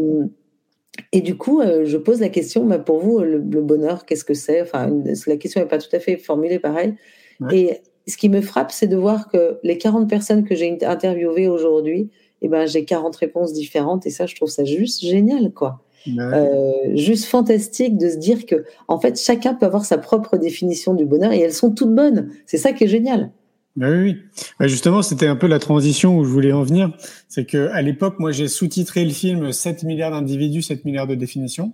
et 1.12 1.22
du 1.22 1.38
coup, 1.38 1.62
euh, 1.62 1.86
je 1.86 1.98
pose 1.98 2.20
la 2.20 2.30
question, 2.30 2.66
bah, 2.66 2.80
pour 2.80 3.00
vous, 3.00 3.20
le, 3.20 3.38
le 3.38 3.62
bonheur, 3.62 4.06
qu'est-ce 4.06 4.26
que 4.26 4.34
c'est? 4.34 4.62
Enfin, 4.62 4.88
une- 4.88 5.14
la 5.28 5.38
question 5.38 5.62
n'est 5.62 5.68
pas 5.68 5.78
tout 5.78 5.94
à 5.96 6.00
fait 6.00 6.18
formulée 6.18 6.60
pareil. 6.60 6.96
Ouais. 7.40 7.58
Et 7.58 7.82
ce 8.10 8.18
qui 8.18 8.30
me 8.30 8.42
frappe, 8.42 8.72
c'est 8.72 8.88
de 8.88 8.96
voir 8.96 9.30
que 9.30 9.58
les 9.64 9.78
40 9.78 10.10
personnes 10.10 10.44
que 10.44 10.56
j'ai 10.56 10.78
interviewées 10.84 11.48
aujourd'hui, 11.48 12.10
eh 12.42 12.48
ben, 12.48 12.66
j'ai 12.66 12.86
40 12.86 13.16
réponses 13.16 13.54
différentes. 13.54 14.06
Et 14.06 14.10
ça, 14.10 14.26
je 14.26 14.36
trouve 14.36 14.50
ça 14.50 14.64
juste 14.64 15.02
génial, 15.04 15.52
quoi. 15.52 15.82
Ouais. 16.08 16.14
Euh, 16.20 16.96
juste 16.96 17.26
fantastique 17.26 17.98
de 17.98 18.10
se 18.10 18.16
dire 18.18 18.46
que, 18.46 18.64
en 18.88 18.98
fait, 19.00 19.20
chacun 19.20 19.54
peut 19.54 19.66
avoir 19.66 19.84
sa 19.86 19.98
propre 19.98 20.38
définition 20.38 20.94
du 20.94 21.06
bonheur 21.06 21.34
et 21.34 21.40
elles 21.40 21.54
sont 21.54 21.72
toutes 21.72 21.94
bonnes. 21.94 22.30
C'est 22.46 22.58
ça 22.58 22.72
qui 22.72 22.86
est 22.86 22.88
génial. 22.88 23.32
Bah 23.78 23.90
oui. 23.92 24.18
Bah 24.60 24.68
justement, 24.68 25.04
c'était 25.04 25.28
un 25.28 25.36
peu 25.36 25.46
la 25.48 25.60
transition 25.60 26.18
où 26.18 26.24
je 26.26 26.30
voulais 26.30 26.52
en 26.52 26.64
venir. 26.64 26.92
C'est 27.30 27.46
que 27.46 27.70
à 27.70 27.82
l'époque, 27.84 28.16
moi, 28.18 28.32
j'ai 28.32 28.48
sous-titré 28.48 29.06
le 29.06 29.12
film 29.12 29.52
7 29.52 29.84
milliards 29.84 30.12
d'individus, 30.12 30.64
7 30.64 30.84
milliards 30.84 31.06
de 31.08 31.14
définitions. 31.16 31.74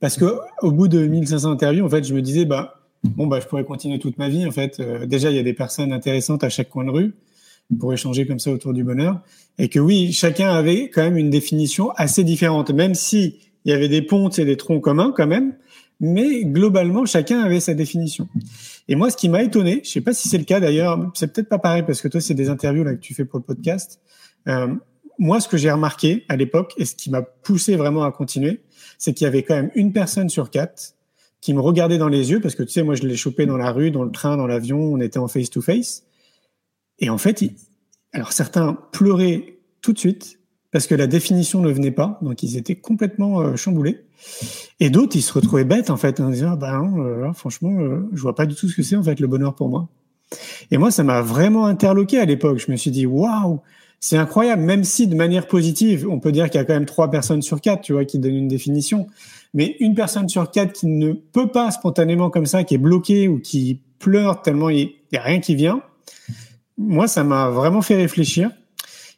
Parce 0.00 0.16
que 0.16 0.38
au 0.60 0.72
bout 0.72 0.88
de 0.88 1.06
1500 1.06 1.50
interviews, 1.50 1.86
en 1.86 1.88
fait, 1.88 2.04
je 2.04 2.12
me 2.14 2.20
disais, 2.20 2.44
bah, 2.44 2.80
bon, 3.04 3.28
bah, 3.28 3.38
je 3.40 3.46
pourrais 3.46 3.64
continuer 3.64 3.98
toute 4.00 4.18
ma 4.18 4.28
vie. 4.28 4.44
En 4.44 4.50
fait, 4.50 4.80
Euh, 4.80 5.06
déjà, 5.06 5.30
il 5.30 5.36
y 5.36 5.38
a 5.38 5.44
des 5.44 5.54
personnes 5.54 5.92
intéressantes 5.92 6.42
à 6.42 6.48
chaque 6.48 6.68
coin 6.68 6.84
de 6.84 6.90
rue 6.90 7.14
pour 7.78 7.92
échanger 7.94 8.26
comme 8.26 8.40
ça 8.40 8.50
autour 8.50 8.72
du 8.74 8.82
bonheur. 8.82 9.20
Et 9.58 9.68
que 9.68 9.78
oui, 9.78 10.12
chacun 10.12 10.50
avait 10.50 10.90
quand 10.90 11.02
même 11.02 11.16
une 11.16 11.30
définition 11.30 11.90
assez 11.92 12.24
différente, 12.24 12.70
même 12.70 12.94
si 12.94 13.36
il 13.64 13.70
y 13.70 13.72
avait 13.72 13.88
des 13.88 14.02
pontes 14.02 14.38
et 14.40 14.44
des 14.44 14.56
troncs 14.56 14.82
communs 14.82 15.12
quand 15.16 15.26
même. 15.28 15.54
Mais 16.00 16.44
globalement, 16.44 17.06
chacun 17.06 17.40
avait 17.40 17.60
sa 17.60 17.72
définition. 17.72 18.28
Et 18.88 18.94
moi, 18.94 19.10
ce 19.10 19.16
qui 19.16 19.28
m'a 19.28 19.42
étonné, 19.42 19.80
je 19.84 19.90
sais 19.90 20.00
pas 20.00 20.12
si 20.12 20.28
c'est 20.28 20.38
le 20.38 20.44
cas 20.44 20.60
d'ailleurs, 20.60 21.10
c'est 21.14 21.32
peut-être 21.32 21.48
pas 21.48 21.58
pareil 21.58 21.82
parce 21.82 22.00
que 22.00 22.08
toi, 22.08 22.20
c'est 22.20 22.34
des 22.34 22.48
interviews 22.48 22.84
là 22.84 22.94
que 22.94 23.00
tu 23.00 23.14
fais 23.14 23.24
pour 23.24 23.38
le 23.38 23.44
podcast. 23.44 24.00
Euh, 24.48 24.74
moi, 25.18 25.40
ce 25.40 25.48
que 25.48 25.56
j'ai 25.56 25.70
remarqué 25.70 26.24
à 26.28 26.36
l'époque 26.36 26.74
et 26.76 26.84
ce 26.84 26.94
qui 26.94 27.10
m'a 27.10 27.22
poussé 27.22 27.76
vraiment 27.76 28.04
à 28.04 28.12
continuer, 28.12 28.62
c'est 28.98 29.12
qu'il 29.12 29.24
y 29.24 29.28
avait 29.28 29.42
quand 29.42 29.54
même 29.54 29.70
une 29.74 29.92
personne 29.92 30.28
sur 30.28 30.50
quatre 30.50 30.94
qui 31.40 31.52
me 31.54 31.60
regardait 31.60 31.98
dans 31.98 32.08
les 32.08 32.30
yeux 32.30 32.40
parce 32.40 32.54
que 32.54 32.62
tu 32.62 32.70
sais, 32.70 32.82
moi, 32.82 32.94
je 32.94 33.02
l'ai 33.02 33.16
chopé 33.16 33.46
dans 33.46 33.56
la 33.56 33.72
rue, 33.72 33.90
dans 33.90 34.04
le 34.04 34.10
train, 34.10 34.36
dans 34.36 34.46
l'avion, 34.46 34.78
on 34.78 35.00
était 35.00 35.18
en 35.18 35.28
face 35.28 35.50
to 35.50 35.60
face. 35.60 36.04
Et 36.98 37.10
en 37.10 37.18
fait, 37.18 37.44
alors 38.12 38.32
certains 38.32 38.74
pleuraient 38.92 39.58
tout 39.80 39.92
de 39.92 39.98
suite 39.98 40.38
parce 40.76 40.86
que 40.86 40.94
la 40.94 41.06
définition 41.06 41.62
ne 41.62 41.72
venait 41.72 41.90
pas, 41.90 42.18
donc 42.20 42.42
ils 42.42 42.58
étaient 42.58 42.74
complètement 42.74 43.40
euh, 43.40 43.56
chamboulés. 43.56 44.04
Et 44.78 44.90
d'autres, 44.90 45.16
ils 45.16 45.22
se 45.22 45.32
retrouvaient 45.32 45.64
bêtes 45.64 45.88
en 45.88 45.96
fait, 45.96 46.20
en 46.20 46.28
disant 46.28 46.54
ben 46.54 46.82
non, 46.82 47.02
euh, 47.02 47.32
franchement, 47.32 47.72
euh, 47.80 48.06
je 48.12 48.20
vois 48.20 48.34
pas 48.34 48.44
du 48.44 48.54
tout 48.54 48.68
ce 48.68 48.76
que 48.76 48.82
c'est 48.82 48.94
en 48.94 49.02
fait 49.02 49.18
le 49.18 49.26
bonheur 49.26 49.54
pour 49.54 49.70
moi. 49.70 49.88
Et 50.70 50.76
moi, 50.76 50.90
ça 50.90 51.02
m'a 51.02 51.22
vraiment 51.22 51.64
interloqué 51.64 52.18
à 52.18 52.26
l'époque. 52.26 52.58
Je 52.58 52.70
me 52.70 52.76
suis 52.76 52.90
dit 52.90 53.06
waouh, 53.06 53.60
c'est 54.00 54.18
incroyable. 54.18 54.60
Même 54.64 54.84
si 54.84 55.06
de 55.06 55.14
manière 55.14 55.46
positive, 55.46 56.06
on 56.10 56.20
peut 56.20 56.30
dire 56.30 56.50
qu'il 56.50 56.58
y 56.58 56.60
a 56.60 56.66
quand 56.66 56.74
même 56.74 56.84
trois 56.84 57.10
personnes 57.10 57.40
sur 57.40 57.62
quatre, 57.62 57.80
tu 57.80 57.94
vois, 57.94 58.04
qui 58.04 58.18
donnent 58.18 58.34
une 58.34 58.48
définition. 58.48 59.06
Mais 59.54 59.76
une 59.80 59.94
personne 59.94 60.28
sur 60.28 60.50
quatre 60.50 60.74
qui 60.74 60.88
ne 60.88 61.14
peut 61.14 61.48
pas 61.48 61.70
spontanément 61.70 62.28
comme 62.28 62.44
ça, 62.44 62.64
qui 62.64 62.74
est 62.74 62.78
bloquée 62.78 63.28
ou 63.28 63.38
qui 63.38 63.80
pleure 63.98 64.42
tellement 64.42 64.68
il 64.68 64.92
y 65.10 65.16
a 65.16 65.22
rien 65.22 65.40
qui 65.40 65.54
vient. 65.54 65.80
Moi, 66.76 67.08
ça 67.08 67.24
m'a 67.24 67.48
vraiment 67.48 67.80
fait 67.80 67.96
réfléchir. 67.96 68.50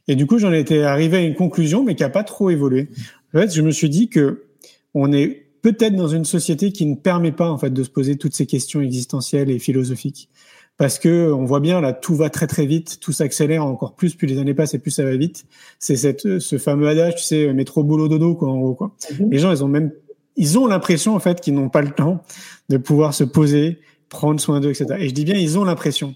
Et 0.09 0.17
du 0.17 0.27
coup, 0.27 0.39
j'en 0.39 0.53
étais 0.53 0.83
arrivé 0.83 1.19
à 1.19 1.21
une 1.21 1.35
conclusion, 1.35 1.85
mais 1.85 1.95
qui 1.95 2.03
a 2.03 2.09
pas 2.09 2.25
trop 2.25 2.51
évolué. 2.51 2.89
En 3.35 3.41
fait, 3.41 3.55
je 3.55 3.63
me 3.63 3.71
suis 3.71 3.91
dit 3.91 4.09
que 4.09 4.47
on 4.95 5.13
est 5.13 5.47
peut-être 5.63 5.95
dans 5.95 6.09
une 6.09 6.25
société 6.25 6.73
qui 6.73 6.87
ne 6.87 6.95
permet 6.95 7.33
pas 7.33 7.51
en 7.51 7.59
fait 7.59 7.71
de 7.71 7.83
se 7.83 7.91
poser 7.91 8.17
toutes 8.17 8.35
ces 8.35 8.47
questions 8.47 8.81
existentielles 8.81 9.51
et 9.51 9.59
philosophiques 9.59 10.31
parce 10.79 10.99
que 10.99 11.33
on 11.33 11.45
voit 11.45 11.61
bien 11.61 11.81
là 11.81 11.93
tout 11.93 12.15
va 12.15 12.31
très 12.31 12.47
très 12.47 12.65
vite, 12.65 12.99
tout 13.01 13.13
s'accélère 13.13 13.67
encore 13.67 13.95
plus 13.95 14.15
plus 14.15 14.27
les 14.27 14.39
années 14.39 14.55
passent 14.55 14.75
et 14.75 14.79
plus 14.79 14.93
ça 14.93 15.05
va 15.05 15.15
vite. 15.17 15.45
C'est 15.79 15.97
cette 15.97 16.39
ce 16.39 16.57
fameux 16.57 16.89
adage, 16.89 17.17
tu 17.17 17.25
sais, 17.25 17.53
métro 17.53 17.83
boulot 17.83 18.09
dodo 18.09 18.35
quoi 18.35 18.49
en 18.49 18.59
gros 18.59 18.75
quoi. 18.75 18.95
Mhm. 19.19 19.31
Les 19.31 19.39
gens 19.39 19.51
ils 19.51 19.63
ont 19.63 19.69
même 19.69 19.93
ils 20.37 20.57
ont 20.57 20.67
l'impression 20.67 21.15
en 21.17 21.19
fait 21.19 21.41
qu'ils 21.41 21.55
n'ont 21.55 21.69
pas 21.69 21.83
le 21.83 21.91
temps 21.91 22.23
de 22.69 22.77
pouvoir 22.77 23.13
se 23.13 23.25
poser, 23.25 23.81
prendre 24.09 24.41
soin 24.41 24.61
d'eux, 24.61 24.71
etc. 24.71 24.87
Et 25.01 25.09
je 25.09 25.15
dis 25.15 25.25
bien 25.25 25.37
ils 25.37 25.59
ont 25.59 25.65
l'impression 25.65 26.15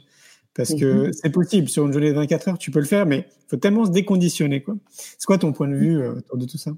parce 0.54 0.74
que 0.74 1.06
Mhm. 1.06 1.12
c'est 1.12 1.30
possible 1.30 1.68
sur 1.68 1.86
une 1.86 1.92
journée 1.92 2.10
de 2.10 2.14
24 2.16 2.48
heures 2.48 2.58
tu 2.58 2.70
peux 2.70 2.80
le 2.80 2.86
faire, 2.86 3.06
mais 3.06 3.26
il 3.28 3.48
faut 3.48 3.56
tellement 3.56 3.84
se 3.86 3.90
déconditionner 3.90 4.62
quoi. 4.62 4.74
C'est 4.90 5.24
quoi 5.26 5.38
ton 5.38 5.52
point 5.52 5.68
de 5.68 5.74
vue 5.74 5.98
euh, 6.00 6.12
autour 6.12 6.38
de 6.38 6.44
tout 6.46 6.58
ça? 6.58 6.72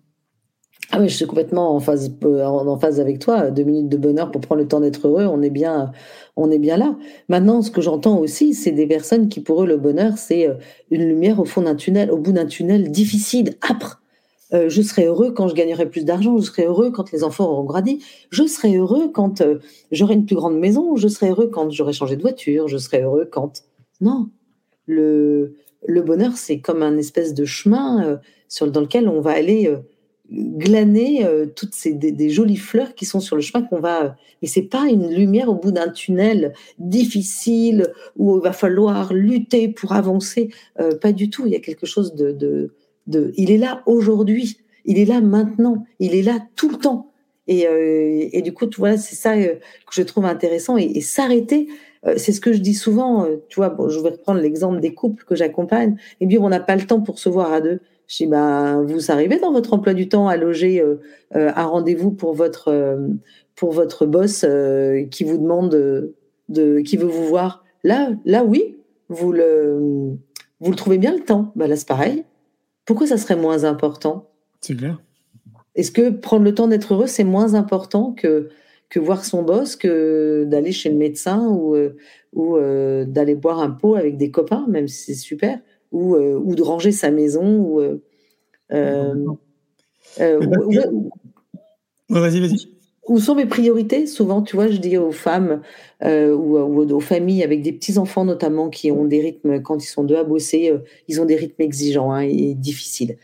Ah 0.90 0.98
oui, 1.00 1.08
je 1.08 1.14
suis 1.16 1.26
complètement 1.26 1.74
en 1.74 1.80
phase, 1.80 2.12
en 2.22 2.78
phase 2.78 3.00
avec 3.00 3.18
toi. 3.18 3.50
Deux 3.50 3.62
minutes 3.64 3.88
de 3.88 3.96
bonheur 3.96 4.30
pour 4.30 4.42
prendre 4.42 4.60
le 4.60 4.68
temps 4.68 4.80
d'être 4.80 5.08
heureux, 5.08 5.24
on 5.24 5.40
est 5.40 5.50
bien, 5.50 5.92
on 6.36 6.50
est 6.50 6.58
bien 6.58 6.76
là. 6.76 6.94
Maintenant, 7.28 7.62
ce 7.62 7.70
que 7.70 7.80
j'entends 7.80 8.18
aussi, 8.18 8.52
c'est 8.54 8.70
des 8.70 8.86
personnes 8.86 9.28
qui, 9.28 9.40
pour 9.40 9.62
eux, 9.62 9.66
le 9.66 9.78
bonheur, 9.78 10.18
c'est 10.18 10.46
une 10.90 11.04
lumière 11.08 11.40
au 11.40 11.46
fond 11.46 11.62
d'un 11.62 11.74
tunnel, 11.74 12.10
au 12.10 12.18
bout 12.18 12.32
d'un 12.32 12.44
tunnel 12.46 12.90
difficile, 12.90 13.54
âpre. 13.68 14.02
Euh, 14.54 14.68
je 14.68 14.82
serai 14.82 15.06
heureux 15.06 15.32
quand 15.32 15.48
je 15.48 15.54
gagnerai 15.54 15.90
plus 15.90 16.04
d'argent, 16.04 16.38
je 16.38 16.44
serai 16.44 16.66
heureux 16.66 16.90
quand 16.90 17.10
les 17.12 17.24
enfants 17.24 17.50
auront 17.50 17.64
grandi, 17.64 18.04
je 18.30 18.46
serai 18.46 18.76
heureux 18.76 19.10
quand 19.12 19.40
euh, 19.40 19.58
j'aurai 19.90 20.14
une 20.14 20.26
plus 20.26 20.36
grande 20.36 20.58
maison, 20.58 20.96
je 20.96 21.08
serai 21.08 21.30
heureux 21.30 21.48
quand 21.48 21.70
j'aurai 21.70 21.92
changé 21.92 22.16
de 22.16 22.22
voiture, 22.22 22.68
je 22.68 22.78
serai 22.78 23.02
heureux 23.02 23.28
quand... 23.30 23.64
Non, 24.00 24.30
le, 24.86 25.56
le 25.86 26.02
bonheur, 26.02 26.36
c'est 26.36 26.60
comme 26.60 26.82
un 26.82 26.96
espèce 26.98 27.34
de 27.34 27.44
chemin 27.44 28.20
euh, 28.60 28.66
dans 28.68 28.80
lequel 28.80 29.08
on 29.08 29.20
va 29.20 29.32
aller 29.32 29.74
glaner 30.30 31.28
toutes 31.54 31.74
ces 31.74 31.92
des, 31.92 32.30
jolies 32.30 32.56
fleurs 32.56 32.94
qui 32.94 33.04
sont 33.04 33.20
sur 33.20 33.36
le 33.36 33.42
chemin 33.42 33.62
qu'on 33.62 33.80
va 33.80 34.16
mais 34.40 34.48
c'est 34.48 34.62
pas 34.62 34.86
une 34.88 35.12
lumière 35.12 35.50
au 35.50 35.54
bout 35.54 35.70
d'un 35.70 35.90
tunnel 35.90 36.54
difficile 36.78 37.92
où 38.16 38.38
il 38.38 38.42
va 38.42 38.52
falloir 38.52 39.12
lutter 39.12 39.68
pour 39.68 39.92
avancer 39.92 40.50
pas 41.02 41.12
du 41.12 41.28
tout. 41.28 41.46
Il 41.46 41.52
y 41.52 41.56
a 41.56 41.60
quelque 41.60 41.84
chose 41.84 42.14
de, 42.14 42.32
de 42.32 42.72
il 43.06 43.50
est 43.50 43.58
là 43.58 43.82
aujourd'hui, 43.86 44.58
il 44.84 44.98
est 44.98 45.04
là 45.04 45.20
maintenant, 45.20 45.84
il 45.98 46.14
est 46.14 46.22
là 46.22 46.38
tout 46.56 46.68
le 46.68 46.76
temps. 46.76 47.10
Et, 47.46 47.66
euh, 47.66 48.28
et 48.32 48.42
du 48.42 48.52
coup, 48.52 48.66
tu 48.66 48.80
vois, 48.80 48.96
c'est 48.96 49.16
ça 49.16 49.34
euh, 49.34 49.54
que 49.86 49.92
je 49.92 50.02
trouve 50.02 50.24
intéressant. 50.24 50.76
Et, 50.76 51.00
s'arrêter, 51.00 51.68
euh, 52.06 52.14
c'est 52.16 52.32
ce 52.32 52.40
que 52.40 52.52
je 52.52 52.58
dis 52.58 52.74
souvent. 52.74 53.26
tu 53.48 53.56
vois, 53.56 53.70
bon, 53.70 53.88
je 53.88 54.00
vais 54.00 54.10
reprendre 54.10 54.40
l'exemple 54.40 54.80
des 54.80 54.94
couples 54.94 55.24
que 55.24 55.34
j'accompagne. 55.34 55.96
Et 56.20 56.26
bien, 56.26 56.40
on 56.40 56.48
n'a 56.48 56.60
pas 56.60 56.76
le 56.76 56.82
temps 56.82 57.00
pour 57.00 57.18
se 57.18 57.28
voir 57.28 57.52
à 57.52 57.60
deux. 57.60 57.80
Je 58.06 58.16
dis, 58.16 58.26
ben, 58.26 58.82
vous 58.82 59.10
arrivez 59.10 59.38
dans 59.38 59.52
votre 59.52 59.72
emploi 59.72 59.94
du 59.94 60.08
temps 60.08 60.28
à 60.28 60.36
loger 60.36 60.84
un 61.32 61.64
rendez-vous 61.64 62.10
pour 62.10 62.34
votre 62.34 62.98
pour 63.56 63.72
votre 63.72 64.04
boss 64.04 64.44
qui 65.10 65.24
vous 65.24 65.38
demande 65.38 65.70
de, 66.50 66.80
qui 66.80 66.98
veut 66.98 67.06
vous 67.06 67.24
voir. 67.24 67.64
Là, 67.82 68.10
là, 68.26 68.44
oui, 68.44 68.76
vous 69.08 69.32
le 69.32 70.16
vous 70.60 70.70
le 70.70 70.76
trouvez 70.76 70.98
bien 70.98 71.14
le 71.14 71.20
temps. 71.20 71.50
Ben 71.56 71.66
là, 71.66 71.76
c'est 71.76 71.88
pareil 71.88 72.24
pourquoi 72.84 73.06
ça 73.06 73.16
serait 73.16 73.36
moins 73.36 73.64
important? 73.64 74.30
C'est 74.60 74.76
clair. 74.76 75.00
Est-ce 75.74 75.90
que 75.90 76.10
prendre 76.10 76.44
le 76.44 76.54
temps 76.54 76.68
d'être 76.68 76.94
heureux, 76.94 77.06
c'est 77.06 77.24
moins 77.24 77.54
important 77.54 78.12
que, 78.12 78.48
que 78.90 79.00
voir 79.00 79.24
son 79.24 79.42
boss, 79.42 79.76
que 79.76 80.44
d'aller 80.46 80.72
chez 80.72 80.90
le 80.90 80.96
médecin 80.96 81.48
ou, 81.48 81.74
euh, 81.74 81.96
ou 82.32 82.56
euh, 82.56 83.04
d'aller 83.04 83.34
boire 83.34 83.60
un 83.60 83.70
pot 83.70 83.94
avec 83.96 84.16
des 84.16 84.30
copains, 84.30 84.66
même 84.68 84.86
si 84.88 85.04
c'est 85.04 85.20
super, 85.20 85.58
ou, 85.90 86.14
euh, 86.14 86.38
ou 86.42 86.54
de 86.54 86.62
ranger 86.62 86.92
sa 86.92 87.10
maison 87.10 87.58
ou, 87.58 87.80
vas-y, 92.08 92.40
vas-y. 92.40 92.73
Où 93.06 93.18
sont 93.18 93.34
mes 93.34 93.46
priorités? 93.46 94.06
Souvent, 94.06 94.40
tu 94.40 94.56
vois, 94.56 94.68
je 94.68 94.78
dis 94.78 94.96
aux 94.96 95.12
femmes 95.12 95.60
euh, 96.02 96.34
ou, 96.34 96.56
aux 96.56 97.00
familles 97.00 97.42
avec 97.42 97.60
des 97.62 97.72
petits 97.72 97.98
enfants 97.98 98.24
notamment 98.24 98.70
qui 98.70 98.90
ont 98.90 99.04
des 99.04 99.20
rythmes 99.20 99.60
quand 99.60 99.82
ils 99.84 99.88
sont 99.88 100.04
deux 100.04 100.16
à 100.16 100.24
bosser, 100.24 100.70
euh, 100.70 100.78
ils 101.08 101.20
ont 101.20 101.26
des 101.26 101.36
rythmes 101.36 101.62
exigeants 101.62 102.12
hein, 102.12 102.22
et 102.22 102.54
difficiles. 102.54 103.18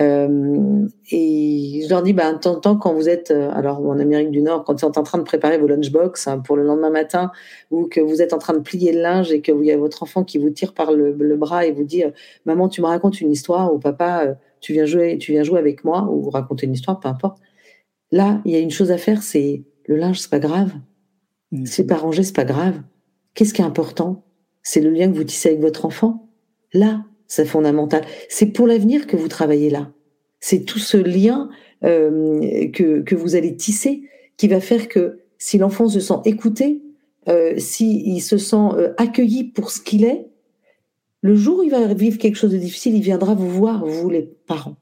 Euh, 0.00 0.86
et 1.10 1.82
je 1.84 1.88
leur 1.88 2.02
dis, 2.02 2.12
ben, 2.12 2.34
tant, 2.34 2.56
tant 2.56 2.76
quand 2.76 2.94
vous 2.94 3.08
êtes, 3.08 3.30
alors 3.30 3.80
en 3.80 3.98
Amérique 3.98 4.30
du 4.30 4.42
Nord, 4.42 4.64
quand 4.64 4.80
vous 4.80 4.86
êtes 4.86 4.98
en 4.98 5.02
train 5.02 5.18
de 5.18 5.22
préparer 5.24 5.58
vos 5.58 5.66
lunchbox 5.66 6.26
hein, 6.28 6.38
pour 6.38 6.56
le 6.56 6.64
lendemain 6.64 6.90
matin, 6.90 7.30
ou 7.70 7.86
que 7.86 8.00
vous 8.00 8.20
êtes 8.22 8.32
en 8.34 8.38
train 8.38 8.54
de 8.54 8.60
plier 8.60 8.92
le 8.92 9.00
linge 9.00 9.32
et 9.32 9.40
que 9.40 9.52
vous 9.52 9.62
y 9.62 9.72
a 9.72 9.76
votre 9.78 10.02
enfant 10.02 10.24
qui 10.24 10.38
vous 10.38 10.50
tire 10.50 10.74
par 10.74 10.92
le, 10.92 11.12
le 11.12 11.36
bras 11.36 11.66
et 11.66 11.72
vous 11.72 11.84
dit, 11.84 12.04
maman, 12.44 12.68
tu 12.68 12.82
me 12.82 12.86
racontes 12.86 13.20
une 13.20 13.30
histoire, 13.30 13.72
ou 13.74 13.78
papa, 13.78 14.36
tu 14.60 14.72
viens 14.74 14.86
jouer, 14.86 15.18
tu 15.18 15.32
viens 15.32 15.42
jouer 15.42 15.58
avec 15.58 15.84
moi, 15.84 16.06
ou 16.10 16.28
raconter 16.30 16.66
une 16.66 16.74
histoire, 16.74 17.00
peu 17.00 17.08
importe 17.08 17.38
Là, 18.12 18.40
il 18.44 18.52
y 18.52 18.56
a 18.56 18.60
une 18.60 18.70
chose 18.70 18.92
à 18.92 18.98
faire, 18.98 19.22
c'est 19.22 19.64
le 19.86 19.96
linge, 19.96 20.20
c'est 20.20 20.30
pas 20.30 20.38
grave. 20.38 20.72
Mm. 21.50 21.66
C'est 21.66 21.86
pas 21.86 21.96
rangé, 21.96 22.22
c'est 22.22 22.36
pas 22.36 22.44
grave. 22.44 22.80
Qu'est-ce 23.34 23.54
qui 23.54 23.62
est 23.62 23.64
important? 23.64 24.24
C'est 24.62 24.80
le 24.80 24.90
lien 24.90 25.10
que 25.10 25.16
vous 25.16 25.24
tissez 25.24 25.48
avec 25.48 25.60
votre 25.60 25.86
enfant? 25.86 26.28
Là, 26.72 27.04
c'est 27.26 27.46
fondamental. 27.46 28.04
C'est 28.28 28.46
pour 28.46 28.66
l'avenir 28.66 29.06
que 29.06 29.16
vous 29.16 29.28
travaillez 29.28 29.70
là. 29.70 29.90
C'est 30.38 30.64
tout 30.64 30.78
ce 30.78 30.96
lien 30.96 31.48
euh, 31.84 32.68
que, 32.70 33.00
que 33.00 33.14
vous 33.14 33.34
allez 33.34 33.56
tisser 33.56 34.02
qui 34.36 34.48
va 34.48 34.60
faire 34.60 34.88
que 34.88 35.20
si 35.38 35.58
l'enfant 35.58 35.88
se 35.88 36.00
sent 36.00 36.20
écouté, 36.24 36.82
euh, 37.28 37.54
s'il 37.56 38.20
se 38.22 38.38
sent 38.38 38.56
euh, 38.56 38.92
accueilli 38.96 39.44
pour 39.44 39.70
ce 39.70 39.80
qu'il 39.80 40.04
est, 40.04 40.26
le 41.20 41.36
jour 41.36 41.60
où 41.60 41.62
il 41.62 41.70
va 41.70 41.94
vivre 41.94 42.18
quelque 42.18 42.36
chose 42.36 42.52
de 42.52 42.58
difficile, 42.58 42.96
il 42.96 43.02
viendra 43.02 43.34
vous 43.34 43.48
voir, 43.48 43.86
vous 43.86 44.10
les 44.10 44.22
parents. 44.46 44.76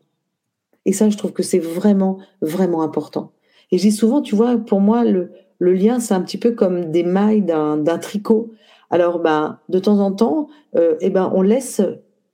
Et 0.86 0.92
ça, 0.92 1.08
je 1.08 1.16
trouve 1.16 1.32
que 1.32 1.42
c'est 1.42 1.58
vraiment, 1.58 2.18
vraiment 2.40 2.82
important. 2.82 3.32
Et 3.70 3.78
je 3.78 3.82
dis 3.82 3.92
souvent, 3.92 4.20
tu 4.20 4.34
vois, 4.34 4.56
pour 4.56 4.80
moi, 4.80 5.04
le, 5.04 5.30
lien, 5.60 6.00
c'est 6.00 6.14
un 6.14 6.20
petit 6.22 6.38
peu 6.38 6.52
comme 6.52 6.90
des 6.90 7.02
mailles 7.02 7.42
d'un 7.42 7.98
tricot. 7.98 8.50
Alors, 8.90 9.20
ben, 9.20 9.58
de 9.68 9.78
temps 9.78 10.00
en 10.00 10.12
temps, 10.12 10.48
euh, 10.76 10.96
eh 11.00 11.10
ben, 11.10 11.30
on 11.34 11.42
laisse, 11.42 11.80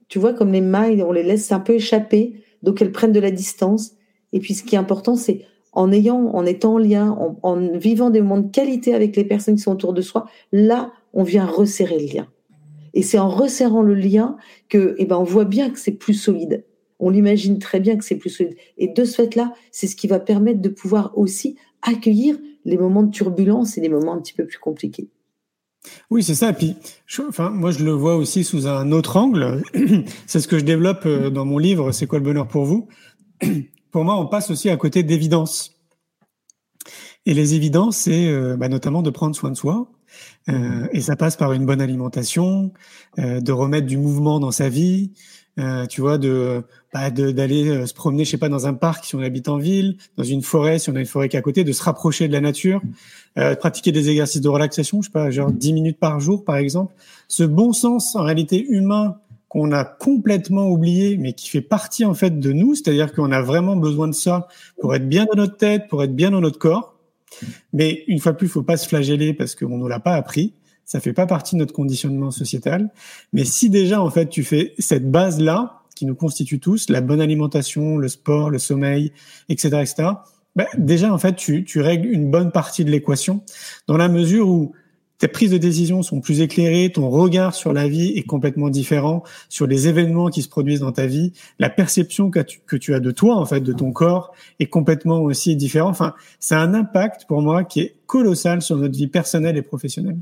tu 0.08 0.18
vois, 0.18 0.32
comme 0.32 0.52
les 0.52 0.60
mailles, 0.60 1.02
on 1.02 1.12
les 1.12 1.22
laisse 1.22 1.52
un 1.52 1.60
peu 1.60 1.74
échapper, 1.74 2.40
donc 2.62 2.80
elles 2.80 2.92
prennent 2.92 3.12
de 3.12 3.20
la 3.20 3.30
distance. 3.30 3.92
Et 4.32 4.38
puis, 4.38 4.54
ce 4.54 4.62
qui 4.62 4.74
est 4.74 4.78
important, 4.78 5.16
c'est 5.16 5.42
en 5.72 5.92
ayant, 5.92 6.30
en 6.32 6.46
étant 6.46 6.74
en 6.74 6.78
lien, 6.78 7.10
en, 7.10 7.38
en, 7.42 7.56
vivant 7.76 8.08
des 8.08 8.22
moments 8.22 8.40
de 8.40 8.50
qualité 8.50 8.94
avec 8.94 9.14
les 9.16 9.24
personnes 9.24 9.56
qui 9.56 9.62
sont 9.62 9.72
autour 9.72 9.92
de 9.92 10.00
soi, 10.00 10.26
là, 10.52 10.92
on 11.12 11.22
vient 11.22 11.44
resserrer 11.44 11.98
le 11.98 12.14
lien. 12.14 12.28
Et 12.94 13.02
c'est 13.02 13.18
en 13.18 13.28
resserrant 13.28 13.82
le 13.82 13.92
lien 13.92 14.38
que, 14.70 14.94
eh 14.96 15.04
ben, 15.04 15.18
on 15.18 15.24
voit 15.24 15.44
bien 15.44 15.68
que 15.68 15.78
c'est 15.78 15.92
plus 15.92 16.14
solide 16.14 16.64
on 16.98 17.10
l'imagine 17.10 17.58
très 17.58 17.80
bien 17.80 17.96
que 17.96 18.04
c'est 18.04 18.16
plus 18.16 18.30
solide. 18.30 18.56
Et 18.78 18.88
de 18.88 19.04
ce 19.04 19.14
fait-là, 19.14 19.54
c'est 19.70 19.86
ce 19.86 19.96
qui 19.96 20.06
va 20.06 20.18
permettre 20.18 20.60
de 20.60 20.68
pouvoir 20.68 21.16
aussi 21.16 21.56
accueillir 21.82 22.36
les 22.64 22.76
moments 22.76 23.02
de 23.02 23.10
turbulence 23.10 23.78
et 23.78 23.80
les 23.80 23.88
moments 23.88 24.14
un 24.14 24.20
petit 24.20 24.32
peu 24.32 24.46
plus 24.46 24.58
compliqués. 24.58 25.08
Oui, 26.10 26.22
c'est 26.22 26.34
ça. 26.34 26.52
Puis, 26.52 26.76
enfin, 27.28 27.50
moi, 27.50 27.70
je 27.70 27.84
le 27.84 27.92
vois 27.92 28.16
aussi 28.16 28.44
sous 28.44 28.66
un 28.66 28.92
autre 28.92 29.16
angle. 29.16 29.62
c'est 30.26 30.40
ce 30.40 30.48
que 30.48 30.58
je 30.58 30.64
développe 30.64 31.06
euh, 31.06 31.30
dans 31.30 31.44
mon 31.44 31.58
livre. 31.58 31.92
C'est 31.92 32.06
quoi 32.06 32.18
le 32.18 32.24
bonheur 32.24 32.48
pour 32.48 32.64
vous? 32.64 32.88
Pour 33.92 34.04
moi, 34.04 34.20
on 34.20 34.26
passe 34.26 34.50
aussi 34.50 34.68
à 34.68 34.76
côté 34.76 35.02
d'évidence. 35.02 35.80
Et 37.24 37.32
les 37.32 37.54
évidences, 37.54 37.96
c'est 37.96 38.28
euh, 38.28 38.54
bah, 38.54 38.68
notamment 38.68 39.00
de 39.00 39.08
prendre 39.08 39.34
soin 39.34 39.50
de 39.50 39.56
soi. 39.56 39.90
Euh, 40.50 40.86
et 40.92 41.00
ça 41.00 41.16
passe 41.16 41.36
par 41.36 41.54
une 41.54 41.64
bonne 41.64 41.80
alimentation, 41.80 42.72
de 43.16 43.52
remettre 43.52 43.86
du 43.86 43.96
mouvement 43.96 44.38
dans 44.38 44.50
sa 44.50 44.68
vie, 44.68 45.12
euh, 45.58 45.86
tu 45.86 46.02
vois, 46.02 46.18
de 46.18 46.62
bah, 46.92 47.10
d'aller 47.10 47.68
euh, 47.68 47.86
se 47.86 47.94
promener, 47.94 48.24
je 48.24 48.30
sais 48.30 48.36
pas, 48.36 48.50
dans 48.50 48.66
un 48.66 48.74
parc 48.74 49.06
si 49.06 49.14
on 49.14 49.20
habite 49.20 49.48
en 49.48 49.56
ville, 49.56 49.96
dans 50.18 50.24
une 50.24 50.42
forêt 50.42 50.78
si 50.78 50.90
on 50.90 50.96
a 50.96 51.00
une 51.00 51.06
forêt 51.06 51.30
qui 51.30 51.36
est 51.36 51.38
à 51.38 51.42
côté, 51.42 51.64
de 51.64 51.72
se 51.72 51.82
rapprocher 51.82 52.28
de 52.28 52.32
la 52.32 52.42
nature, 52.42 52.82
euh, 53.38 53.56
pratiquer 53.56 53.90
des 53.90 54.10
exercices 54.10 54.42
de 54.42 54.48
relaxation, 54.48 55.00
je 55.00 55.06
sais 55.06 55.12
pas, 55.12 55.30
genre 55.30 55.50
10 55.50 55.72
minutes 55.72 55.98
par 55.98 56.20
jour 56.20 56.44
par 56.44 56.56
exemple. 56.56 56.94
Ce 57.28 57.42
bon 57.42 57.72
sens 57.72 58.16
en 58.16 58.22
réalité 58.22 58.66
humain 58.68 59.16
qu'on 59.48 59.72
a 59.72 59.84
complètement 59.84 60.68
oublié, 60.68 61.16
mais 61.16 61.32
qui 61.32 61.48
fait 61.48 61.62
partie 61.62 62.04
en 62.04 62.12
fait 62.12 62.38
de 62.38 62.52
nous, 62.52 62.74
c'est-à-dire 62.74 63.14
qu'on 63.14 63.32
a 63.32 63.40
vraiment 63.40 63.76
besoin 63.76 64.08
de 64.08 64.14
ça 64.14 64.48
pour 64.80 64.94
être 64.94 65.08
bien 65.08 65.24
dans 65.24 65.36
notre 65.36 65.56
tête, 65.56 65.88
pour 65.88 66.02
être 66.02 66.14
bien 66.14 66.32
dans 66.32 66.40
notre 66.40 66.58
corps. 66.58 66.98
Mais 67.72 68.04
une 68.08 68.18
fois 68.18 68.32
de 68.32 68.36
plus, 68.36 68.46
il 68.46 68.50
faut 68.50 68.62
pas 68.62 68.76
se 68.76 68.86
flageller 68.86 69.32
parce 69.32 69.54
qu'on 69.54 69.78
nous 69.78 69.88
l'a 69.88 70.00
pas 70.00 70.14
appris 70.14 70.54
ça 70.86 71.00
fait 71.00 71.12
pas 71.12 71.26
partie 71.26 71.56
de 71.56 71.60
notre 71.60 71.74
conditionnement 71.74 72.30
sociétal. 72.30 72.90
Mais 73.32 73.44
si 73.44 73.68
déjà, 73.68 74.00
en 74.00 74.10
fait, 74.10 74.28
tu 74.28 74.44
fais 74.44 74.74
cette 74.78 75.10
base-là, 75.10 75.82
qui 75.96 76.06
nous 76.06 76.14
constitue 76.14 76.60
tous, 76.60 76.88
la 76.90 77.00
bonne 77.00 77.20
alimentation, 77.20 77.96
le 77.96 78.08
sport, 78.08 78.50
le 78.50 78.58
sommeil, 78.58 79.12
etc., 79.48 79.78
etc., 79.80 80.08
ben, 80.54 80.66
déjà, 80.78 81.12
en 81.12 81.18
fait, 81.18 81.34
tu, 81.34 81.64
tu 81.64 81.80
règles 81.80 82.08
une 82.08 82.30
bonne 82.30 82.50
partie 82.50 82.84
de 82.84 82.90
l'équation 82.90 83.42
dans 83.88 83.96
la 83.96 84.08
mesure 84.08 84.48
où 84.48 84.72
tes 85.18 85.28
prises 85.28 85.50
de 85.50 85.58
décision 85.58 86.02
sont 86.02 86.20
plus 86.20 86.42
éclairées, 86.42 86.92
ton 86.92 87.08
regard 87.08 87.54
sur 87.54 87.72
la 87.72 87.88
vie 87.88 88.12
est 88.16 88.24
complètement 88.24 88.68
différent, 88.68 89.22
sur 89.48 89.66
les 89.66 89.88
événements 89.88 90.28
qui 90.28 90.42
se 90.42 90.48
produisent 90.48 90.80
dans 90.80 90.92
ta 90.92 91.06
vie, 91.06 91.32
la 91.58 91.70
perception 91.70 92.30
que 92.30 92.40
tu, 92.40 92.60
que 92.66 92.76
tu 92.76 92.94
as 92.94 93.00
de 93.00 93.10
toi, 93.10 93.36
en 93.36 93.46
fait, 93.46 93.60
de 93.60 93.72
ton 93.72 93.92
corps, 93.92 94.32
est 94.60 94.66
complètement 94.66 95.20
aussi 95.20 95.56
différent. 95.56 95.88
Enfin, 95.88 96.14
c'est 96.38 96.54
un 96.54 96.74
impact 96.74 97.24
pour 97.26 97.40
moi 97.40 97.64
qui 97.64 97.80
est 97.80 97.96
colossal 98.06 98.60
sur 98.60 98.76
notre 98.76 98.96
vie 98.96 99.08
personnelle 99.08 99.56
et 99.56 99.62
professionnelle. 99.62 100.18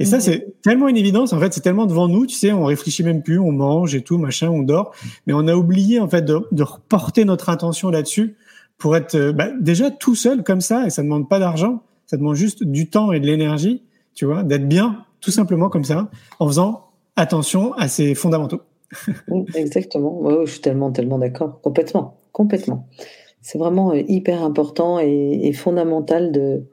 Et 0.00 0.06
ça, 0.06 0.18
c'est 0.18 0.54
tellement 0.62 0.88
une 0.88 0.96
évidence. 0.96 1.34
En 1.34 1.38
fait, 1.38 1.52
c'est 1.52 1.60
tellement 1.60 1.84
devant 1.84 2.08
nous, 2.08 2.24
tu 2.24 2.34
sais, 2.34 2.52
on 2.52 2.64
réfléchit 2.64 3.04
même 3.04 3.22
plus, 3.22 3.38
on 3.38 3.52
mange 3.52 3.94
et 3.94 4.00
tout, 4.00 4.16
machin, 4.16 4.48
on 4.48 4.62
dort. 4.62 4.94
Mais 5.26 5.34
on 5.34 5.46
a 5.46 5.54
oublié, 5.54 6.00
en 6.00 6.08
fait, 6.08 6.22
de, 6.22 6.40
de 6.50 6.62
reporter 6.62 7.26
notre 7.26 7.50
attention 7.50 7.90
là-dessus 7.90 8.34
pour 8.78 8.96
être 8.96 9.14
euh, 9.14 9.32
bah, 9.32 9.48
déjà 9.60 9.90
tout 9.90 10.14
seul 10.14 10.42
comme 10.42 10.62
ça. 10.62 10.86
Et 10.86 10.90
ça 10.90 11.02
demande 11.02 11.28
pas 11.28 11.38
d'argent. 11.38 11.82
Ça 12.06 12.16
demande 12.16 12.34
juste 12.34 12.64
du 12.64 12.88
temps 12.88 13.12
et 13.12 13.20
de 13.20 13.26
l'énergie, 13.26 13.82
tu 14.14 14.24
vois, 14.24 14.42
d'être 14.42 14.66
bien, 14.66 15.04
tout 15.20 15.30
simplement 15.30 15.68
comme 15.68 15.84
ça, 15.84 16.08
en 16.38 16.48
faisant 16.48 16.86
attention 17.16 17.74
à 17.74 17.86
ses 17.86 18.14
fondamentaux. 18.14 18.62
Exactement. 19.54 20.18
Ouais, 20.18 20.46
je 20.46 20.52
suis 20.52 20.60
tellement, 20.62 20.90
tellement 20.92 21.18
d'accord. 21.18 21.60
Complètement. 21.60 22.16
Complètement. 22.32 22.88
C'est 23.42 23.58
vraiment 23.58 23.92
euh, 23.92 24.00
hyper 24.08 24.42
important 24.44 24.98
et, 24.98 25.40
et 25.42 25.52
fondamental 25.52 26.32
de, 26.32 26.64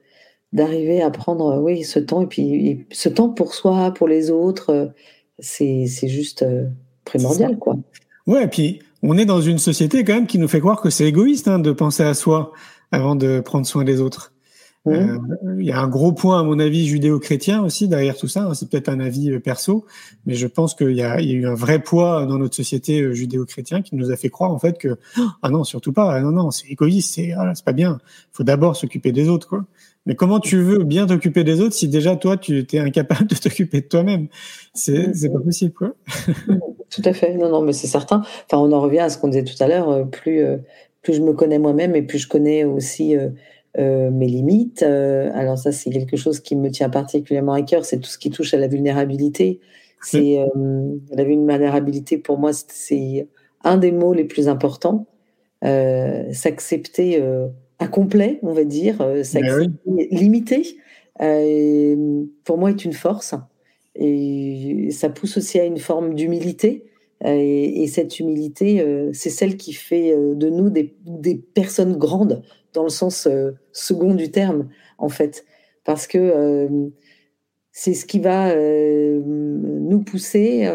d'arriver 0.54 1.02
à 1.02 1.10
prendre 1.10 1.60
oui 1.60 1.84
ce 1.84 2.00
temps 2.00 2.22
et 2.22 2.28
puis 2.28 2.86
ce 2.92 3.10
temps 3.10 3.30
pour 3.30 3.54
soi 3.54 3.94
pour 3.94 4.08
les 4.08 4.32
autres 4.32 4.94
c'est 5.40 5.86
c'est 5.88 6.08
juste 6.08 6.44
euh, 6.44 6.66
primordial 7.04 7.58
quoi 7.58 7.76
ouais 8.28 8.46
et 8.46 8.48
puis 8.48 8.80
on 9.04 9.18
est 9.18 9.26
dans 9.26 9.42
une 9.42 9.60
société 9.60 10.04
quand 10.04 10.14
même 10.14 10.28
qui 10.28 10.40
nous 10.40 10.48
fait 10.48 10.60
croire 10.60 10.82
que 10.82 10.90
c'est 10.90 11.06
égoïste 11.06 11.48
hein, 11.48 11.60
de 11.60 11.72
penser 11.72 12.04
à 12.04 12.14
soi 12.14 12.52
avant 12.92 13.16
de 13.16 13.40
prendre 13.40 13.66
soin 13.66 13.84
des 13.84 14.02
autres. 14.02 14.34
Mmh. 14.86 14.92
Euh, 14.92 15.18
il 15.60 15.66
y 15.66 15.72
a 15.72 15.80
un 15.80 15.88
gros 15.88 16.14
point, 16.14 16.40
à 16.40 16.44
mon 16.44 16.60
avis, 16.60 16.88
judéo-chrétien 16.88 17.62
aussi 17.62 17.90
derrière 17.90 18.16
tout 18.16 18.30
ça. 18.30 18.50
C'est 18.54 18.70
peut-être 18.70 18.88
un 18.88 19.02
avis 19.02 19.32
euh, 19.32 19.40
perso, 19.40 19.86
mais 20.26 20.36
je 20.36 20.48
pense 20.48 20.76
qu'il 20.76 20.94
y, 20.94 21.02
a, 21.02 21.22
eu 21.22 21.46
un 21.46 21.56
vrai 21.56 21.80
poids 21.80 22.26
dans 22.26 22.38
notre 22.38 22.56
société 22.56 23.02
euh, 23.02 23.14
judéo-chrétien 23.14 23.82
qui 23.82 23.96
nous 23.96 24.12
a 24.12 24.16
fait 24.16 24.30
croire 24.30 24.52
en 24.52 24.60
fait 24.60 24.78
que 24.78 24.98
ah 25.42 25.50
non, 25.50 25.66
surtout 25.66 25.92
pas, 25.92 26.22
non 26.22 26.32
non, 26.32 26.52
c'est 26.52 26.68
égoïste, 26.68 27.16
c'est 27.16 27.34
ah, 27.34 27.52
c'est 27.54 27.66
pas 27.66 27.74
bien. 27.74 28.00
Il 28.02 28.38
faut 28.38 28.44
d'abord 28.44 28.78
s'occuper 28.78 29.12
des 29.12 29.28
autres, 29.28 29.48
quoi. 29.48 29.66
Mais 30.08 30.16
comment 30.16 30.40
tu 30.40 30.60
veux 30.60 30.84
bien 30.84 31.06
t'occuper 31.06 31.44
des 31.44 31.62
autres 31.62 31.76
si 31.76 31.88
déjà 31.88 32.16
toi 32.16 32.38
tu 32.38 32.66
es 32.72 32.80
incapable 32.80 33.28
de 33.28 33.36
t'occuper 33.36 33.82
de 33.82 33.88
toi-même? 33.88 34.28
C'est 34.74 35.14
c'est 35.14 35.30
pas 35.30 35.40
possible, 35.40 35.74
quoi. 35.74 35.94
tout 36.90 37.02
à 37.06 37.14
fait. 37.14 37.36
Non 37.36 37.50
non, 37.50 37.62
mais 37.62 37.74
c'est 37.74 37.88
certain. 37.88 38.24
Enfin, 38.46 38.58
on 38.58 38.72
en 38.72 38.82
revient 38.82 39.00
à 39.00 39.10
ce 39.10 39.20
qu'on 39.20 39.28
disait 39.28 39.44
tout 39.44 39.62
à 39.62 39.68
l'heure. 39.68 40.10
Plus 40.10 40.44
plus 41.04 41.14
je 41.14 41.22
me 41.22 41.34
connais 41.34 41.60
moi-même 41.60 41.96
et 41.96 42.02
plus 42.02 42.18
je 42.18 42.28
connais 42.28 42.64
aussi 42.64 43.16
euh, 43.78 44.10
mes 44.10 44.28
limites. 44.28 44.82
Euh, 44.82 45.30
alors 45.36 45.58
ça, 45.58 45.72
c'est 45.72 45.92
quelque 45.92 46.18
chose 46.18 46.40
qui 46.40 46.56
me 46.56 46.72
tient 46.72 46.90
particulièrement 46.90 47.54
à 47.54 47.62
cœur, 47.62 47.86
c'est 47.86 48.00
tout 48.00 48.10
ce 48.10 48.18
qui 48.18 48.32
touche 48.32 48.56
à 48.56 48.58
la 48.58 48.68
vulnérabilité. 48.68 49.60
C'est 50.02 50.40
euh, 50.40 50.96
la 51.12 51.24
vulnérabilité 51.24 52.18
pour 52.18 52.40
moi, 52.40 52.52
c'est 52.54 53.28
un 53.64 53.78
des 53.78 53.92
mots 53.92 54.14
les 54.14 54.24
plus 54.24 54.48
importants. 54.48 55.06
s'accepter 55.62 57.22
incomplet, 57.80 58.40
on 58.44 58.54
va 58.54 58.64
dire, 58.64 58.98
s'accepter 59.24 59.70
limité. 60.12 60.78
pour 62.44 62.58
moi, 62.58 62.72
est 62.72 62.86
une 62.86 62.94
force 62.94 63.36
et 63.96 64.90
ça 64.92 65.10
pousse 65.10 65.38
aussi 65.38 65.60
à 65.60 65.66
une 65.66 65.80
forme 65.80 66.14
d'humilité. 66.14 66.86
Et, 67.26 67.88
cette 67.88 68.20
humilité, 68.20 68.86
c'est 69.14 69.32
celle 69.32 69.58
qui 69.58 69.74
fait 69.74 70.16
de 70.16 70.50
nous 70.50 70.70
des, 70.70 70.96
des 71.06 71.36
personnes 71.36 71.98
grandes 71.98 72.44
dans 72.78 72.84
le 72.84 72.90
sens 72.90 73.28
euh, 73.28 73.52
second 73.72 74.14
du 74.14 74.30
terme, 74.30 74.70
en 75.00 75.10
fait, 75.10 75.46
parce 75.84 76.06
que 76.06 76.18
euh, 76.18 76.90
c'est 77.72 77.96
ce 77.96 78.06
qui 78.06 78.20
va 78.20 78.52
euh, 78.52 79.20
nous 79.26 80.02
pousser, 80.02 80.72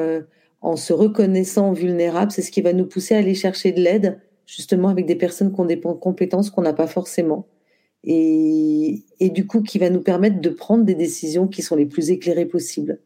en 0.60 0.76
se 0.76 0.92
reconnaissant 0.92 1.72
vulnérable, 1.72 2.30
c'est 2.30 2.42
ce 2.42 2.50
qui 2.50 2.60
va 2.60 2.72
nous 2.72 2.86
pousser 2.86 3.14
à 3.14 3.18
aller 3.18 3.34
chercher 3.34 3.72
de 3.72 3.80
l'aide, 3.80 4.20
justement 4.54 4.88
avec 4.88 5.06
des 5.06 5.16
personnes 5.16 5.52
qui 5.52 5.60
ont 5.60 5.64
des 5.64 5.80
compétences 5.80 6.50
qu'on 6.50 6.62
n'a 6.62 6.72
pas 6.72 6.86
forcément. 6.86 7.46
Et, 8.04 9.04
et, 9.20 9.30
du 9.30 9.46
coup, 9.46 9.62
qui 9.62 9.78
va 9.78 9.88
nous 9.88 10.02
permettre 10.02 10.40
de 10.40 10.48
prendre 10.48 10.84
des 10.84 10.96
décisions 10.96 11.46
qui 11.46 11.62
sont 11.62 11.76
les 11.76 11.86
plus 11.86 12.10
éclairées 12.10 12.46
possibles. 12.46 12.98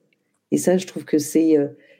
Et 0.52 0.56
ça, 0.56 0.78
je 0.78 0.86
trouve 0.86 1.04
que 1.04 1.18
c'est 1.18 1.56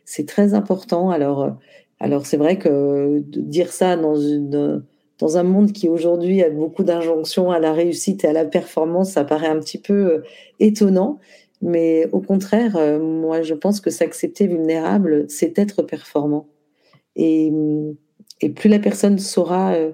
c'est 0.07 0.26
très 0.26 0.55
important. 0.55 1.11
Alors, 1.11 1.57
alors 2.01 2.24
c'est 2.24 2.38
vrai 2.38 2.59
que 2.59 3.22
dire 3.28 3.72
ça 3.72 3.97
dans 3.97 4.16
une 4.16 4.82
dans 5.18 5.38
un 5.38 5.42
monde 5.42 5.72
qui 5.72 5.88
aujourd'hui 5.88 6.42
a 6.42 6.51
beaucoup 6.51 6.84
d'injonctions 6.84 7.51
à 7.51 7.59
la 7.59 7.72
réussite 7.72 8.24
et 8.24 8.28
à 8.28 8.32
la 8.32 8.44
performance, 8.44 9.12
ça 9.12 9.24
paraît 9.24 9.47
un 9.49 9.59
petit 9.61 9.78
peu 9.78 9.94
euh, 9.94 10.22
étonnant. 10.61 11.18
Mais 11.62 12.07
au 12.12 12.20
contraire, 12.20 12.76
euh, 12.76 12.99
moi, 12.99 13.42
je 13.42 13.55
pense 13.55 13.80
que 13.80 13.90
s'accepter 13.90 14.47
vulnérable, 14.47 15.24
c'est 15.28 15.59
être 15.59 15.82
performant. 15.82 16.49
Et, 17.16 17.51
et, 18.41 18.51
plus 18.51 18.68
la 18.68 18.78
personne 18.78 19.18
saura 19.18 19.72
euh, 19.72 19.93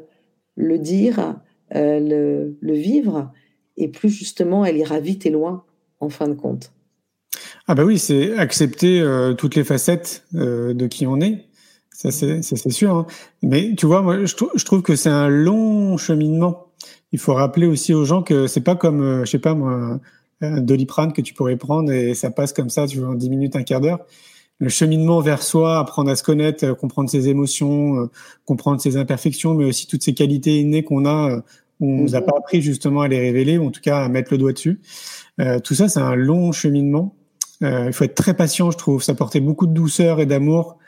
le 0.56 0.78
dire, 0.78 1.36
le, 1.74 2.56
le, 2.60 2.74
vivre, 2.74 3.32
et 3.78 3.88
plus 3.88 4.10
justement 4.10 4.64
elle 4.64 4.76
ira 4.76 5.00
vite 5.00 5.24
et 5.24 5.30
loin, 5.30 5.64
en 6.00 6.10
fin 6.10 6.28
de 6.28 6.34
compte. 6.34 6.72
Ah 7.66 7.74
bah 7.74 7.84
oui, 7.84 7.98
c'est 7.98 8.36
accepter 8.36 9.02
toutes 9.38 9.54
les 9.54 9.64
facettes 9.64 10.24
de 10.34 10.86
qui 10.86 11.06
on 11.06 11.20
est 11.20 11.46
ça, 12.10 12.10
c'est 12.10 12.70
sûr. 12.70 12.94
Hein. 12.96 13.06
Mais 13.42 13.74
tu 13.76 13.86
vois, 13.86 14.02
moi, 14.02 14.24
je, 14.24 14.64
trouve 14.64 14.82
que 14.82 14.96
c'est 14.96 15.10
un 15.10 15.28
long 15.28 15.96
cheminement. 15.96 16.68
Il 17.12 17.18
faut 17.18 17.34
rappeler 17.34 17.66
aussi 17.66 17.94
aux 17.94 18.04
gens 18.04 18.22
que 18.22 18.46
c'est 18.46 18.62
pas 18.62 18.74
comme, 18.74 19.02
euh, 19.02 19.24
je 19.24 19.30
sais 19.30 19.38
pas 19.38 19.54
moi, 19.54 20.00
un 20.40 20.60
doliprane 20.60 21.12
que 21.12 21.20
tu 21.20 21.34
pourrais 21.34 21.56
prendre 21.56 21.92
et 21.92 22.14
ça 22.14 22.30
passe 22.30 22.52
comme 22.52 22.70
ça, 22.70 22.86
tu 22.86 22.98
vois, 22.98 23.10
en 23.10 23.14
10 23.14 23.30
minutes, 23.30 23.56
un 23.56 23.62
quart 23.62 23.80
d'heure. 23.80 24.00
Le 24.62 24.68
cheminement 24.68 25.20
vers 25.20 25.42
soi, 25.42 25.78
apprendre 25.78 26.10
à 26.10 26.14
se 26.14 26.22
connaître, 26.22 26.64
euh, 26.64 26.74
comprendre 26.74 27.10
ses 27.10 27.28
émotions, 27.28 27.96
euh, 27.96 28.10
comprendre 28.44 28.80
ses 28.80 28.96
imperfections, 28.96 29.54
mais 29.54 29.64
aussi 29.64 29.88
toutes 29.88 30.02
ces 30.02 30.14
qualités 30.14 30.60
innées 30.60 30.84
qu'on 30.84 31.04
a, 31.04 31.42
où 31.80 31.90
on 31.90 32.02
nous 32.02 32.14
a 32.14 32.20
pas 32.20 32.36
appris 32.38 32.62
justement 32.62 33.00
à 33.00 33.08
les 33.08 33.18
révéler, 33.18 33.58
ou 33.58 33.66
en 33.66 33.70
tout 33.72 33.80
cas 33.80 34.04
à 34.04 34.08
mettre 34.08 34.32
le 34.32 34.38
doigt 34.38 34.52
dessus. 34.52 34.80
tout 35.64 35.74
ça, 35.74 35.88
c'est 35.88 36.00
un 36.00 36.14
long 36.14 36.52
cheminement. 36.52 37.16
il 37.60 37.92
faut 37.92 38.04
être 38.04 38.14
très 38.14 38.34
patient, 38.34 38.70
je 38.70 38.78
trouve. 38.78 39.02
Ça 39.02 39.14
portait 39.14 39.40
beaucoup 39.40 39.66
de 39.66 39.74
douceur 39.74 40.20
et 40.20 40.26
d'amour 40.26 40.78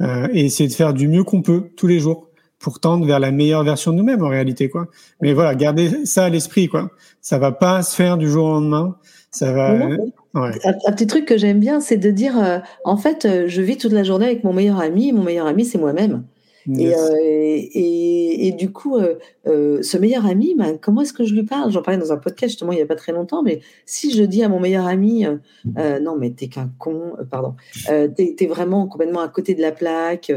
euh, 0.00 0.28
et 0.32 0.44
essayer 0.44 0.68
de 0.68 0.74
faire 0.74 0.92
du 0.92 1.06
mieux 1.06 1.22
qu'on 1.22 1.42
peut 1.42 1.70
tous 1.76 1.86
les 1.86 2.00
jours 2.00 2.28
pour 2.58 2.80
tendre 2.80 3.06
vers 3.06 3.20
la 3.20 3.30
meilleure 3.30 3.62
version 3.62 3.92
de 3.92 3.96
nous-mêmes 3.96 4.24
en 4.24 4.28
réalité 4.28 4.68
quoi. 4.68 4.88
Mais 5.20 5.34
voilà, 5.34 5.54
garder 5.54 6.04
ça 6.06 6.24
à 6.24 6.28
l'esprit 6.28 6.68
quoi. 6.68 6.90
Ça 7.20 7.38
va 7.38 7.52
pas 7.52 7.82
se 7.82 7.94
faire 7.94 8.16
du 8.16 8.28
jour 8.28 8.46
au 8.46 8.52
lendemain. 8.54 8.96
Ça 9.30 9.52
va. 9.52 9.88
Ouais. 10.34 10.50
Un, 10.64 10.92
petit 10.92 11.06
truc 11.06 11.26
que 11.26 11.38
j'aime 11.38 11.60
bien, 11.60 11.80
c'est 11.80 11.96
de 11.96 12.10
dire 12.10 12.38
euh, 12.42 12.58
en 12.84 12.96
fait, 12.96 13.24
euh, 13.24 13.44
je 13.46 13.62
vis 13.62 13.76
toute 13.76 13.92
la 13.92 14.02
journée 14.02 14.26
avec 14.26 14.44
mon 14.44 14.52
meilleur 14.52 14.80
ami. 14.80 15.08
Et 15.10 15.12
mon 15.12 15.22
meilleur 15.22 15.46
ami, 15.46 15.64
c'est 15.64 15.78
moi-même. 15.78 16.24
Euh, 16.68 17.16
et, 17.20 18.48
et, 18.48 18.52
du 18.52 18.72
coup, 18.72 18.96
euh, 18.96 19.16
euh, 19.46 19.82
ce 19.82 19.98
meilleur 19.98 20.26
ami, 20.26 20.54
ben, 20.56 20.78
comment 20.80 21.02
est-ce 21.02 21.12
que 21.12 21.24
je 21.24 21.34
lui 21.34 21.42
parle? 21.42 21.70
J'en 21.70 21.82
parlais 21.82 22.00
dans 22.00 22.12
un 22.12 22.16
podcast 22.16 22.52
justement 22.52 22.72
il 22.72 22.76
n'y 22.76 22.82
a 22.82 22.86
pas 22.86 22.96
très 22.96 23.12
longtemps, 23.12 23.42
mais 23.42 23.60
si 23.86 24.12
je 24.12 24.22
dis 24.24 24.42
à 24.42 24.48
mon 24.48 24.60
meilleur 24.60 24.86
ami, 24.86 25.26
non 25.64 26.16
mais 26.16 26.30
t'es 26.30 26.48
qu'un 26.48 26.70
con, 26.78 27.14
pardon, 27.30 27.54
t'es 27.86 28.36
es 28.38 28.46
vraiment 28.46 28.86
complètement 28.86 29.20
à 29.20 29.28
côté 29.28 29.54
de 29.54 29.60
la 29.60 29.72
plaque, 29.72 30.32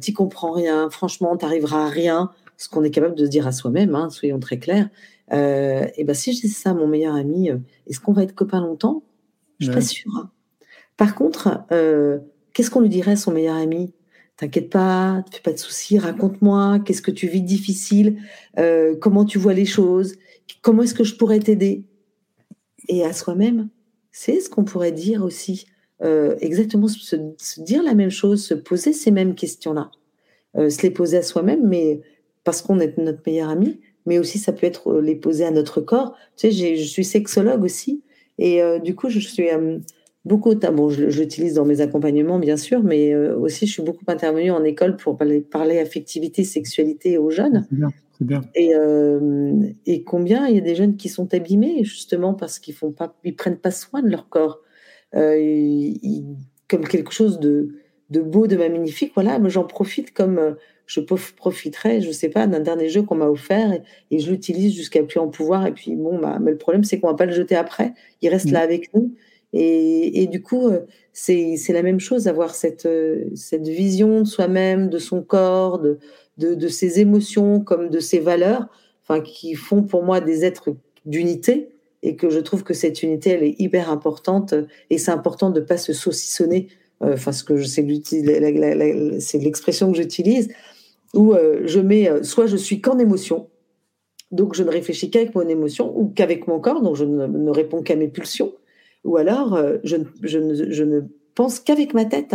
t'y 0.00 0.12
comprends 0.12 0.52
rien, 0.52 0.90
franchement, 0.90 1.36
t'arriveras 1.36 1.86
à 1.86 1.88
rien, 1.88 2.30
ce 2.56 2.68
qu'on 2.68 2.84
est 2.84 2.90
capable 2.90 3.14
de 3.14 3.24
se 3.24 3.30
dire 3.30 3.46
à 3.46 3.52
soi-même, 3.52 3.94
hein, 3.94 4.10
soyons 4.10 4.38
très 4.38 4.58
clairs. 4.58 4.88
et 5.30 6.04
ben 6.04 6.14
si 6.14 6.34
je 6.34 6.42
dis 6.42 6.48
ça 6.48 6.70
à 6.70 6.74
mon 6.74 6.86
meilleur 6.86 7.14
ami, 7.14 7.50
est-ce 7.86 8.00
qu'on 8.00 8.12
va 8.12 8.22
être 8.22 8.34
copains 8.34 8.60
longtemps? 8.60 9.02
Je 9.58 9.66
suis 9.66 9.74
pas 9.74 9.80
sûre. 9.80 10.28
Par 10.96 11.14
contre, 11.14 11.64
qu'est-ce 12.52 12.70
qu'on 12.70 12.80
lui 12.80 12.88
dirait 12.88 13.12
à 13.12 13.16
son 13.16 13.32
meilleur 13.32 13.56
ami? 13.56 13.92
T'inquiète 14.36 14.70
pas, 14.70 15.18
ne 15.18 15.32
fais 15.32 15.42
pas 15.42 15.52
de 15.52 15.58
soucis, 15.58 15.98
raconte-moi, 15.98 16.80
qu'est-ce 16.84 17.02
que 17.02 17.12
tu 17.12 17.28
vis 17.28 17.40
de 17.40 17.46
difficile, 17.46 18.18
euh, 18.58 18.96
comment 18.96 19.24
tu 19.24 19.38
vois 19.38 19.54
les 19.54 19.64
choses, 19.64 20.16
comment 20.60 20.82
est-ce 20.82 20.94
que 20.94 21.04
je 21.04 21.14
pourrais 21.14 21.38
t'aider? 21.38 21.86
Et 22.88 23.04
à 23.04 23.12
soi-même, 23.12 23.68
c'est 24.10 24.40
ce 24.40 24.50
qu'on 24.50 24.64
pourrait 24.64 24.90
dire 24.90 25.22
aussi, 25.22 25.66
euh, 26.02 26.36
exactement 26.40 26.88
se, 26.88 27.16
dire 27.58 27.84
la 27.84 27.94
même 27.94 28.10
chose, 28.10 28.44
se 28.44 28.54
poser 28.54 28.92
ces 28.92 29.12
mêmes 29.12 29.36
questions-là, 29.36 29.92
euh, 30.56 30.68
se 30.68 30.82
les 30.82 30.90
poser 30.90 31.18
à 31.18 31.22
soi-même, 31.22 31.68
mais 31.68 32.00
parce 32.42 32.60
qu'on 32.60 32.80
est 32.80 32.98
notre 32.98 33.22
meilleur 33.24 33.50
ami, 33.50 33.80
mais 34.04 34.18
aussi 34.18 34.40
ça 34.40 34.52
peut 34.52 34.66
être 34.66 34.94
les 35.00 35.14
poser 35.14 35.44
à 35.44 35.52
notre 35.52 35.80
corps. 35.80 36.16
Tu 36.36 36.50
sais, 36.50 36.76
je 36.76 36.84
suis 36.84 37.04
sexologue 37.04 37.62
aussi, 37.62 38.02
et 38.38 38.60
du 38.82 38.94
coup, 38.94 39.08
je 39.08 39.20
suis 39.20 39.48
beaucoup, 40.24 40.54
bon, 40.54 40.90
je, 40.90 41.04
l'utilise 41.04 41.54
dans 41.54 41.64
mes 41.64 41.80
accompagnements, 41.80 42.38
bien 42.38 42.56
sûr, 42.56 42.82
mais 42.82 43.12
euh, 43.12 43.36
aussi, 43.36 43.66
je 43.66 43.72
suis 43.72 43.82
beaucoup 43.82 44.04
intervenue 44.06 44.50
en 44.50 44.64
école 44.64 44.96
pour 44.96 45.16
parler, 45.16 45.40
parler 45.40 45.78
affectivité, 45.78 46.44
sexualité 46.44 47.18
aux 47.18 47.30
jeunes. 47.30 47.66
C'est 47.68 47.76
bien, 47.76 47.88
c'est 48.18 48.26
bien. 48.26 48.40
Et, 48.54 48.74
euh, 48.74 49.60
et 49.86 50.02
combien 50.02 50.46
il 50.48 50.56
y 50.56 50.58
a 50.58 50.62
des 50.62 50.74
jeunes 50.74 50.96
qui 50.96 51.08
sont 51.08 51.32
abîmés, 51.34 51.84
justement, 51.84 52.34
parce 52.34 52.58
qu'ils 52.58 52.74
font 52.74 52.92
pas, 52.92 53.16
ils 53.24 53.36
prennent 53.36 53.58
pas 53.58 53.70
soin 53.70 54.02
de 54.02 54.08
leur 54.08 54.28
corps. 54.28 54.60
Euh, 55.14 55.92
comme 56.68 56.88
quelque 56.88 57.12
chose 57.12 57.38
de, 57.38 57.76
de 58.14 58.20
beau, 58.20 58.46
de 58.46 58.56
magnifique. 58.56 59.12
Voilà, 59.14 59.38
j'en 59.48 59.64
profite 59.64 60.12
comme 60.12 60.56
je 60.86 61.00
profiterai, 61.00 62.00
je 62.00 62.10
sais 62.10 62.28
pas, 62.28 62.46
d'un 62.46 62.60
dernier 62.60 62.88
jeu 62.88 63.02
qu'on 63.02 63.14
m'a 63.14 63.28
offert 63.28 63.72
et, 64.10 64.18
je 64.18 64.30
l'utilise 64.30 64.74
jusqu'à 64.74 65.02
plus 65.02 65.18
en 65.18 65.28
pouvoir. 65.28 65.66
Et 65.66 65.72
puis, 65.72 65.94
bon, 65.96 66.18
bah, 66.18 66.38
mais 66.40 66.50
le 66.50 66.58
problème, 66.58 66.84
c'est 66.84 67.00
qu'on 67.00 67.08
va 67.08 67.14
pas 67.14 67.26
le 67.26 67.32
jeter 67.32 67.56
après. 67.56 67.94
Il 68.22 68.28
reste 68.28 68.50
là 68.50 68.60
avec 68.60 68.92
nous. 68.94 69.14
Et, 69.52 70.26
du 70.30 70.42
coup, 70.42 70.68
euh, 70.68 70.80
c'est 71.12 71.56
la 71.70 71.82
même 71.82 72.00
chose, 72.00 72.26
avoir 72.28 72.54
cette, 72.54 72.86
euh, 72.86 73.24
cette 73.34 73.68
vision 73.68 74.20
de 74.20 74.26
soi-même, 74.26 74.88
de 74.88 74.98
son 74.98 75.22
corps, 75.22 75.78
de, 75.78 75.98
de, 76.38 76.68
ses 76.68 77.00
émotions 77.00 77.60
comme 77.60 77.88
de 77.88 78.00
ses 78.00 78.18
valeurs, 78.18 78.66
enfin, 79.02 79.20
qui 79.20 79.54
font 79.54 79.82
pour 79.82 80.02
moi 80.02 80.20
des 80.20 80.44
êtres 80.44 80.74
d'unité 81.06 81.68
et 82.02 82.16
que 82.16 82.28
je 82.28 82.40
trouve 82.40 82.64
que 82.64 82.74
cette 82.74 83.02
unité, 83.02 83.30
elle 83.30 83.44
est 83.44 83.54
hyper 83.58 83.90
importante 83.90 84.54
et 84.90 84.98
c'est 84.98 85.12
important 85.12 85.50
de 85.50 85.60
ne 85.60 85.64
pas 85.64 85.78
se 85.78 85.92
saucissonner. 85.92 86.68
Euh, 87.04 87.14
enfin, 87.14 87.32
ce 87.32 87.44
que 87.44 87.62
c'est 87.62 89.38
l'expression 89.38 89.92
que 89.92 89.96
j'utilise, 89.96 90.48
où 91.14 91.34
je 91.64 91.78
mets 91.78 92.10
soit 92.24 92.46
je 92.46 92.56
suis 92.56 92.80
qu'en 92.80 92.98
émotion, 92.98 93.48
donc 94.32 94.54
je 94.54 94.64
ne 94.64 94.70
réfléchis 94.70 95.10
qu'avec 95.10 95.34
mon 95.34 95.48
émotion 95.48 95.96
ou 95.96 96.08
qu'avec 96.08 96.48
mon 96.48 96.58
corps, 96.58 96.82
donc 96.82 96.96
je 96.96 97.04
ne 97.04 97.50
réponds 97.50 97.82
qu'à 97.82 97.94
mes 97.94 98.08
pulsions 98.08 98.52
ou 99.04 99.16
alors 99.16 99.54
euh, 99.54 99.78
je, 99.84 99.96
ne, 100.38 101.00
pense 101.34 101.60
qu'avec 101.60 101.94
ma 101.94 102.04
tête. 102.04 102.34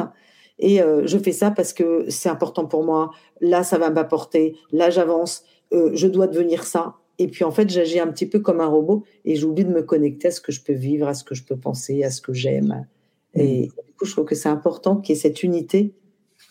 Et 0.60 0.82
euh, 0.82 1.06
je 1.06 1.18
fais 1.18 1.32
ça 1.32 1.52
parce 1.52 1.74
que 1.74 2.06
c'est 2.10 2.30
important 2.30 2.66
pour 2.66 2.84
moi. 2.84 3.12
Là, 3.42 3.64
ça 3.64 3.78
va 3.78 3.90
m'apporter. 3.90 4.56
Là, 4.72 4.90
j'avance. 4.90 5.44
Euh, 5.74 5.92
je 5.94 6.08
dois 6.08 6.28
devenir 6.28 6.64
ça. 6.64 6.96
Et 7.18 7.28
puis, 7.28 7.44
en 7.44 7.52
fait, 7.52 7.70
j'agis 7.70 8.00
un 8.00 8.08
petit 8.08 8.26
peu 8.26 8.40
comme 8.40 8.62
un 8.62 8.68
robot 8.68 9.04
et 9.26 9.36
j'oublie 9.36 9.66
de 9.66 9.72
me 9.72 9.84
connecter 9.84 10.30
à 10.30 10.32
ce 10.32 10.42
que 10.42 10.52
je 10.52 10.62
peux 10.62 10.74
vivre, 10.74 11.08
à 11.08 11.14
ce 11.14 11.24
que 11.24 11.36
je 11.36 11.44
peux 11.44 11.58
penser, 11.58 12.04
à 12.04 12.10
ce 12.10 12.22
que 12.22 12.34
j'aime. 12.34 12.86
Et 13.36 13.68
mmh. 13.68 13.84
du 13.86 13.94
coup, 13.98 14.06
je 14.06 14.12
trouve 14.12 14.26
que 14.26 14.36
c'est 14.36 14.50
important 14.50 14.98
qu'il 14.98 15.16
y 15.16 15.18
ait 15.18 15.22
cette 15.22 15.44
unité 15.44 15.94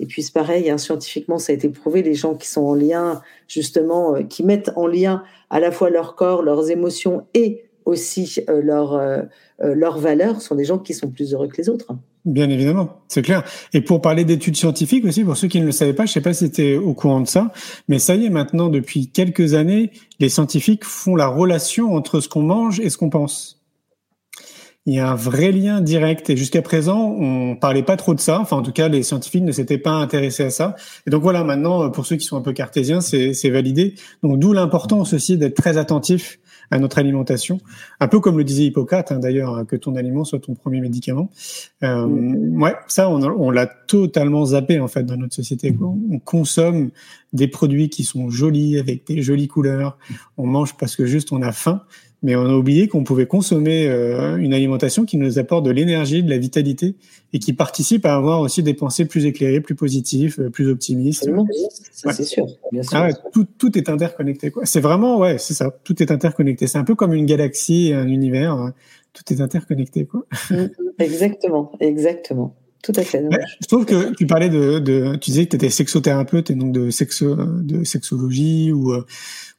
Et 0.01 0.07
puis 0.07 0.23
c'est 0.23 0.33
pareil, 0.33 0.71
hein, 0.71 0.79
scientifiquement, 0.79 1.39
ça 1.39 1.53
a 1.53 1.57
été 1.57 1.69
prouvé, 1.69 2.03
les 2.03 2.15
gens 2.15 2.35
qui 2.35 2.49
sont 2.49 2.63
en 2.63 2.75
lien, 2.75 3.21
justement, 3.49 4.17
euh, 4.17 4.23
qui 4.23 4.45
mettent 4.45 4.71
en 4.77 4.87
lien 4.87 5.23
à 5.51 5.61
la 5.61 5.71
fois 5.71 5.91
leur 5.91 6.15
corps, 6.15 6.43
leurs 6.43 6.71
émotions 6.71 7.27
et 7.35 7.65
aussi 7.85 8.37
euh, 8.49 8.61
leur, 8.63 8.93
euh, 8.95 9.23
leurs 9.61 9.99
valeurs 9.99 10.43
sont 10.43 10.55
des 10.55 10.65
gens 10.65 10.79
qui 10.79 10.95
sont 10.95 11.11
plus 11.11 11.33
heureux 11.33 11.49
que 11.49 11.57
les 11.57 11.69
autres. 11.69 11.89
Bien 12.25 12.51
évidemment, 12.51 13.01
c'est 13.09 13.23
clair. 13.23 13.43
Et 13.73 13.81
pour 13.81 14.03
parler 14.03 14.25
d'études 14.25 14.57
scientifiques 14.57 15.05
aussi, 15.07 15.25
pour 15.25 15.37
ceux 15.37 15.49
qui 15.49 15.61
ne 15.61 15.67
le 15.67 15.73
savaient 15.73 15.95
pas, 15.95 16.05
je 16.05 16.11
ne 16.11 16.15
sais 16.15 16.21
pas 16.21 16.35
si 16.35 16.51
tu 16.51 16.63
es 16.63 16.77
au 16.77 16.93
courant 16.93 17.23
de 17.23 17.27
ça, 17.27 17.53
mais 17.89 17.99
ça 17.99 18.15
y 18.15 18.27
est, 18.27 18.31
maintenant, 18.31 18.69
depuis 18.69 19.09
quelques 19.09 19.55
années, 19.55 19.91
les 20.21 20.29
scientifiques 20.29 20.85
font 20.85 21.17
la 21.17 21.27
relation 21.27 21.95
entre 21.95 22.21
ce 22.21 22.29
qu'on 22.29 22.43
mange 22.43 22.81
et 22.81 22.91
ce 22.91 22.99
qu'on 22.99 23.09
pense. 23.09 23.58
Il 24.89 24.95
y 24.95 25.01
a 25.01 25.11
un 25.11 25.15
vrai 25.17 25.53
lien 25.53 25.83
direct. 25.83 26.31
Et 26.31 26.37
jusqu'à 26.39 26.63
présent, 26.63 27.15
on 27.21 27.57
parlait 27.57 27.83
pas 27.83 27.99
trop 27.99 28.15
de 28.15 28.21
ça. 28.21 28.41
Enfin, 28.41 28.57
en 28.57 28.63
tout 28.63 28.73
cas, 28.73 28.89
les 28.89 29.03
scientifiques 29.03 29.45
ne 29.45 29.53
s'étaient 29.53 29.77
pas 29.77 29.91
intéressés 29.91 30.45
à 30.45 30.51
ça. 30.51 30.77
Et 31.07 31.11
donc 31.11 31.23
voilà, 31.23 31.45
maintenant, 31.45 31.91
pour 31.91 32.07
ceux 32.07 32.17
qui 32.17 32.25
sont 32.25 32.39
un 32.39 32.41
peu 32.41 32.55
cartésiens, 32.55 33.03
c'est 33.03 33.51
validé. 33.51 33.97
Donc 34.23 34.39
d'où 34.39 34.55
l'importance 34.55 35.13
aussi 35.13 35.37
d'être 35.37 35.55
très 35.55 35.77
attentif 35.77 36.39
à 36.71 36.79
notre 36.79 36.99
alimentation. 36.99 37.61
Un 38.01 38.09
peu 38.09 38.21
comme 38.21 38.39
le 38.39 38.45
disait 38.45 38.65
Hippocrate, 38.65 39.13
hein, 39.13 39.19
d'ailleurs, 39.19 39.67
que 39.67 39.77
ton 39.77 39.95
aliment 39.95 40.25
soit 40.25 40.39
ton 40.39 40.55
premier 40.55 40.81
médicament. 40.81 41.31
Euh, 41.83 42.07
ouais, 42.07 42.75
ça, 42.87 43.11
on, 43.11 43.23
on 43.23 43.51
l'a 43.51 43.67
totalement 43.67 44.47
zappé 44.47 44.81
en 44.81 44.89
fait 44.89 45.03
dans 45.03 45.17
notre 45.17 45.35
société. 45.35 45.77
On 45.81 46.19
consomme 46.19 46.91
des 47.35 47.49
produits 47.49 47.91
qui 47.91 48.05
sont 48.05 48.31
jolis 48.31 48.79
avec 48.79 49.07
des 49.07 49.21
jolies 49.21 49.49
couleurs. 49.49 49.99
On 50.39 50.47
mange 50.47 50.77
parce 50.77 50.97
que 50.97 51.05
juste 51.05 51.33
on 51.33 51.43
a 51.43 51.53
faim 51.53 51.83
mais 52.23 52.35
on 52.35 52.47
a 52.47 52.53
oublié 52.53 52.89
qu'on 52.89 53.05
pouvait 53.05 53.27
consommer 53.27 53.87
euh, 53.87 54.37
une 54.37 54.53
alimentation 54.53 55.05
qui 55.05 55.17
nous 55.17 55.39
apporte 55.39 55.65
de 55.65 55.71
l'énergie, 55.71 56.23
de 56.23 56.31
la 56.31 56.39
vitalité 56.39 56.97
et 57.33 57.39
qui 57.39 57.53
participe 57.53 58.05
à 58.07 58.15
avoir 58.15 58.41
aussi 58.41 58.63
des 58.63 58.75
pensées 58.75 59.05
plus 59.05 59.25
éclairées, 59.25 59.61
plus 59.61 59.77
positives, 59.77 60.37
euh, 60.41 60.51
plus 60.51 60.69
optimistes. 60.69 61.31
Ça, 61.93 62.13
c'est 62.13 62.25
sûr. 62.25 62.47
Bien 62.73 62.83
sûr. 62.83 62.99
Ah 62.99 63.11
tout, 63.33 63.47
tout, 63.59 63.79
est 63.79 63.89
interconnecté. 63.89 64.53
C'est 64.65 64.81
vraiment, 64.81 65.19
ouais, 65.19 65.39
c'est 65.39 65.55
ça. 65.55 65.71
Tout 65.85 66.03
est 66.03 66.11
interconnecté. 66.11 66.67
C'est 66.67 66.79
un 66.79 66.85
peu 66.85 66.97
comme 66.97 67.15
une 67.15 67.27
galaxie, 67.27 67.93
un 67.95 68.09
univers. 68.09 68.53
Hein. 68.53 68.75
Tout 69.13 69.33
est 69.33 69.41
interconnecté. 69.41 70.07
Quoi. 70.07 70.27
Mm, 70.51 70.67
exactement, 70.99 71.73
exactement. 71.79 72.57
Tout 72.83 72.93
à 72.95 73.03
fait. 73.03 73.25
je 73.61 73.67
trouve 73.67 73.85
que 73.85 74.15
tu 74.15 74.27
parlais 74.27 74.49
de, 74.49 74.79
de 74.79 75.17
tu 75.17 75.31
disais 75.31 75.45
que 75.47 75.51
tu 75.51 75.57
étais 75.57 75.69
sexothérapeute 75.69 76.51
et 76.51 76.55
donc 76.55 76.73
de 76.73 76.91
sexo, 76.91 77.35
de 77.37 77.83
sexologie 77.83 78.71
ou 78.73 78.93
euh, 78.93 79.05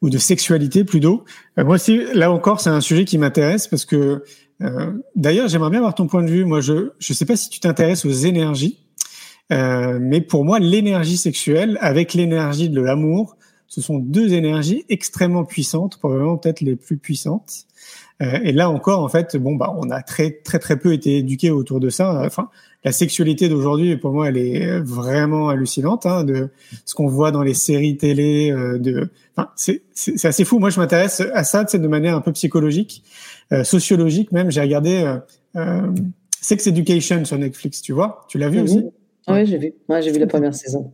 ou 0.02 0.10
de 0.10 0.18
sexualité 0.18 0.84
plutôt. 0.84 1.24
Euh, 1.58 1.66
moi 1.66 1.76
aussi, 1.76 2.02
là 2.14 2.32
encore, 2.32 2.62
c'est 2.62 2.70
un 2.70 2.82
sujet 2.82 3.06
qui 3.06 3.18
m'intéresse 3.18 3.68
parce 3.68 3.86
que 3.86 4.24
euh, 4.62 4.92
d'ailleurs, 5.16 5.48
j'aimerais 5.48 5.70
bien 5.70 5.80
avoir 5.80 5.96
ton 5.96 6.08
point 6.08 6.24
de 6.24 6.30
vue. 6.30 6.46
Moi, 6.46 6.62
je 6.62 6.92
je 7.00 7.14
sais 7.14 7.26
pas 7.26 7.36
si 7.36 7.50
tu 7.50 7.60
t'intéresses 7.60 8.06
aux 8.06 8.12
énergies, 8.12 8.80
euh, 9.52 9.98
mais 10.02 10.22
pour 10.22 10.46
moi, 10.46 10.60
l'énergie 10.60 11.18
sexuelle 11.18 11.78
avec 11.82 12.14
l'énergie 12.14 12.70
de 12.70 12.82
l'amour, 12.82 13.38
ce 13.70 13.82
sont 13.82 14.00
deux 14.00 14.34
énergies 14.34 14.84
extrêmement 14.90 15.46
puissantes, 15.46 15.98
probablement 15.98 16.38
peut-être 16.38 16.62
les 16.62 16.76
plus 16.76 16.98
puissantes. 16.98 17.66
Euh, 18.22 18.40
et 18.44 18.52
là 18.52 18.70
encore, 18.70 19.02
en 19.02 19.08
fait, 19.08 19.38
bon, 19.38 19.56
bah, 19.56 19.74
on 19.78 19.90
a 19.92 20.02
très 20.02 20.32
très 20.32 20.60
très 20.60 20.78
peu 20.78 20.92
été 20.92 21.18
éduqués 21.18 21.52
autour 21.52 21.80
de 21.80 21.90
ça. 21.90 22.24
Enfin, 22.26 22.50
la 22.84 22.92
sexualité 22.92 23.48
d'aujourd'hui, 23.48 23.96
pour 23.96 24.12
moi, 24.12 24.28
elle 24.28 24.38
est 24.38 24.80
vraiment 24.80 25.50
hallucinante. 25.50 26.06
Hein, 26.06 26.24
de 26.24 26.50
ce 26.86 26.96
qu'on 26.96 27.08
voit 27.08 27.32
dans 27.32 27.44
les 27.44 27.54
séries 27.54 27.96
télé, 27.96 28.52
euh, 28.52 28.78
de, 28.78 29.10
enfin, 29.38 29.50
c'est 29.56 30.26
assez 30.26 30.44
fou. 30.44 30.60
Moi, 30.60 30.70
je 30.70 30.80
m'intéresse 30.80 31.22
à 31.34 31.44
ça 31.44 31.64
de 31.64 31.88
manière 31.88 32.16
un 32.16 32.22
peu 32.22 32.32
psychologique, 32.34 33.04
euh, 33.52 33.64
sociologique 33.64 34.32
même. 34.32 34.52
J'ai 34.52 34.62
regardé 34.62 34.98
euh, 34.98 35.18
euh, 35.56 35.94
Sex 36.42 36.68
Education 36.68 37.24
sur 37.24 37.38
Netflix. 37.38 37.82
Tu 37.82 37.94
vois, 37.94 38.26
tu 38.28 38.38
l'as 38.38 38.50
vu 38.50 38.62
aussi? 38.62 38.84
Oui, 39.28 39.46
j'ai 39.46 39.58
vu. 39.58 39.74
Moi, 39.88 40.02
j'ai 40.02 40.12
vu 40.12 40.20
la 40.20 40.28
première 40.28 40.56
saison. 40.56 40.92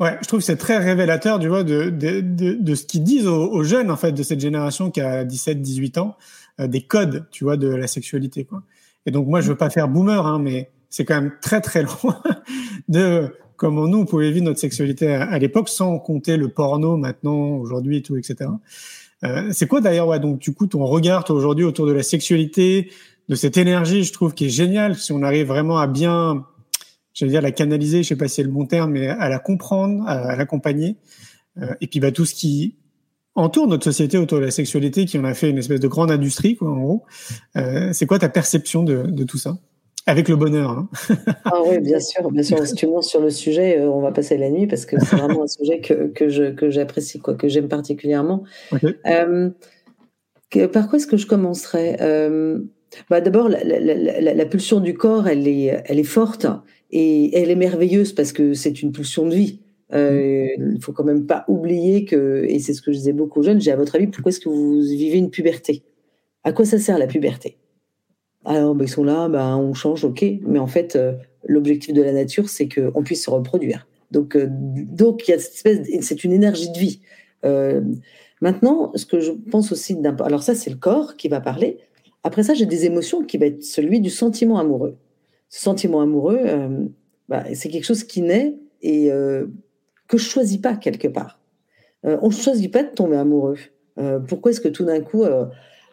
Ouais, 0.00 0.16
je 0.22 0.26
trouve 0.26 0.40
que 0.40 0.46
c'est 0.46 0.56
très 0.56 0.78
révélateur, 0.78 1.38
tu 1.38 1.48
vois, 1.48 1.62
de, 1.62 1.90
de, 1.90 2.20
de, 2.20 2.54
de 2.54 2.74
ce 2.74 2.84
qu'ils 2.84 3.04
disent 3.04 3.26
aux, 3.26 3.50
aux, 3.52 3.62
jeunes, 3.62 3.90
en 3.90 3.96
fait, 3.96 4.12
de 4.12 4.22
cette 4.22 4.40
génération 4.40 4.90
qui 4.90 5.00
a 5.00 5.24
17, 5.24 5.60
18 5.60 5.98
ans, 5.98 6.16
des 6.58 6.80
codes, 6.82 7.26
tu 7.30 7.44
vois, 7.44 7.56
de 7.56 7.68
la 7.68 7.86
sexualité, 7.86 8.44
quoi. 8.44 8.62
Et 9.06 9.10
donc, 9.10 9.26
moi, 9.26 9.40
je 9.40 9.48
veux 9.48 9.56
pas 9.56 9.70
faire 9.70 9.88
boomer, 9.88 10.26
hein, 10.26 10.38
mais 10.38 10.70
c'est 10.90 11.04
quand 11.04 11.20
même 11.20 11.32
très 11.40 11.60
très 11.60 11.82
loin 12.02 12.20
de 12.88 13.32
comment 13.56 13.86
nous 13.86 13.98
on 13.98 14.04
pouvait 14.06 14.30
vivre 14.30 14.46
notre 14.46 14.58
sexualité 14.58 15.14
à, 15.14 15.38
l'époque 15.38 15.68
sans 15.68 15.98
compter 15.98 16.36
le 16.36 16.48
porno 16.48 16.96
maintenant, 16.96 17.56
aujourd'hui 17.56 17.98
et 17.98 18.02
tout, 18.02 18.16
etc. 18.16 18.50
Euh, 19.22 19.50
c'est 19.52 19.66
quoi 19.66 19.82
d'ailleurs, 19.82 20.08
ouais, 20.08 20.18
donc 20.18 20.38
du 20.38 20.54
coup 20.54 20.66
ton 20.66 20.84
regard 20.86 21.30
aujourd'hui 21.30 21.66
autour 21.66 21.86
de 21.86 21.92
la 21.92 22.02
sexualité, 22.02 22.90
de 23.28 23.34
cette 23.34 23.58
énergie, 23.58 24.02
je 24.02 24.14
trouve 24.14 24.32
qui 24.32 24.46
est 24.46 24.50
géniale 24.50 24.96
si 24.96 25.12
on 25.12 25.22
arrive 25.22 25.46
vraiment 25.46 25.78
à 25.78 25.86
bien, 25.86 26.46
j'allais 27.12 27.32
dire 27.32 27.42
la 27.42 27.52
canaliser, 27.52 28.02
je 28.02 28.08
sais 28.08 28.16
pas 28.16 28.28
si 28.28 28.36
c'est 28.36 28.42
le 28.42 28.50
bon 28.50 28.66
terme, 28.66 28.92
mais 28.92 29.08
à 29.08 29.28
la 29.28 29.38
comprendre, 29.38 30.06
à, 30.06 30.36
l'accompagner, 30.36 30.96
euh, 31.58 31.74
et 31.80 31.86
puis 31.86 32.00
bah 32.00 32.12
tout 32.12 32.24
ce 32.24 32.34
qui 32.34 32.76
entoure 33.34 33.66
notre 33.66 33.84
société 33.84 34.18
autour 34.18 34.38
de 34.38 34.44
la 34.44 34.50
sexualité, 34.50 35.04
qui 35.04 35.18
en 35.18 35.24
a 35.24 35.34
fait 35.34 35.50
une 35.50 35.58
espèce 35.58 35.80
de 35.80 35.88
grande 35.88 36.10
industrie, 36.10 36.56
quoi, 36.56 36.70
en 36.70 36.80
gros. 36.80 37.04
Euh, 37.56 37.90
c'est 37.92 38.06
quoi 38.06 38.18
ta 38.18 38.28
perception 38.28 38.82
de, 38.82 39.04
de 39.06 39.24
tout 39.24 39.38
ça? 39.38 39.58
Avec 40.06 40.28
le 40.28 40.36
bonheur. 40.36 40.70
Hein. 40.70 40.88
ah 41.44 41.60
oui, 41.66 41.78
bien 41.78 42.00
sûr, 42.00 42.30
bien 42.30 42.42
sûr. 42.42 42.66
Si 42.66 42.74
tu 42.74 42.86
montes 42.86 43.04
sur 43.04 43.20
le 43.20 43.30
sujet, 43.30 43.78
euh, 43.78 43.90
on 43.90 44.00
va 44.00 44.12
passer 44.12 44.36
la 44.36 44.50
nuit 44.50 44.66
parce 44.66 44.86
que 44.86 44.96
c'est 44.98 45.16
vraiment 45.16 45.44
un 45.44 45.48
sujet 45.48 45.80
que, 45.80 46.08
que, 46.08 46.28
je, 46.28 46.50
que 46.50 46.70
j'apprécie, 46.70 47.20
quoi, 47.20 47.34
que 47.34 47.48
j'aime 47.48 47.68
particulièrement. 47.68 48.44
Euh, 49.06 49.50
par 50.72 50.88
quoi 50.88 50.98
est-ce 50.98 51.06
que 51.06 51.16
je 51.16 51.26
commencerai 51.26 51.96
bah, 53.08 53.20
D'abord, 53.20 53.48
la, 53.48 53.62
la, 53.62 54.34
la, 54.34 54.46
pulsion 54.46 54.80
du 54.80 54.94
corps, 54.94 55.28
elle 55.28 55.46
est, 55.46 55.82
elle 55.84 55.98
est 56.00 56.04
forte 56.04 56.46
et 56.90 57.36
elle 57.36 57.50
est 57.50 57.56
merveilleuse 57.56 58.12
parce 58.12 58.32
que 58.32 58.54
c'est 58.54 58.82
une 58.82 58.92
pulsion 58.92 59.26
de 59.26 59.34
vie. 59.34 59.60
Il 59.92 60.74
ne 60.74 60.80
faut 60.80 60.92
quand 60.92 61.04
même 61.04 61.26
pas 61.26 61.44
oublier 61.48 62.04
que, 62.04 62.44
et 62.48 62.58
c'est 62.60 62.74
ce 62.74 62.82
que 62.82 62.92
je 62.92 62.98
disais 62.98 63.12
beaucoup 63.12 63.40
aux 63.40 63.42
jeunes, 63.42 63.60
j'ai 63.60 63.72
à 63.72 63.76
votre 63.76 63.96
avis, 63.96 64.06
pourquoi 64.06 64.30
est-ce 64.30 64.40
que 64.40 64.48
vous 64.48 64.80
vivez 64.80 65.18
une 65.18 65.30
puberté? 65.30 65.82
À 66.44 66.52
quoi 66.52 66.64
ça 66.64 66.78
sert 66.78 66.96
la 66.98 67.06
puberté? 67.06 67.56
Alors, 68.44 68.74
ben, 68.74 68.84
ils 68.86 68.88
sont 68.88 69.04
là, 69.04 69.28
ben, 69.28 69.56
on 69.56 69.74
change, 69.74 70.04
ok. 70.04 70.24
Mais 70.42 70.58
en 70.58 70.66
fait, 70.66 70.96
euh, 70.96 71.12
l'objectif 71.44 71.92
de 71.92 72.02
la 72.02 72.12
nature, 72.12 72.48
c'est 72.48 72.68
qu'on 72.68 73.02
puisse 73.02 73.24
se 73.24 73.30
reproduire. 73.30 73.86
Donc, 74.10 74.36
euh, 74.36 74.46
donc 74.48 75.28
il 75.28 75.32
y 75.32 75.34
a 75.34 75.38
cette 75.38 75.54
espèce, 75.54 75.88
c'est 76.00 76.24
une 76.24 76.32
énergie 76.32 76.70
de 76.70 76.78
vie. 76.78 77.00
Euh, 77.44 77.82
maintenant, 78.40 78.92
ce 78.94 79.06
que 79.06 79.20
je 79.20 79.32
pense 79.32 79.72
aussi 79.72 79.94
d'un, 79.96 80.16
alors 80.16 80.42
ça, 80.42 80.54
c'est 80.54 80.70
le 80.70 80.76
corps 80.76 81.16
qui 81.16 81.28
va 81.28 81.40
parler. 81.40 81.78
Après 82.24 82.42
ça, 82.42 82.54
j'ai 82.54 82.66
des 82.66 82.86
émotions 82.86 83.22
qui 83.22 83.38
va 83.38 83.46
être 83.46 83.62
celui 83.62 84.00
du 84.00 84.10
sentiment 84.10 84.58
amoureux. 84.58 84.96
Ce 85.50 85.60
sentiment 85.60 86.00
amoureux, 86.00 86.40
bah, 87.28 87.44
c'est 87.54 87.68
quelque 87.68 87.84
chose 87.84 88.04
qui 88.04 88.22
naît 88.22 88.56
et 88.80 89.08
que 89.08 90.16
je 90.16 90.24
choisis 90.24 90.58
pas 90.58 90.76
quelque 90.76 91.08
part. 91.08 91.40
on 92.04 92.28
ne 92.28 92.32
choisit 92.32 92.72
pas 92.72 92.84
de 92.84 92.90
tomber 92.94 93.16
amoureux. 93.16 93.58
pourquoi 94.28 94.52
est-ce 94.52 94.60
que 94.60 94.68
tout 94.68 94.84
d'un 94.84 95.00
coup, 95.00 95.24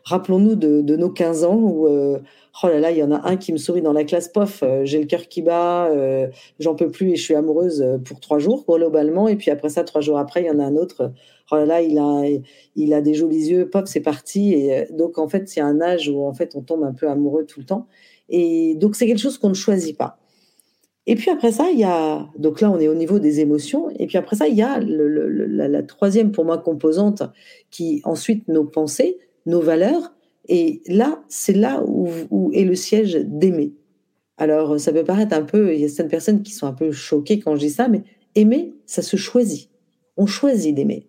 Rappelons-nous 0.08 0.56
de, 0.56 0.96
nos 0.96 1.10
15 1.10 1.44
ans 1.44 1.58
où, 1.58 1.86
euh, 1.86 2.20
oh 2.64 2.68
là 2.68 2.80
là, 2.80 2.92
il 2.92 2.98
y 2.98 3.04
en 3.04 3.12
a 3.12 3.28
un 3.28 3.36
qui 3.36 3.52
me 3.52 3.58
sourit 3.58 3.82
dans 3.82 3.92
la 3.92 4.06
classe, 4.06 4.30
pof, 4.30 4.64
euh, 4.64 4.86
j'ai 4.86 5.02
le 5.02 5.06
cœur 5.06 5.28
qui 5.28 5.42
bat, 5.42 5.88
euh, 5.88 6.28
j'en 6.60 6.76
peux 6.76 6.90
plus 6.90 7.12
et 7.12 7.16
je 7.18 7.24
suis 7.24 7.36
amoureuse 7.36 7.86
pour 8.06 8.22
trois 8.22 8.40
jours 8.40 8.64
globalement. 8.66 9.28
Et 9.28 9.36
puis 9.36 9.52
après 9.52 9.68
ça, 9.68 9.84
trois 9.84 10.00
jours 10.00 10.18
après, 10.18 10.44
il 10.44 10.46
y 10.46 10.50
en 10.50 10.60
a 10.60 10.64
un 10.64 10.78
autre, 10.78 11.12
oh 11.52 11.56
là 11.58 11.66
là, 11.66 11.82
il 11.82 12.00
a, 12.00 12.24
il 12.78 12.94
a 12.94 13.02
des 13.02 13.16
jolis 13.16 13.50
yeux, 13.50 13.70
pop, 13.70 13.86
c'est 13.86 14.00
parti. 14.00 14.54
Et 14.54 14.88
donc 14.94 15.18
en 15.18 15.28
fait, 15.28 15.50
c'est 15.50 15.60
un 15.60 15.82
âge 15.82 16.08
où 16.08 16.24
en 16.26 16.34
fait 16.34 16.56
on 16.56 16.62
tombe 16.62 16.86
un 16.86 16.94
peu 16.94 17.10
amoureux 17.10 17.46
tout 17.46 17.60
le 17.60 17.66
temps. 17.66 17.88
Et 18.30 18.76
donc 18.76 18.96
c'est 18.96 19.08
quelque 19.08 19.22
chose 19.22 19.38
qu'on 19.38 19.50
ne 19.50 19.54
choisit 19.54 19.98
pas. 19.98 20.20
Et 21.06 21.16
puis 21.16 21.30
après 21.30 21.54
ça, 21.54 21.70
il 21.72 21.80
y 21.80 21.86
a 21.86 22.28
donc 22.38 22.60
là 22.62 22.70
on 22.70 22.80
est 22.80 22.88
au 22.88 22.96
niveau 22.96 23.20
des 23.20 23.40
émotions. 23.40 23.90
Et 23.98 24.08
puis 24.08 24.18
après 24.18 24.36
ça, 24.36 24.48
il 24.48 24.56
y 24.56 24.62
a 24.62 24.80
la, 24.80 25.84
troisième 25.84 26.32
pour 26.32 26.46
moi 26.46 26.58
composante 26.58 27.24
qui 27.72 28.02
ensuite 28.04 28.48
nos 28.48 28.66
pensées 28.66 29.18
nos 29.48 29.62
valeurs. 29.62 30.14
Et 30.48 30.82
là, 30.88 31.24
c'est 31.28 31.54
là 31.54 31.84
où, 31.86 32.52
est 32.54 32.64
le 32.64 32.76
siège 32.76 33.16
d'aimer. 33.16 33.74
Alors, 34.38 34.80
ça 34.80 34.94
peut 34.94 35.04
paraître 35.04 35.36
un 35.36 35.42
peu, 35.42 35.74
il 35.74 35.82
y 35.82 35.86
a 35.86 35.88
certaines 35.88 36.10
personnes 36.10 36.44
qui 36.44 36.52
sont 36.52 36.68
un 36.68 36.74
peu 36.74 36.92
choquées 36.92 37.40
quand 37.40 37.56
je 37.56 37.62
dis 37.62 37.70
ça, 37.72 37.88
mais 37.88 38.04
aimer, 38.36 38.76
ça 38.86 39.02
se 39.02 39.18
choisit. 39.18 39.70
On 40.16 40.28
choisit 40.28 40.76
d'aimer. 40.76 41.08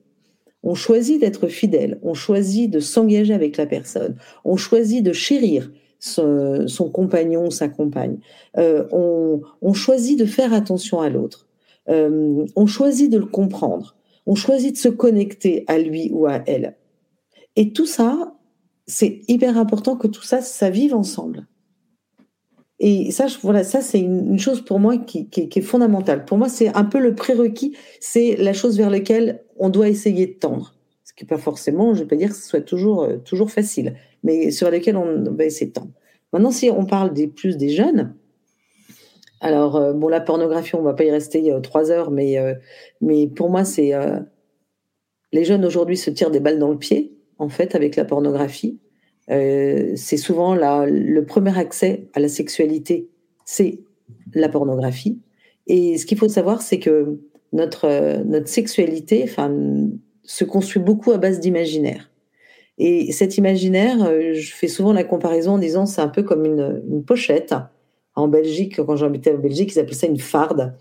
On 0.63 0.75
choisit 0.75 1.21
d'être 1.21 1.49
fidèle. 1.49 1.99
On 2.03 2.15
choisit 2.15 2.71
de 2.71 2.81
s'engager 2.81 3.35
avec 3.35 3.57
la 3.59 3.67
personne. 3.67 4.17
On 4.45 4.57
choisit 4.57 5.05
de 5.05 5.13
chérir 5.13 5.71
son, 5.99 6.91
compagnon, 6.93 7.51
sa 7.51 7.69
compagne. 7.69 8.19
Euh, 8.57 8.87
on, 8.93 9.73
choisit 9.73 10.19
de 10.19 10.25
faire 10.25 10.53
attention 10.53 11.01
à 11.01 11.09
l'autre. 11.09 11.47
Euh, 11.89 12.45
on 12.57 12.67
choisit 12.67 13.11
de 13.11 13.19
le 13.19 13.27
comprendre. 13.27 13.97
On 14.27 14.35
choisit 14.35 14.75
de 14.75 14.79
se 14.79 14.89
connecter 14.89 15.65
à 15.67 15.79
lui 15.79 16.11
ou 16.13 16.27
à 16.27 16.43
elle. 16.47 16.77
Et 17.57 17.73
tout 17.73 17.87
ça, 17.87 18.35
c'est 18.87 19.23
hyper 19.29 19.59
important 19.59 19.97
que 19.97 20.07
tout 20.07 20.23
ça, 20.23 20.41
ça 20.41 20.71
vive 20.71 20.95
ensemble. 20.95 21.47
Et 22.81 23.11
ça, 23.11 23.27
voilà, 23.43 23.65
ça 23.65 23.81
c'est 23.81 23.99
une, 23.99 24.39
chose 24.39 24.61
pour 24.65 24.79
moi 24.79 24.97
qui, 24.99 25.29
est 25.33 25.61
fondamentale. 25.61 26.25
Pour 26.25 26.39
moi, 26.39 26.49
c'est 26.49 26.75
un 26.77 26.85
peu 26.85 27.01
le 27.01 27.15
prérequis, 27.15 27.77
c'est 28.01 28.37
la 28.37 28.53
chose 28.53 28.77
vers 28.77 28.91
laquelle 28.91 29.43
on 29.57 29.69
doit 29.69 29.89
essayer 29.89 30.27
de 30.27 30.35
tendre. 30.35 30.75
Ce 31.05 31.13
qui 31.13 31.25
n'est 31.25 31.29
pas 31.29 31.39
forcément, 31.39 31.95
je 31.95 31.99
ne 31.99 32.05
vais 32.05 32.09
pas 32.09 32.17
dire 32.17 32.29
que 32.29 32.37
ce 32.37 32.47
soit 32.47 32.61
toujours, 32.61 33.03
euh, 33.03 33.17
toujours 33.17 33.51
facile, 33.51 33.95
mais 34.23 34.51
sur 34.51 34.71
laquelle 34.71 34.97
on 34.97 35.25
va 35.35 35.45
essayer 35.45 35.67
de 35.67 35.73
tendre. 35.73 35.93
Maintenant, 36.33 36.51
si 36.51 36.71
on 36.71 36.85
parle 36.85 37.13
des 37.13 37.27
plus 37.27 37.57
des 37.57 37.71
jeunes, 37.71 38.15
Alors, 39.41 39.95
bon, 39.95 40.09
la 40.09 40.21
pornographie, 40.21 40.75
on 40.75 40.83
va 40.83 40.95
pas 40.95 41.05
y 41.05 41.11
rester 41.11 41.53
trois 41.63 41.91
heures, 41.91 42.11
mais, 42.11 42.37
mais 43.01 43.29
pour 43.29 43.51
moi, 43.51 43.65
c'est 43.65 43.93
les 45.33 45.45
jeunes 45.45 45.65
aujourd'hui 45.65 45.97
se 45.97 46.11
tirent 46.11 46.31
des 46.31 46.41
balles 46.41 46.59
dans 46.59 46.71
le 46.71 46.79
pied, 46.79 47.13
en 47.39 47.49
fait, 47.49 47.75
avec 47.75 47.97
la 47.97 48.05
pornographie. 48.05 48.79
c'est 49.29 50.17
souvent 50.17 50.55
la, 50.55 50.87
le 50.87 51.25
premier 51.25 51.57
accès 51.57 52.09
à 52.15 52.21
la 52.21 52.29
sexualité, 52.29 53.09
c'est 53.45 53.81
la 54.35 54.49
pornographie. 54.49 55.21
Et 55.69 55.99
ce 55.99 56.07
qu'il 56.07 56.19
faut 56.19 56.29
savoir, 56.29 56.61
c'est 56.63 56.79
que 56.79 57.21
notre, 57.53 58.23
notre 58.25 58.49
sexualité 58.49 59.31
se 60.25 60.45
construit 60.45 60.83
beaucoup 60.83 61.13
à 61.13 61.19
base 61.19 61.41
d'imaginaire. 61.41 62.08
Et 62.79 63.11
cet 63.11 63.37
imaginaire, 63.37 64.05
euh, 64.05 64.35
je 64.35 64.55
fais 64.55 64.69
souvent 64.69 64.93
la 64.93 65.05
comparaison 65.05 65.53
en 65.53 65.59
disant 65.59 65.85
c'est 65.85 66.01
un 66.01 66.09
peu 66.09 66.23
comme 66.23 66.45
une, 66.45 67.03
pochette. 67.05 67.55
En 68.15 68.29
Belgique, 68.29 68.81
quand 68.85 68.97
j'habitais 68.97 69.33
en 69.33 69.39
Belgique, 69.39 69.73
ils 69.75 69.79
appelaient 69.79 69.95
ça 69.95 70.07
une 70.07 70.19
farde. 70.19 70.75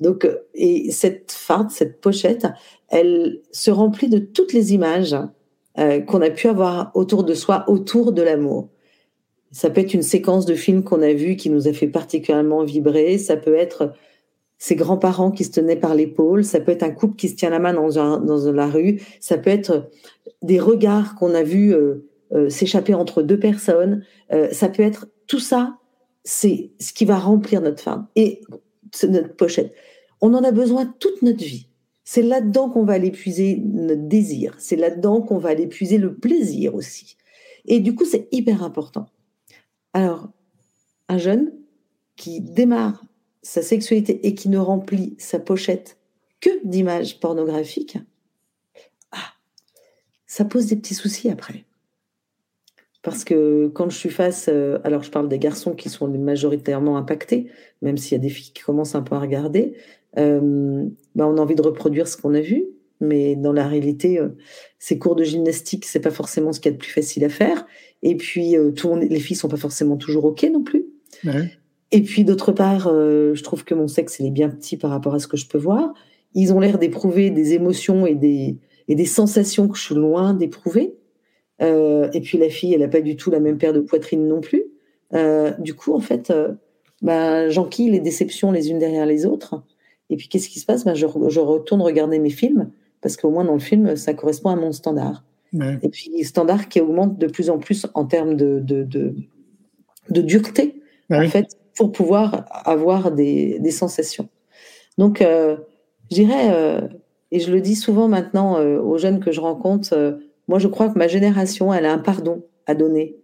Donc, 0.00 0.24
euh, 0.24 0.46
et 0.54 0.90
cette 0.90 1.30
farde, 1.30 1.70
cette 1.70 2.00
pochette, 2.00 2.46
elle 2.88 3.40
se 3.50 3.70
remplit 3.70 4.08
de 4.08 4.18
toutes 4.18 4.52
les 4.52 4.74
images 4.74 5.16
euh, 5.78 6.00
qu'on 6.00 6.22
a 6.22 6.30
pu 6.30 6.48
avoir 6.48 6.90
autour 6.94 7.24
de 7.24 7.34
soi, 7.34 7.64
autour 7.68 8.12
de 8.12 8.22
l'amour. 8.22 8.68
Ça 9.52 9.68
peut 9.68 9.82
être 9.82 9.94
une 9.94 10.02
séquence 10.02 10.46
de 10.46 10.54
films 10.54 10.82
qu'on 10.82 11.02
a 11.02 11.12
vu 11.12 11.36
qui 11.36 11.50
nous 11.50 11.68
a 11.68 11.74
fait 11.74 11.86
particulièrement 11.86 12.64
vibrer. 12.64 13.18
Ça 13.18 13.36
peut 13.36 13.54
être 13.54 13.92
ses 14.62 14.76
grands-parents 14.76 15.32
qui 15.32 15.42
se 15.42 15.50
tenaient 15.50 15.74
par 15.74 15.96
l'épaule. 15.96 16.44
Ça 16.44 16.60
peut 16.60 16.70
être 16.70 16.84
un 16.84 16.92
couple 16.92 17.16
qui 17.16 17.28
se 17.28 17.34
tient 17.34 17.50
la 17.50 17.58
main 17.58 17.74
dans, 17.74 18.52
la 18.52 18.66
rue. 18.68 19.02
Ça 19.18 19.36
peut 19.36 19.50
être 19.50 19.90
des 20.40 20.60
regards 20.60 21.16
qu'on 21.16 21.34
a 21.34 21.42
vus 21.42 21.74
euh, 21.74 22.08
euh, 22.32 22.48
s'échapper 22.48 22.94
entre 22.94 23.22
deux 23.22 23.40
personnes. 23.40 24.04
Euh, 24.32 24.52
ça 24.52 24.68
peut 24.68 24.84
être 24.84 25.08
tout 25.26 25.40
ça. 25.40 25.78
C'est 26.22 26.70
ce 26.78 26.92
qui 26.92 27.04
va 27.04 27.18
remplir 27.18 27.60
notre 27.60 27.82
femme 27.82 28.06
et 28.14 28.40
notre 29.02 29.34
pochette. 29.34 29.74
On 30.20 30.32
en 30.32 30.44
a 30.44 30.52
besoin 30.52 30.86
toute 31.00 31.22
notre 31.22 31.42
vie. 31.42 31.66
C'est 32.04 32.22
là-dedans 32.22 32.70
qu'on 32.70 32.84
va 32.84 32.92
aller 32.92 33.10
puiser 33.10 33.60
notre 33.64 34.06
désir. 34.06 34.54
C'est 34.58 34.76
là-dedans 34.76 35.22
qu'on 35.22 35.38
va 35.38 35.48
aller 35.48 35.66
puiser 35.66 35.98
le 35.98 36.14
plaisir 36.14 36.76
aussi. 36.76 37.16
Et 37.64 37.80
du 37.80 37.96
coup, 37.96 38.04
c'est 38.04 38.28
hyper 38.30 38.62
important. 38.62 39.06
Alors, 39.92 40.30
un 41.08 41.18
jeune 41.18 41.52
qui 42.14 42.40
démarre 42.40 43.02
sa 43.42 43.62
sexualité 43.62 44.26
et 44.26 44.34
qui 44.34 44.48
ne 44.48 44.58
remplit 44.58 45.14
sa 45.18 45.38
pochette 45.38 45.98
que 46.40 46.50
d'images 46.64 47.20
pornographiques, 47.20 47.98
ah, 49.10 49.34
ça 50.26 50.44
pose 50.44 50.66
des 50.66 50.76
petits 50.76 50.94
soucis 50.94 51.30
après. 51.30 51.64
Parce 53.02 53.24
que 53.24 53.68
quand 53.74 53.90
je 53.90 53.96
suis 53.96 54.10
face, 54.10 54.48
euh, 54.48 54.78
alors 54.84 55.02
je 55.02 55.10
parle 55.10 55.28
des 55.28 55.38
garçons 55.38 55.72
qui 55.72 55.88
sont 55.88 56.06
majoritairement 56.06 56.96
impactés, 56.96 57.50
même 57.80 57.96
s'il 57.96 58.12
y 58.12 58.20
a 58.20 58.22
des 58.22 58.28
filles 58.28 58.52
qui 58.52 58.62
commencent 58.62 58.94
un 58.94 59.02
peu 59.02 59.16
à 59.16 59.18
regarder, 59.18 59.74
euh, 60.18 60.86
bah 61.14 61.26
on 61.26 61.36
a 61.36 61.40
envie 61.40 61.54
de 61.54 61.62
reproduire 61.62 62.06
ce 62.06 62.16
qu'on 62.16 62.34
a 62.34 62.40
vu, 62.40 62.66
mais 63.02 63.34
dans 63.34 63.52
la 63.52 63.66
réalité, 63.66 64.18
euh, 64.18 64.28
ces 64.78 64.98
cours 64.98 65.16
de 65.16 65.24
gymnastique, 65.24 65.84
c'est 65.84 66.00
pas 66.00 66.10
forcément 66.10 66.52
ce 66.52 66.60
qu'il 66.60 66.70
y 66.70 66.74
a 66.74 66.76
de 66.76 66.80
plus 66.80 66.92
facile 66.92 67.24
à 67.24 67.28
faire. 67.28 67.66
Et 68.02 68.16
puis, 68.16 68.56
euh, 68.56 68.72
les 69.00 69.20
filles 69.20 69.36
sont 69.36 69.48
pas 69.48 69.56
forcément 69.56 69.96
toujours 69.96 70.24
OK 70.24 70.44
non 70.52 70.62
plus. 70.62 70.86
Et 71.92 72.02
puis, 72.02 72.24
d'autre 72.24 72.52
part, 72.52 72.88
euh, 72.88 73.34
je 73.34 73.42
trouve 73.42 73.64
que 73.64 73.74
mon 73.74 73.86
sexe, 73.86 74.18
il 74.18 74.26
est 74.26 74.30
bien 74.30 74.48
petit 74.48 74.76
par 74.76 74.90
rapport 74.90 75.14
à 75.14 75.18
ce 75.18 75.28
que 75.28 75.36
je 75.36 75.46
peux 75.46 75.58
voir. 75.58 75.92
Ils 76.34 76.52
ont 76.52 76.58
l'air 76.58 76.78
d'éprouver 76.78 77.30
des 77.30 77.52
émotions 77.52 78.06
et 78.06 78.14
des, 78.14 78.56
et 78.88 78.94
des 78.94 79.04
sensations 79.04 79.68
que 79.68 79.76
je 79.76 79.82
suis 79.82 79.94
loin 79.94 80.32
d'éprouver. 80.32 80.94
Euh, 81.60 82.10
et 82.12 82.20
puis, 82.20 82.38
la 82.38 82.48
fille, 82.48 82.72
elle 82.72 82.80
n'a 82.80 82.88
pas 82.88 83.02
du 83.02 83.16
tout 83.16 83.30
la 83.30 83.40
même 83.40 83.58
paire 83.58 83.74
de 83.74 83.80
poitrine 83.80 84.26
non 84.26 84.40
plus. 84.40 84.64
du 85.58 85.74
coup, 85.74 85.92
en 85.92 86.00
fait, 86.00 86.32
bah, 87.02 87.50
j'enquille 87.50 87.90
les 87.90 88.00
déceptions 88.00 88.50
les 88.52 88.70
unes 88.70 88.78
derrière 88.78 89.04
les 89.04 89.26
autres. 89.26 89.62
Et 90.08 90.16
puis, 90.16 90.28
qu'est-ce 90.28 90.48
qui 90.48 90.58
se 90.58 90.66
passe? 90.66 90.84
Bah, 90.84 90.94
je, 90.94 91.06
je 91.28 91.40
retourne 91.40 91.82
regarder 91.82 92.18
mes 92.18 92.30
films, 92.30 92.70
parce 93.02 93.18
qu'au 93.18 93.30
moins 93.30 93.44
dans 93.44 93.52
le 93.52 93.60
film, 93.60 93.96
ça 93.96 94.14
correspond 94.14 94.48
à 94.48 94.56
mon 94.56 94.72
standard. 94.72 95.24
Et 95.82 95.90
puis, 95.90 96.24
standard 96.24 96.68
qui 96.70 96.80
augmente 96.80 97.18
de 97.18 97.26
plus 97.26 97.50
en 97.50 97.58
plus 97.58 97.86
en 97.92 98.06
termes 98.06 98.36
de, 98.36 98.58
de, 98.58 98.84
de, 98.84 99.14
de 100.08 100.22
dureté, 100.22 100.80
en 101.10 101.28
fait, 101.28 101.46
pour 101.74 101.92
pouvoir 101.92 102.44
avoir 102.64 103.10
des, 103.12 103.58
des 103.58 103.70
sensations. 103.70 104.28
Donc, 104.98 105.22
euh, 105.22 105.56
je 106.10 106.16
dirais, 106.16 106.50
euh, 106.52 106.80
et 107.30 107.40
je 107.40 107.50
le 107.50 107.62
dis 107.62 107.74
souvent 107.74 108.06
maintenant 108.06 108.58
euh, 108.58 108.78
aux 108.78 108.98
jeunes 108.98 109.20
que 109.20 109.32
je 109.32 109.40
rencontre, 109.40 109.94
euh, 109.94 110.12
moi, 110.46 110.58
je 110.58 110.68
crois 110.68 110.90
que 110.90 110.98
ma 110.98 111.08
génération, 111.08 111.72
elle 111.72 111.86
a 111.86 111.92
un 111.92 111.98
pardon 111.98 112.44
à 112.66 112.74
donner 112.74 113.16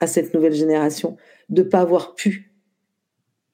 à 0.00 0.06
cette 0.06 0.32
nouvelle 0.32 0.54
génération 0.54 1.16
de 1.50 1.62
ne 1.62 1.68
pas 1.68 1.80
avoir 1.80 2.14
pu 2.14 2.54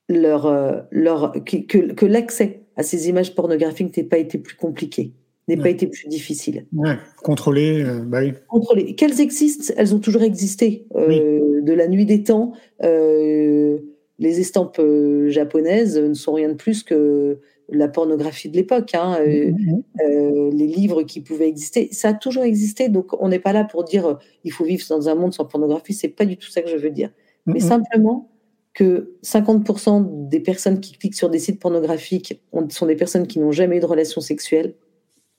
leur, 0.09 0.87
leur 0.91 1.33
que, 1.45 2.07
l'accès 2.07 2.63
à 2.77 2.83
ces 2.83 3.09
images 3.09 3.35
pornographiques 3.35 3.97
n'ait 3.97 4.05
pas 4.05 4.19
été 4.19 4.39
plus 4.39 4.57
compliqué 4.57 5.13
n'ait 5.49 5.57
pas 5.57 5.71
été 5.71 5.87
plus 5.87 6.09
difficile. 6.09 6.67
Ouais. 6.73 6.97
Contrôler, 7.23 7.85
bah 8.07 8.21
oui. 8.21 8.33
Contrôler. 8.49 8.95
Qu'elles 8.95 9.21
existent, 9.21 9.75
elles 9.77 9.95
ont 9.95 9.99
toujours 9.99 10.23
existé. 10.23 10.87
De 10.95 11.73
la 11.73 11.89
nuit 11.89 12.07
des 12.07 12.23
temps, 12.23 12.53
euh, 12.83 13.79
les 14.23 14.41
estampes 14.41 14.79
euh, 14.79 15.29
japonaises 15.29 15.99
ne 15.99 16.15
sont 16.15 16.33
rien 16.33 16.49
de 16.49 16.55
plus 16.55 16.83
que 16.83 17.41
la 17.69 17.89
pornographie 17.89 18.49
de 18.49 18.57
l'époque. 18.57 18.95
Hein. 18.95 19.19
Mm-hmm. 19.25 20.57
les 20.57 20.67
livres 20.67 21.03
qui 21.03 21.21
pouvaient 21.21 21.49
exister, 21.49 21.89
ça 21.93 22.09
a 22.09 22.15
toujours 22.15 22.45
existé. 22.45 22.89
Donc 22.89 23.21
on 23.21 23.29
n'est 23.29 23.39
pas 23.39 23.53
là 23.53 23.65
pour 23.65 23.85
dire 23.85 24.19
il 24.45 24.53
faut 24.53 24.65
vivre 24.65 24.85
dans 24.89 25.09
un 25.09 25.15
monde 25.15 25.35
sans 25.35 25.45
pornographie. 25.45 25.95
C'est 25.95 26.09
pas 26.09 26.25
du 26.25 26.37
tout 26.37 26.49
ça 26.49 26.63
que 26.63 26.71
je 26.71 26.77
veux 26.77 26.91
dire. 26.91 27.11
Mais 27.47 27.55
mm-hmm. 27.55 27.61
simplement 27.61 28.31
que 28.75 29.17
50% 29.25 30.29
des 30.29 30.41
personnes 30.41 30.81
qui 30.81 30.97
cliquent 30.97 31.15
sur 31.15 31.29
des 31.29 31.39
sites 31.39 31.61
pornographiques 31.61 32.43
sont 32.71 32.87
des 32.87 32.97
personnes 32.97 33.27
qui 33.27 33.39
n'ont 33.39 33.53
jamais 33.53 33.77
eu 33.77 33.81
de 33.81 33.87
relation 33.87 34.21
sexuelle 34.21 34.75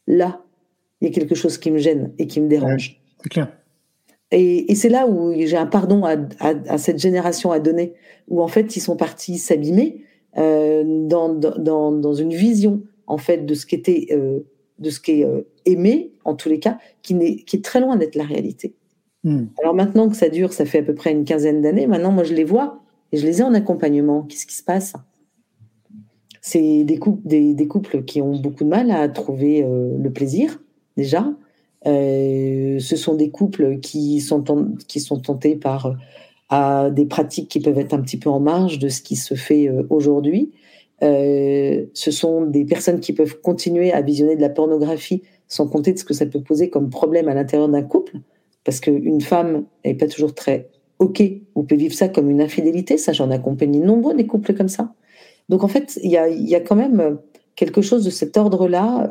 là, 0.07 0.43
il 1.01 1.07
y 1.07 1.11
a 1.11 1.13
quelque 1.13 1.36
chose 1.36 1.57
qui 1.57 1.71
me 1.71 1.77
gêne 1.77 2.13
et 2.17 2.27
qui 2.27 2.41
me 2.41 2.47
dérange. 2.47 3.01
c'est 3.21 3.29
clair. 3.29 3.51
Et, 4.34 4.71
et 4.71 4.75
c'est 4.75 4.89
là 4.89 5.07
où 5.07 5.31
j'ai 5.34 5.55
un 5.55 5.67
pardon 5.67 6.03
à, 6.05 6.15
à, 6.39 6.53
à, 6.67 6.77
cette 6.79 6.97
génération 6.97 7.51
à 7.51 7.59
donner, 7.59 7.93
où 8.27 8.41
en 8.41 8.47
fait 8.47 8.75
ils 8.75 8.79
sont 8.79 8.95
partis 8.95 9.38
s'abîmer 9.38 10.03
euh, 10.38 10.84
dans, 11.07 11.29
dans, 11.29 11.91
dans, 11.91 12.13
une 12.15 12.34
vision 12.34 12.81
en 13.05 13.19
fait 13.19 13.45
de 13.45 13.53
ce 13.53 13.67
qui 13.67 13.75
était, 13.75 14.07
euh, 14.11 14.39
de 14.79 14.89
ce 14.89 14.99
qui 14.99 15.21
est 15.21 15.25
euh, 15.25 15.43
aimé 15.65 16.13
en 16.25 16.34
tous 16.34 16.49
les 16.49 16.59
cas, 16.59 16.79
qui, 17.03 17.13
est, 17.13 17.43
qui 17.43 17.57
est 17.57 17.61
très 17.63 17.79
loin 17.79 17.95
d'être 17.95 18.15
la 18.15 18.23
réalité. 18.23 18.73
Hmm. 19.23 19.45
Alors 19.61 19.75
maintenant 19.75 20.09
que 20.09 20.15
ça 20.15 20.29
dure, 20.29 20.51
ça 20.51 20.65
fait 20.65 20.79
à 20.79 20.84
peu 20.84 20.95
près 20.95 21.11
une 21.11 21.25
quinzaine 21.25 21.61
d'années. 21.61 21.86
Maintenant, 21.86 22.11
moi 22.11 22.23
je 22.23 22.34
les 22.34 22.43
vois 22.43 22.81
et 23.11 23.17
je 23.17 23.27
les 23.27 23.41
ai 23.41 23.43
en 23.43 23.53
accompagnement. 23.53 24.23
Qu'est-ce 24.23 24.47
qui 24.47 24.55
se 24.55 24.63
passe? 24.63 24.93
C'est 26.41 26.84
des 26.84 26.97
couples, 26.97 27.21
des, 27.25 27.53
des, 27.53 27.67
couples 27.67 28.03
qui 28.03 28.19
ont 28.19 28.36
beaucoup 28.36 28.63
de 28.63 28.69
mal 28.69 28.89
à 28.89 29.07
trouver 29.07 29.61
le 29.63 30.11
plaisir, 30.11 30.61
déjà. 30.97 31.31
Euh, 31.86 32.79
ce 32.79 32.95
sont 32.95 33.15
des 33.15 33.29
couples 33.29 33.79
qui 33.79 34.21
sont, 34.21 34.41
tentés 34.41 35.55
par 35.55 35.95
euh, 36.51 36.89
des 36.89 37.05
pratiques 37.05 37.49
qui 37.49 37.59
peuvent 37.59 37.77
être 37.77 37.93
un 37.93 38.01
petit 38.01 38.17
peu 38.17 38.29
en 38.29 38.39
marge 38.39 38.79
de 38.79 38.89
ce 38.89 39.01
qui 39.01 39.15
se 39.15 39.36
fait 39.36 39.67
euh, 39.67 39.84
aujourd'hui. 39.89 40.51
Ce 41.01 42.11
sont 42.11 42.45
des 42.45 42.63
personnes 42.63 43.01
qui 43.01 43.11
peuvent 43.11 43.41
continuer 43.41 43.91
à 43.91 44.01
visionner 44.01 44.38
de 44.38 44.41
la 44.41 44.47
pornographie 44.47 45.21
sans 45.49 45.67
compter 45.67 45.91
de 45.91 45.99
ce 45.99 46.05
que 46.05 46.13
ça 46.13 46.25
peut 46.25 46.41
poser 46.41 46.69
comme 46.69 46.89
problème 46.89 47.27
à 47.27 47.34
l'intérieur 47.34 47.67
d'un 47.67 47.81
couple, 47.81 48.19
parce 48.63 48.79
qu'une 48.79 49.19
femme 49.19 49.65
n'est 49.84 49.95
pas 49.95 50.07
toujours 50.07 50.34
très 50.34 50.69
OK, 50.99 51.21
on 51.55 51.63
peut 51.63 51.75
vivre 51.75 51.93
ça 51.93 52.07
comme 52.07 52.29
une 52.29 52.39
infidélité, 52.39 52.97
ça 52.97 53.11
j'en 53.11 53.31
accompagne 53.31 53.84
nombreux 53.84 54.13
des 54.13 54.25
couples 54.25 54.53
comme 54.53 54.69
ça. 54.69 54.93
Donc 55.49 55.65
en 55.65 55.67
fait, 55.67 55.99
il 56.01 56.09
y 56.09 56.15
a, 56.55 56.61
quand 56.61 56.77
même 56.77 57.17
quelque 57.57 57.81
chose 57.81 58.05
de 58.05 58.09
cet 58.09 58.38
ordre-là 58.38 59.09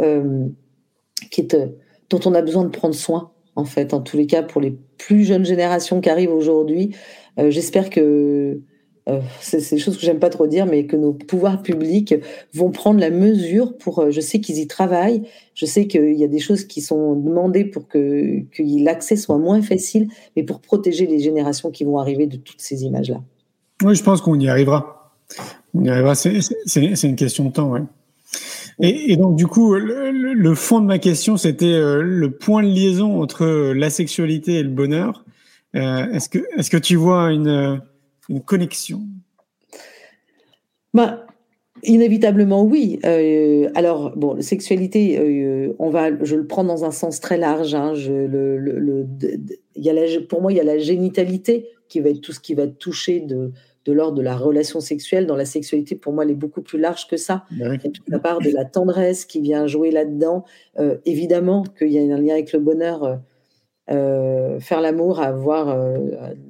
qui 1.30 1.42
est, 1.42 1.54
dont 2.12 2.20
on 2.30 2.34
a 2.34 2.42
besoin 2.42 2.64
de 2.64 2.68
prendre 2.68 2.94
soin, 2.94 3.30
en 3.56 3.64
fait, 3.64 3.94
en 3.94 4.00
tous 4.00 4.16
les 4.16 4.26
cas 4.26 4.42
pour 4.42 4.60
les 4.60 4.76
plus 4.98 5.24
jeunes 5.24 5.44
générations 5.44 6.00
qui 6.00 6.10
arrivent 6.10 6.32
aujourd'hui. 6.32 6.94
Euh, 7.38 7.50
J'espère 7.50 7.90
que 7.90 8.60
euh, 9.08 9.20
c'est 9.40 9.68
des 9.70 9.78
choses 9.78 9.96
que 9.96 10.02
j'aime 10.02 10.20
pas 10.20 10.30
trop 10.30 10.46
dire, 10.46 10.66
mais 10.66 10.86
que 10.86 10.94
nos 10.94 11.12
pouvoirs 11.12 11.62
publics 11.62 12.14
vont 12.54 12.70
prendre 12.70 13.00
la 13.00 13.10
mesure 13.10 13.76
pour. 13.76 13.98
Euh, 13.98 14.10
je 14.10 14.20
sais 14.20 14.40
qu'ils 14.40 14.58
y 14.58 14.66
travaillent. 14.66 15.22
Je 15.54 15.66
sais 15.66 15.86
qu'il 15.86 16.14
y 16.14 16.24
a 16.24 16.28
des 16.28 16.38
choses 16.38 16.64
qui 16.64 16.80
sont 16.80 17.16
demandées 17.16 17.64
pour 17.64 17.88
que, 17.88 18.42
que 18.52 18.62
l'accès 18.84 19.16
soit 19.16 19.38
moins 19.38 19.62
facile, 19.62 20.08
mais 20.36 20.44
pour 20.44 20.60
protéger 20.60 21.06
les 21.06 21.18
générations 21.18 21.70
qui 21.70 21.84
vont 21.84 21.98
arriver 21.98 22.26
de 22.26 22.36
toutes 22.36 22.60
ces 22.60 22.84
images-là. 22.84 23.22
Oui, 23.82 23.94
je 23.96 24.04
pense 24.04 24.20
qu'on 24.20 24.38
y 24.38 24.48
arrivera. 24.48 25.14
C'est 25.74 27.02
une 27.02 27.16
question 27.16 27.46
de 27.46 27.52
temps, 27.52 27.70
ouais. 27.70 27.80
Et, 28.80 29.16
donc, 29.16 29.36
du 29.36 29.46
coup, 29.46 29.74
le, 29.74 30.54
fond 30.54 30.80
de 30.80 30.86
ma 30.86 30.98
question, 30.98 31.36
c'était 31.36 31.66
euh, 31.66 32.02
le 32.02 32.30
point 32.30 32.62
de 32.62 32.68
liaison 32.68 33.20
entre 33.22 33.72
la 33.74 33.90
sexualité 33.90 34.54
et 34.54 34.62
le 34.62 34.70
bonheur. 34.70 35.24
Euh, 35.76 36.06
Est-ce 36.12 36.70
que, 36.70 36.78
tu 36.78 36.96
vois 36.96 37.32
une, 37.32 37.82
connexion? 38.44 39.02
Bah, 40.94 41.26
Inévitablement, 41.84 42.62
oui. 42.62 43.00
Euh, 43.04 43.68
alors, 43.74 44.16
bon, 44.16 44.40
sexualité, 44.40 45.18
euh, 45.18 45.74
on 45.80 45.90
va, 45.90 46.10
je 46.22 46.36
le 46.36 46.46
prends 46.46 46.62
dans 46.62 46.84
un 46.84 46.92
sens 46.92 47.18
très 47.18 47.38
large. 47.38 47.76
Pour 50.28 50.42
moi, 50.42 50.52
il 50.52 50.56
y 50.56 50.60
a 50.60 50.64
la 50.64 50.78
génitalité 50.78 51.70
qui 51.88 51.98
va 51.98 52.10
être 52.10 52.20
tout 52.20 52.32
ce 52.32 52.38
qui 52.38 52.54
va 52.54 52.68
toucher 52.68 53.18
de 53.18 53.52
de 53.85 53.93
l'ordre 53.93 54.16
de 54.16 54.22
la 54.22 54.37
relation 54.37 54.80
sexuelle. 54.80 55.26
Dans 55.26 55.37
la 55.37 55.45
sexualité, 55.45 55.97
pour 55.97 56.12
moi, 56.12 56.24
elle 56.24 56.30
est 56.30 56.35
beaucoup 56.35 56.62
plus 56.62 56.78
large 56.78 57.09
que 57.09 57.16
ça. 57.16 57.45
Il 57.51 57.59
y 57.59 57.64
a 57.64 57.78
toute 57.78 58.09
la 58.09 58.18
part 58.18 58.39
de 58.39 58.51
la 58.51 58.64
tendresse 58.64 59.24
qui 59.24 59.41
vient 59.41 59.66
jouer 59.66 59.91
là-dedans. 59.91 60.45
Euh, 60.78 60.99
évidemment 61.05 61.64
qu'il 61.78 61.93
y 61.93 61.99
a 61.99 62.14
un 62.14 62.18
lien 62.20 62.35
avec 62.35 62.53
le 62.53 62.61
bonheur. 62.61 63.05
euh, 63.05 63.16
euh, 63.91 64.61
faire 64.61 64.80
l'amour, 64.80 65.20
avoir 65.20 65.68
euh, 65.68 65.99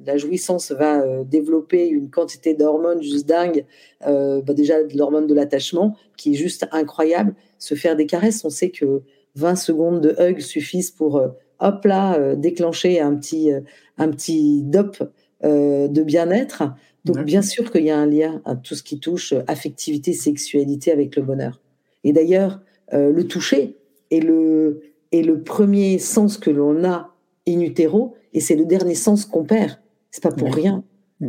la 0.05 0.17
jouissance 0.17 0.71
va 0.71 1.23
développer 1.23 1.87
une 1.87 2.09
quantité 2.09 2.53
d'hormones 2.53 3.01
juste 3.01 3.27
dingue. 3.27 3.65
Bah 4.01 4.53
déjà 4.53 4.83
de 4.83 4.97
l'hormone 4.97 5.27
de 5.27 5.33
l'attachement 5.33 5.95
qui 6.17 6.33
est 6.33 6.35
juste 6.35 6.67
incroyable. 6.71 7.33
Se 7.57 7.75
faire 7.75 7.95
des 7.95 8.05
caresses, 8.05 8.45
on 8.45 8.49
sait 8.49 8.69
que 8.69 9.01
20 9.35 9.55
secondes 9.55 10.01
de 10.01 10.15
hug 10.19 10.39
suffisent 10.39 10.91
pour 10.91 11.21
hop 11.59 11.85
là 11.85 12.35
déclencher 12.35 12.99
un 12.99 13.15
petit 13.15 13.51
un 13.97 14.09
petit 14.11 14.61
dop 14.61 14.97
de 15.43 16.03
bien-être. 16.03 16.63
Donc 17.05 17.23
bien 17.23 17.41
sûr 17.41 17.71
qu'il 17.71 17.83
y 17.83 17.91
a 17.91 17.97
un 17.97 18.05
lien 18.05 18.41
à 18.45 18.55
tout 18.55 18.75
ce 18.75 18.83
qui 18.83 18.99
touche 18.99 19.33
euh, 19.33 19.41
affectivité, 19.47 20.13
sexualité 20.13 20.91
avec 20.91 21.15
le 21.15 21.21
bonheur. 21.21 21.59
Et 22.03 22.13
d'ailleurs, 22.13 22.61
euh, 22.93 23.11
le 23.11 23.27
toucher 23.27 23.77
est 24.11 24.19
le 24.19 24.81
est 25.11 25.21
le 25.21 25.41
premier 25.41 25.99
sens 25.99 26.37
que 26.37 26.49
l'on 26.49 26.83
a 26.83 27.13
in 27.47 27.59
utero 27.59 28.15
et 28.33 28.39
c'est 28.39 28.55
le 28.55 28.65
dernier 28.65 28.95
sens 28.95 29.25
qu'on 29.25 29.43
perd. 29.43 29.79
C'est 30.11 30.23
pas 30.23 30.31
pour 30.31 30.53
rien. 30.53 30.83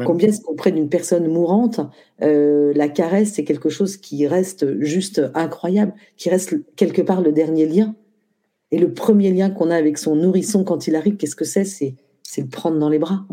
Combien 0.05 0.29
est-ce 0.29 0.41
qu'auprès 0.41 0.73
d'une 0.73 0.89
personne 0.89 1.29
mourante, 1.29 1.81
euh, 2.21 2.73
la 2.75 2.89
caresse, 2.89 3.35
c'est 3.35 3.45
quelque 3.45 3.69
chose 3.69 3.97
qui 3.97 4.27
reste 4.27 4.81
juste 4.81 5.23
incroyable, 5.35 5.95
qui 6.17 6.31
reste 6.31 6.57
quelque 6.75 7.01
part 7.01 7.21
le 7.21 7.31
dernier 7.31 7.67
lien. 7.67 7.95
Et 8.73 8.79
le 8.79 8.93
premier 8.93 9.31
lien 9.31 9.51
qu'on 9.51 9.71
a 9.71 9.77
avec 9.77 9.99
son 9.99 10.17
nourrisson 10.17 10.65
quand 10.65 10.89
il 10.89 10.97
arrive, 10.97 11.17
qu'est-ce 11.17 11.37
que 11.37 11.45
c'est? 11.45 11.65
C'est 11.65 11.95
c'est 12.25 12.41
le 12.41 12.49
prendre 12.49 12.79
dans 12.79 12.89
les 12.89 12.99
bras. 12.99 13.25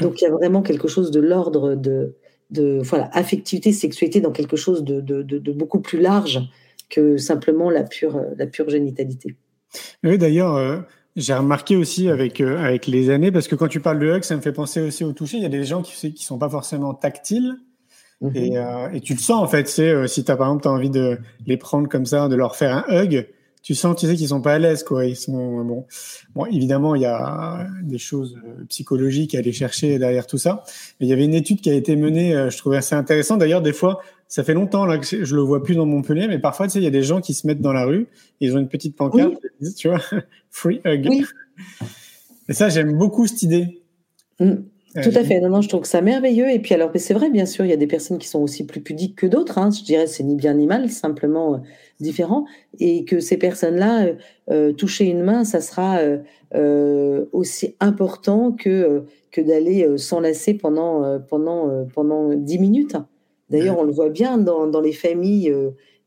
Donc 0.00 0.20
il 0.20 0.24
y 0.24 0.26
a 0.26 0.30
vraiment 0.30 0.62
quelque 0.62 0.88
chose 0.88 1.10
de 1.10 1.20
l'ordre 1.20 1.74
de, 1.74 2.16
de 2.50 2.80
voilà, 2.82 3.10
affectivité, 3.12 3.72
sexualité 3.72 4.20
dans 4.20 4.32
quelque 4.32 4.56
chose 4.56 4.82
de, 4.82 5.00
de, 5.00 5.52
beaucoup 5.52 5.80
plus 5.80 6.00
large 6.00 6.40
que 6.88 7.16
simplement 7.16 7.70
la 7.70 7.84
pure, 7.84 8.20
la 8.36 8.46
pure 8.46 8.70
génitalité. 8.70 9.36
Oui, 10.02 10.16
d'ailleurs, 10.18 10.56
euh, 10.56 10.78
j'ai 11.16 11.34
remarqué 11.34 11.76
aussi 11.76 12.08
avec, 12.08 12.40
euh, 12.40 12.58
avec 12.58 12.86
les 12.86 13.10
années, 13.10 13.30
parce 13.30 13.46
que 13.46 13.54
quand 13.54 13.68
tu 13.68 13.80
parles 13.80 13.98
de 13.98 14.10
hug, 14.10 14.22
ça 14.22 14.34
me 14.34 14.40
fait 14.40 14.52
penser 14.52 14.80
aussi 14.80 15.04
au 15.04 15.12
toucher. 15.12 15.36
Il 15.36 15.42
y 15.42 15.46
a 15.46 15.50
des 15.50 15.64
gens 15.64 15.82
qui 15.82 16.14
qui 16.14 16.24
sont 16.24 16.38
pas 16.38 16.48
forcément 16.48 16.94
tactiles. 16.94 17.54
Mhm. 18.20 18.32
Et, 18.34 18.58
euh, 18.58 18.90
et 18.92 19.00
tu 19.00 19.12
le 19.12 19.18
sens 19.20 19.42
en 19.42 19.46
fait, 19.46 19.68
c'est 19.68 20.08
si 20.08 20.24
t'as 20.24 20.36
par 20.36 20.48
exemple 20.48 20.66
as 20.66 20.72
envie 20.72 20.90
de 20.90 21.18
les 21.46 21.56
prendre 21.56 21.88
comme 21.88 22.06
ça, 22.06 22.28
de 22.28 22.34
leur 22.34 22.56
faire 22.56 22.84
un 22.88 23.02
hug, 23.02 23.28
tu 23.68 23.74
sens, 23.74 24.00
tu 24.00 24.06
sais 24.06 24.16
qu'ils 24.16 24.28
sont 24.28 24.40
pas 24.40 24.54
à 24.54 24.58
l'aise 24.58 24.82
quoi. 24.82 25.04
Ils 25.04 25.14
sont 25.14 25.62
bon. 25.62 25.84
Bon, 26.34 26.46
évidemment, 26.46 26.94
il 26.94 27.02
y 27.02 27.04
a 27.04 27.66
des 27.82 27.98
choses 27.98 28.38
euh, 28.42 28.64
psychologiques 28.70 29.34
à 29.34 29.40
aller 29.40 29.52
chercher 29.52 29.98
derrière 29.98 30.26
tout 30.26 30.38
ça. 30.38 30.64
Mais 30.98 31.06
il 31.06 31.10
y 31.10 31.12
avait 31.12 31.26
une 31.26 31.34
étude 31.34 31.60
qui 31.60 31.68
a 31.68 31.74
été 31.74 31.94
menée, 31.94 32.34
euh, 32.34 32.48
je 32.48 32.56
trouvais 32.56 32.78
assez 32.78 32.94
intéressant. 32.94 33.36
D'ailleurs, 33.36 33.60
des 33.60 33.74
fois, 33.74 34.00
ça 34.26 34.42
fait 34.42 34.54
longtemps 34.54 34.86
là 34.86 34.96
que 34.96 35.22
je 35.22 35.36
le 35.36 35.42
vois 35.42 35.62
plus 35.62 35.74
dans 35.74 35.84
Montpellier, 35.84 36.28
mais 36.28 36.38
parfois, 36.38 36.66
tu 36.66 36.72
sais, 36.72 36.78
il 36.78 36.84
y 36.84 36.86
a 36.86 36.90
des 36.90 37.02
gens 37.02 37.20
qui 37.20 37.34
se 37.34 37.46
mettent 37.46 37.60
dans 37.60 37.74
la 37.74 37.84
rue, 37.84 38.06
ils 38.40 38.56
ont 38.56 38.58
une 38.58 38.70
petite 38.70 38.96
pancarte, 38.96 39.34
tu 39.76 39.88
vois, 39.88 40.00
free 40.50 40.80
hug. 40.86 41.06
Oui. 41.06 41.26
Et 42.48 42.54
ça, 42.54 42.70
j'aime 42.70 42.96
beaucoup 42.96 43.26
cette 43.26 43.42
idée. 43.42 43.82
Mm. 44.40 44.54
Euh, 44.96 45.02
Tout 45.02 45.10
à 45.14 45.22
fait. 45.22 45.40
Non, 45.40 45.50
non, 45.50 45.60
je 45.60 45.68
trouve 45.68 45.82
que 45.82 45.88
ça 45.88 46.00
merveilleux. 46.00 46.50
Et 46.50 46.58
puis 46.60 46.74
alors, 46.74 46.90
c'est 46.94 47.12
vrai, 47.14 47.30
bien 47.30 47.44
sûr, 47.46 47.64
il 47.64 47.68
y 47.68 47.74
a 47.74 47.76
des 47.76 47.86
personnes 47.86 48.18
qui 48.18 48.26
sont 48.26 48.40
aussi 48.40 48.64
plus 48.66 48.80
pudiques 48.80 49.16
que 49.16 49.26
d'autres. 49.26 49.58
hein. 49.58 49.70
Je 49.70 49.84
dirais, 49.84 50.06
c'est 50.06 50.22
ni 50.22 50.34
bien 50.34 50.54
ni 50.54 50.66
mal, 50.66 50.90
simplement 50.90 51.54
euh, 51.54 51.58
différent. 52.00 52.46
Et 52.80 53.04
que 53.04 53.20
ces 53.20 53.36
personnes-là, 53.36 54.06
euh, 54.06 54.14
euh, 54.50 54.72
toucher 54.72 55.04
une 55.04 55.22
main, 55.22 55.44
ça 55.44 55.60
sera 55.60 55.98
euh, 56.54 57.26
aussi 57.32 57.76
important 57.80 58.52
que 58.52 59.04
que 59.30 59.42
d'aller 59.42 59.98
s'enlacer 59.98 60.54
pendant 60.54 61.20
pendant 61.28 61.86
pendant 61.94 62.32
dix 62.32 62.58
minutes. 62.58 62.96
D'ailleurs, 63.50 63.78
on 63.78 63.84
le 63.84 63.92
voit 63.92 64.08
bien 64.10 64.38
dans, 64.38 64.66
dans 64.66 64.80
les 64.80 64.92
familles. 64.92 65.52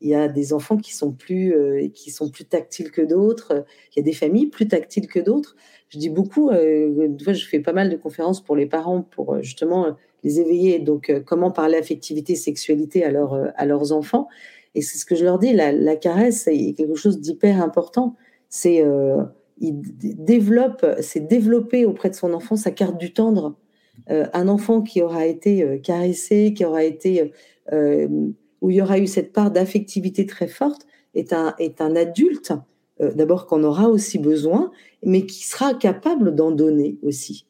il 0.00 0.08
y 0.08 0.14
a 0.14 0.26
des 0.28 0.52
enfants 0.52 0.76
qui 0.76 0.92
sont 0.94 1.12
plus 1.12 1.54
qui 1.94 2.10
sont 2.10 2.28
plus 2.30 2.44
tactiles 2.44 2.90
que 2.90 3.02
d'autres. 3.02 3.64
Il 3.94 4.00
y 4.00 4.02
a 4.02 4.04
des 4.04 4.12
familles 4.12 4.48
plus 4.48 4.66
tactiles 4.66 5.06
que 5.06 5.20
d'autres 5.20 5.54
je 5.92 5.98
dis 5.98 6.08
beaucoup, 6.08 6.48
euh, 6.50 7.08
je 7.18 7.46
fais 7.46 7.60
pas 7.60 7.74
mal 7.74 7.90
de 7.90 7.96
conférences 7.96 8.42
pour 8.42 8.56
les 8.56 8.64
parents 8.64 9.02
pour 9.02 9.34
euh, 9.34 9.42
justement 9.42 9.86
euh, 9.86 9.90
les 10.24 10.40
éveiller. 10.40 10.78
Donc, 10.78 11.10
euh, 11.10 11.20
comment 11.20 11.50
parler 11.50 11.76
affectivité, 11.76 12.34
sexualité 12.34 13.04
à, 13.04 13.10
leur, 13.10 13.38
à 13.56 13.66
leurs 13.66 13.92
enfants. 13.92 14.28
Et 14.74 14.80
c'est 14.80 14.96
ce 14.96 15.04
que 15.04 15.14
je 15.14 15.24
leur 15.24 15.38
dis, 15.38 15.52
la, 15.52 15.96
caresse 15.96 16.46
est 16.46 16.72
quelque 16.74 16.94
chose 16.94 17.20
d'hyper 17.20 17.62
important. 17.62 18.16
C'est 18.48 18.82
développe, 19.58 20.86
développer 21.16 21.84
auprès 21.84 22.08
de 22.08 22.14
son 22.14 22.32
enfant 22.32 22.56
sa 22.56 22.70
carte 22.70 22.98
du 22.98 23.12
tendre. 23.12 23.58
Un 24.08 24.48
enfant 24.48 24.80
qui 24.80 25.02
aura 25.02 25.26
été 25.26 25.78
caressé, 25.82 26.54
qui 26.54 26.64
aura 26.64 26.84
été 26.84 27.32
où 27.70 28.70
il 28.70 28.76
y 28.76 28.80
aura 28.80 28.98
eu 28.98 29.06
cette 29.06 29.34
part 29.34 29.50
d'affectivité 29.50 30.24
très 30.24 30.48
forte, 30.48 30.86
est 31.14 31.34
un, 31.34 31.54
est 31.58 31.82
un 31.82 31.94
adulte 31.94 32.54
euh, 33.00 33.12
d'abord 33.14 33.46
qu'on 33.46 33.64
aura 33.64 33.88
aussi 33.88 34.18
besoin, 34.18 34.70
mais 35.04 35.26
qui 35.26 35.46
sera 35.46 35.74
capable 35.74 36.34
d'en 36.34 36.50
donner 36.50 36.98
aussi. 37.02 37.46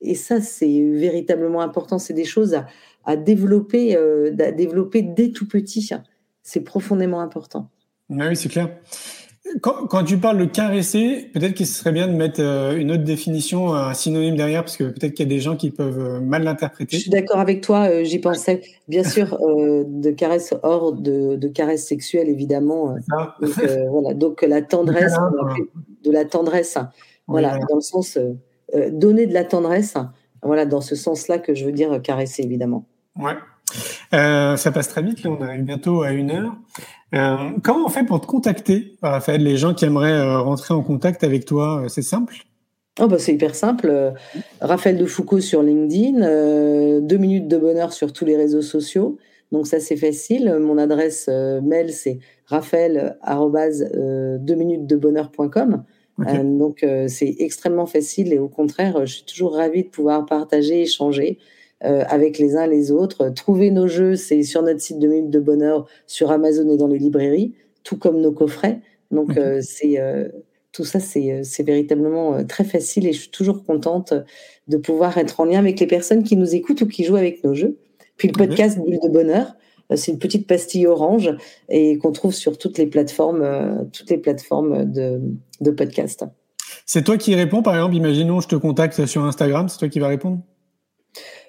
Et 0.00 0.14
ça, 0.14 0.40
c'est 0.40 0.82
véritablement 0.90 1.60
important. 1.60 1.98
C'est 1.98 2.14
des 2.14 2.24
choses 2.24 2.56
à, 3.04 3.16
développer, 3.16 3.96
euh, 3.96 4.34
à 4.38 4.52
développer 4.52 5.02
dès 5.02 5.30
tout 5.30 5.48
petit. 5.48 5.90
C'est 6.42 6.60
profondément 6.60 7.20
important. 7.20 7.70
Ah 8.10 8.28
oui, 8.28 8.36
c'est 8.36 8.50
clair. 8.50 8.76
Quand, 9.60 9.86
quand 9.86 10.04
tu 10.04 10.16
parles 10.16 10.38
de 10.38 10.46
caresser, 10.46 11.30
peut-être 11.34 11.52
qu'il 11.52 11.66
serait 11.66 11.92
bien 11.92 12.08
de 12.08 12.14
mettre 12.14 12.40
euh, 12.40 12.76
une 12.76 12.90
autre 12.90 13.04
définition, 13.04 13.74
un 13.74 13.92
synonyme 13.92 14.36
derrière, 14.36 14.64
parce 14.64 14.78
que 14.78 14.84
peut-être 14.84 15.12
qu'il 15.12 15.26
y 15.26 15.28
a 15.28 15.34
des 15.34 15.40
gens 15.40 15.54
qui 15.54 15.70
peuvent 15.70 15.98
euh, 15.98 16.20
mal 16.20 16.40
Je 16.40 16.46
l'interpréter. 16.46 16.98
suis 16.98 17.10
d'accord 17.10 17.38
avec 17.38 17.60
toi, 17.60 17.88
euh, 17.90 18.04
j'y 18.04 18.18
pensais. 18.18 18.62
Bien 18.88 19.04
sûr, 19.04 19.38
de 19.38 20.10
caresses 20.10 20.54
hors 20.62 20.92
de, 20.92 21.36
de 21.36 21.48
caresses 21.48 21.86
sexuelles, 21.86 22.28
évidemment. 22.28 22.96
Ça. 23.08 23.36
donc, 23.40 23.52
voilà. 23.90 24.14
donc 24.14 24.42
la 24.42 24.62
tendresse, 24.62 25.14
de 26.04 26.10
la 26.10 26.24
tendresse, 26.24 26.78
voilà, 27.26 27.58
dans 27.68 27.76
le 27.76 27.80
sens 27.82 28.18
donner 28.92 29.26
de 29.26 29.34
la 29.34 29.44
tendresse, 29.44 29.94
voilà, 30.42 30.64
dans 30.66 30.80
ce 30.80 30.96
sens-là 30.96 31.38
que 31.38 31.54
je 31.54 31.64
veux 31.64 31.72
dire 31.72 32.00
caresser, 32.02 32.42
évidemment. 32.42 32.86
Ouais. 33.18 33.36
Ça 34.10 34.72
passe 34.72 34.88
très 34.88 35.02
vite, 35.02 35.22
là, 35.22 35.30
on 35.30 35.42
arrive 35.42 35.62
bientôt 35.64 36.02
à 36.02 36.12
une 36.12 36.30
heure. 36.30 36.54
Euh, 37.14 37.50
comment 37.62 37.86
on 37.86 37.88
fait 37.88 38.04
pour 38.04 38.20
te 38.20 38.26
contacter, 38.26 38.96
Raphaël 39.02 39.42
Les 39.42 39.56
gens 39.56 39.72
qui 39.74 39.84
aimeraient 39.84 40.12
euh, 40.12 40.40
rentrer 40.40 40.74
en 40.74 40.82
contact 40.82 41.22
avec 41.22 41.44
toi, 41.44 41.82
euh, 41.84 41.88
c'est 41.88 42.02
simple? 42.02 42.34
Oh 43.00 43.08
bah 43.08 43.18
c'est 43.18 43.34
hyper 43.34 43.54
simple. 43.54 43.88
Euh, 43.88 44.10
Raphaël 44.60 44.96
de 44.96 45.06
Foucault 45.06 45.40
sur 45.40 45.62
LinkedIn, 45.62 46.22
euh, 46.22 47.00
deux 47.00 47.16
minutes 47.16 47.48
de 47.48 47.56
bonheur 47.56 47.92
sur 47.92 48.12
tous 48.12 48.24
les 48.24 48.36
réseaux 48.36 48.62
sociaux. 48.62 49.18
Donc 49.52 49.66
ça 49.66 49.80
c'est 49.80 49.96
facile. 49.96 50.58
Mon 50.60 50.78
adresse 50.78 51.26
euh, 51.28 51.60
mail 51.60 51.92
c'est 51.92 52.18
raphaël 52.46 53.16
euh, 53.26 54.38
deux 54.38 54.54
minutes 54.54 54.86
de 54.86 54.96
bonheur.com. 54.96 55.84
Ok. 56.18 56.26
Euh, 56.28 56.42
donc 56.58 56.82
euh, 56.84 57.08
c'est 57.08 57.34
extrêmement 57.38 57.86
facile 57.86 58.32
et 58.32 58.38
au 58.38 58.48
contraire, 58.48 58.96
euh, 58.96 59.06
je 59.06 59.14
suis 59.14 59.24
toujours 59.24 59.56
ravie 59.56 59.82
de 59.82 59.88
pouvoir 59.88 60.26
partager, 60.26 60.82
échanger 60.82 61.38
euh, 61.84 62.04
avec 62.08 62.38
les 62.38 62.56
uns 62.56 62.66
les 62.66 62.90
autres. 62.90 63.28
Trouver 63.30 63.70
nos 63.70 63.86
jeux, 63.86 64.16
c'est 64.16 64.42
sur 64.42 64.62
notre 64.62 64.80
site 64.80 64.98
de 64.98 65.06
minutes 65.08 65.30
de 65.30 65.40
bonheur, 65.40 65.86
sur 66.06 66.30
Amazon 66.30 66.68
et 66.70 66.76
dans 66.76 66.86
les 66.88 66.98
librairies, 66.98 67.54
tout 67.82 67.96
comme 67.96 68.20
nos 68.20 68.32
coffrets. 68.32 68.80
Donc 69.10 69.30
Ok. 69.30 69.38
euh, 69.38 69.60
c'est 69.62 70.00
euh, 70.00 70.28
tout 70.72 70.84
ça, 70.84 70.98
c'est 70.98 71.62
véritablement 71.62 72.42
très 72.44 72.64
facile 72.64 73.06
et 73.06 73.12
je 73.12 73.20
suis 73.20 73.30
toujours 73.30 73.64
contente 73.64 74.12
de 74.66 74.76
pouvoir 74.76 75.16
être 75.18 75.38
en 75.40 75.44
lien 75.44 75.58
avec 75.60 75.78
les 75.78 75.86
personnes 75.86 76.24
qui 76.24 76.36
nous 76.36 76.54
écoutent 76.54 76.80
ou 76.82 76.86
qui 76.88 77.04
jouent 77.04 77.16
avec 77.16 77.44
nos 77.44 77.54
jeux. 77.54 77.76
Puis 78.16 78.28
le 78.28 78.32
Mhm. 78.32 78.48
podcast 78.48 78.78
Bulle 78.78 78.98
de 79.02 79.08
Bonheur, 79.08 79.54
c'est 79.94 80.10
une 80.10 80.18
petite 80.18 80.46
pastille 80.48 80.86
orange 80.86 81.30
et 81.68 81.98
qu'on 81.98 82.10
trouve 82.10 82.34
sur 82.34 82.58
toutes 82.58 82.78
les 82.78 82.86
plateformes, 82.86 83.88
toutes 83.92 84.10
les 84.10 84.18
plateformes 84.18 84.90
de, 84.90 85.20
de 85.60 85.70
podcast. 85.70 86.24
C'est 86.86 87.04
toi 87.04 87.18
qui 87.18 87.34
réponds, 87.36 87.62
par 87.62 87.74
exemple, 87.74 87.94
imaginons 87.94 88.40
je 88.40 88.48
te 88.48 88.56
contacte 88.56 89.06
sur 89.06 89.22
Instagram, 89.24 89.68
c'est 89.68 89.78
toi 89.78 89.88
qui 89.88 90.00
vas 90.00 90.08
répondre? 90.08 90.40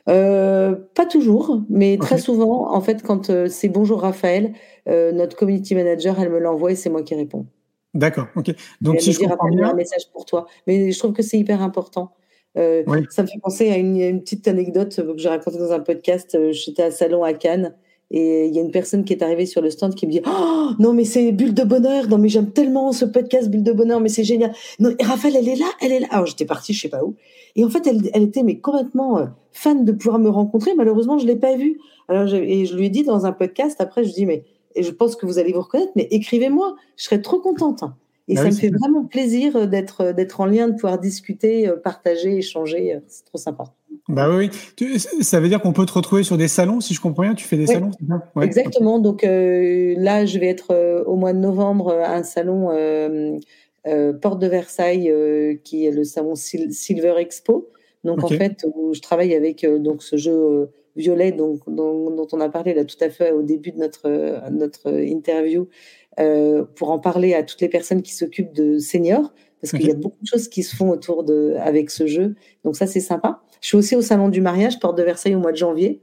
Euh, 0.08 0.76
pas 0.93 1.06
toujours, 1.06 1.62
mais 1.70 1.97
très 1.97 2.18
souvent, 2.20 2.72
en 2.74 2.82
fait, 2.82 3.01
quand 3.01 3.30
euh, 3.30 3.47
c'est 3.47 3.70
Bonjour 3.70 4.01
Raphaël, 4.01 4.53
euh, 4.88 5.12
notre 5.12 5.36
community 5.36 5.74
manager, 5.74 6.20
elle 6.20 6.30
me 6.30 6.39
l'envoie 6.39 6.72
et 6.72 6.76
c'est 6.76 6.89
moi 6.89 7.01
qui 7.01 7.16
réponds. 7.16 7.47
D'accord, 7.93 8.28
ok. 8.36 8.53
Donc 8.82 8.95
elle 8.95 9.01
si 9.01 9.10
me 9.10 9.14
je 9.14 9.20
dit, 9.20 9.26
comprends 9.28 9.49
bien, 9.49 9.70
un 9.70 9.74
message 9.74 10.10
pour 10.14 10.26
toi. 10.26 10.45
Mais 10.68 10.91
je 10.91 10.99
trouve 10.99 11.14
que 11.14 11.24
c'est 11.24 11.39
hyper 11.39 11.62
important. 11.62 12.12
Euh, 12.58 12.84
Oui. 12.88 12.99
Ça 13.10 13.24
me 13.24 13.28
fait 13.28 13.39
penser 13.41 13.72
à 13.72 13.78
une, 13.78 13.99
une 13.99 14.22
petite 14.22 14.47
anecdote 14.47 14.95
que 14.95 15.18
j'ai 15.18 15.30
racontée 15.30 15.58
dans 15.58 15.72
un 15.72 15.80
podcast. 15.80 16.38
J'étais 16.51 16.84
à 16.84 16.91
Salon 16.91 17.24
à 17.24 17.34
Cannes 17.34 17.74
et 18.12 18.45
il 18.45 18.56
y 18.56 18.60
a 18.60 18.62
une 18.62 18.72
personne 18.72 19.03
qui 19.03 19.14
est 19.14 19.24
arrivée 19.24 19.47
sur 19.47 19.62
le 19.62 19.70
stand 19.72 19.95
qui 19.95 20.06
me 20.06 20.12
dit 20.12 20.22
Oh 20.26 20.70
non, 20.80 20.93
mais 20.93 21.06
c'est 21.06 21.32
Bulle 21.32 21.53
de 21.53 21.64
Bonheur. 21.64 22.08
Non, 22.08 22.18
mais 22.18 22.30
j'aime 22.30 22.51
tellement 22.51 22.91
ce 22.91 23.03
podcast 23.06 23.49
Bulle 23.49 23.64
de 23.64 23.72
Bonheur, 23.72 23.99
mais 23.99 24.10
c'est 24.10 24.24
génial. 24.24 24.53
Non, 24.80 24.91
et 24.99 25.03
Raphaël, 25.03 25.36
elle 25.38 25.49
est 25.49 25.56
là, 25.56 25.66
elle 25.82 25.91
est 25.91 25.99
là. 26.01 26.08
Alors 26.12 26.28
j'étais 26.28 26.45
partie, 26.45 26.74
je 26.74 26.82
sais 26.82 26.89
pas 26.89 27.03
où. 27.03 27.16
Et 27.56 27.66
en 27.66 27.70
fait, 27.70 27.88
elle, 27.88 28.10
elle 28.14 28.24
était 28.24 28.43
mais 28.43 28.60
complètement 28.60 29.18
euh, 29.18 29.26
fan 29.51 29.86
de 29.86 29.91
pouvoir 29.91 30.20
me 30.20 30.30
rencontrer. 30.30 30.76
Malheureusement, 30.76 31.18
je 31.18 31.26
l'ai 31.26 31.36
pas 31.36 31.56
vue. 31.56 31.80
Alors 32.08 32.28
je, 32.28 32.36
et 32.36 32.66
je 32.66 32.76
lui 32.76 32.86
ai 32.86 32.89
dit 32.89 33.03
dans 33.03 33.26
un 33.26 33.32
podcast. 33.32 33.82
Après, 33.82 34.03
je 34.03 34.14
dis 34.14 34.26
mais 34.26 34.43
et 34.76 34.84
je 34.84 34.91
pense 34.91 35.16
que 35.16 35.26
vous 35.26 35.39
allez 35.39 35.53
vous 35.53 35.62
reconnaître, 35.62 35.93
mais 35.95 36.08
écrivez-moi. 36.12 36.76
Je 36.97 37.06
serais 37.06 37.22
trop 37.22 37.39
contente. 37.39 37.84
Et 38.28 38.38
Ah 38.38 38.41
ça 38.41 38.43
oui, 38.43 38.53
me 38.53 38.56
fait 38.60 38.70
vraiment 38.70 39.06
plaisir 39.06 39.56
euh, 39.56 39.66
d'être 39.66 40.01
euh, 40.01 40.14
d'être 40.14 40.41
en 40.41 40.45
lien, 40.45 40.68
de 40.68 40.74
pouvoir 40.74 40.99
discuter, 40.99 41.72
partager, 41.84 42.38
échanger. 42.38 42.99
C'est 43.08 43.26
trop 43.26 43.39
sympa. 43.39 43.66
Bah 44.08 44.30
oui, 44.30 44.49
ça 45.22 45.39
veut 45.39 45.47
dire 45.47 45.60
qu'on 45.62 45.74
peut 45.74 45.86
te 45.86 45.93
retrouver 45.93 46.24
sur 46.24 46.38
des 46.38 46.47
salons, 46.47 46.80
si 46.80 46.93
je 46.93 47.01
comprends 47.01 47.24
bien? 47.24 47.34
Tu 47.34 47.45
fais 47.45 47.58
des 47.58 47.66
salons, 47.66 47.89
c'est 47.91 48.06
ouais. 48.36 48.45
Exactement. 48.45 48.99
Donc 48.99 49.24
là, 49.24 50.26
je 50.26 50.38
vais 50.38 50.47
être 50.47 51.03
au 51.08 51.16
mois 51.16 51.34
de 51.34 51.39
novembre 51.39 51.91
à 51.91 52.16
un 52.16 52.24
salon 52.24 52.68
Porte 54.22 54.39
de 54.39 54.47
Versailles, 54.47 55.12
qui 55.64 55.86
est 55.86 55.91
le 55.91 56.03
salon 56.03 56.36
Silver 56.36 57.16
Expo. 57.18 57.70
Donc 58.03 58.24
en 58.24 58.28
fait, 58.28 58.64
où 58.76 58.93
je 58.93 59.01
travaille 59.01 59.34
avec 59.34 59.66
donc 59.66 60.03
ce 60.03 60.18
jeu 60.18 60.70
violet 60.95 61.32
donc, 61.32 61.62
dont, 61.68 62.28
on 62.32 62.39
a 62.39 62.49
parlé 62.49 62.74
là 62.74 62.86
tout 62.86 62.97
à 63.01 63.10
fait 63.10 63.32
au 63.32 63.41
début 63.41 63.72
de 63.72 63.78
notre, 63.78 64.49
notre 64.51 64.91
interview, 64.91 65.68
euh, 66.20 66.64
pour 66.76 66.91
en 66.91 66.99
parler 66.99 67.34
à 67.34 67.43
toutes 67.43 67.62
les 67.62 67.70
personnes 67.70 68.01
qui 68.01 68.14
s'occupent 68.14 68.53
de 68.53 68.78
seniors, 68.78 69.34
parce 69.62 69.72
qu'il 69.72 69.88
y 69.88 69.91
a 69.91 69.95
beaucoup 69.95 70.22
de 70.22 70.28
choses 70.28 70.47
qui 70.47 70.64
se 70.64 70.76
font 70.76 70.89
autour 70.89 71.24
de 71.24 71.56
avec 71.60 71.89
ce 71.89 72.08
jeu. 72.08 72.36
Donc 72.64 72.76
ça 72.76 72.88
c'est 72.88 72.99
sympa. 72.99 73.41
Je 73.66 73.70
suis 73.70 73.78
aussi 73.78 73.95
au 73.95 74.01
salon 74.03 74.30
du 74.30 74.41
mariage 74.41 74.80
Porte 74.80 74.95
de 74.95 75.01
Versailles 75.01 75.34
au 75.34 75.39
mois 75.39 75.51
de 75.51 75.57
janvier. 75.57 75.99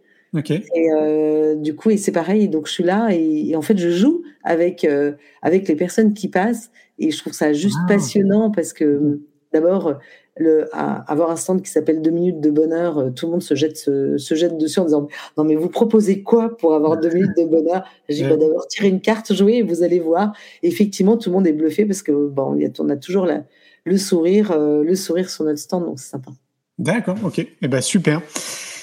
Et 0.74 0.92
euh, 0.96 1.54
du 1.54 1.76
coup, 1.76 1.90
et 1.90 1.96
c'est 1.96 2.10
pareil. 2.10 2.48
Donc 2.48 2.66
je 2.66 2.72
suis 2.72 2.82
là 2.82 3.10
et, 3.12 3.54
en 3.54 3.62
fait 3.62 3.78
je 3.78 3.88
joue 3.88 4.24
avec 4.42 4.82
euh, 4.82 5.12
avec 5.42 5.68
les 5.68 5.76
personnes 5.76 6.12
qui 6.12 6.26
passent 6.26 6.72
et 6.98 7.12
je 7.12 7.18
trouve 7.18 7.32
ça 7.32 7.52
juste 7.52 7.78
ah. 7.84 7.86
passionnant 7.86 8.50
parce 8.50 8.72
que 8.72 9.20
d'abord 9.52 9.94
le, 10.38 10.66
avoir 10.72 11.30
un 11.30 11.36
stand 11.36 11.62
qui 11.62 11.70
s'appelle 11.70 12.02
deux 12.02 12.10
minutes 12.10 12.40
de 12.40 12.50
bonheur, 12.50 12.98
euh, 12.98 13.10
tout 13.10 13.26
le 13.26 13.32
monde 13.32 13.44
se 13.44 13.54
jette, 13.54 13.76
se, 13.76 14.16
jette 14.18 14.58
dessus 14.58 14.80
en 14.80 14.86
disant 14.86 15.06
non 15.38 15.44
mais 15.44 15.54
vous 15.54 15.68
proposez 15.68 16.24
quoi 16.24 16.56
pour 16.56 16.74
avoir 16.74 16.98
deux 16.98 17.10
minutes 17.10 17.36
de 17.36 17.44
bonheur? 17.44 17.84
J'ai 18.08 18.28
pas 18.28 18.36
d'abord 18.36 18.66
tirer 18.66 18.88
une 18.88 19.00
carte, 19.00 19.32
jouer 19.32 19.58
et 19.58 19.62
vous 19.62 19.84
allez 19.84 20.00
voir. 20.00 20.32
effectivement, 20.64 21.16
tout 21.16 21.30
le 21.30 21.36
monde 21.36 21.46
est 21.46 21.52
bluffé 21.52 21.86
parce 21.86 22.02
que 22.02 22.26
bon, 22.26 22.58
on 22.80 22.88
a 22.88 22.96
toujours 22.96 23.24
la, 23.24 23.44
le 23.84 23.98
sourire, 23.98 24.50
euh, 24.50 24.82
le 24.82 24.96
sourire 24.96 25.30
sur 25.30 25.44
notre 25.44 25.60
stand, 25.60 25.84
donc 25.84 26.00
c'est 26.00 26.10
sympa. 26.10 26.32
D'accord, 26.78 27.16
ok, 27.22 27.38
et 27.38 27.56
eh 27.62 27.68
ben 27.68 27.80
super. 27.80 28.22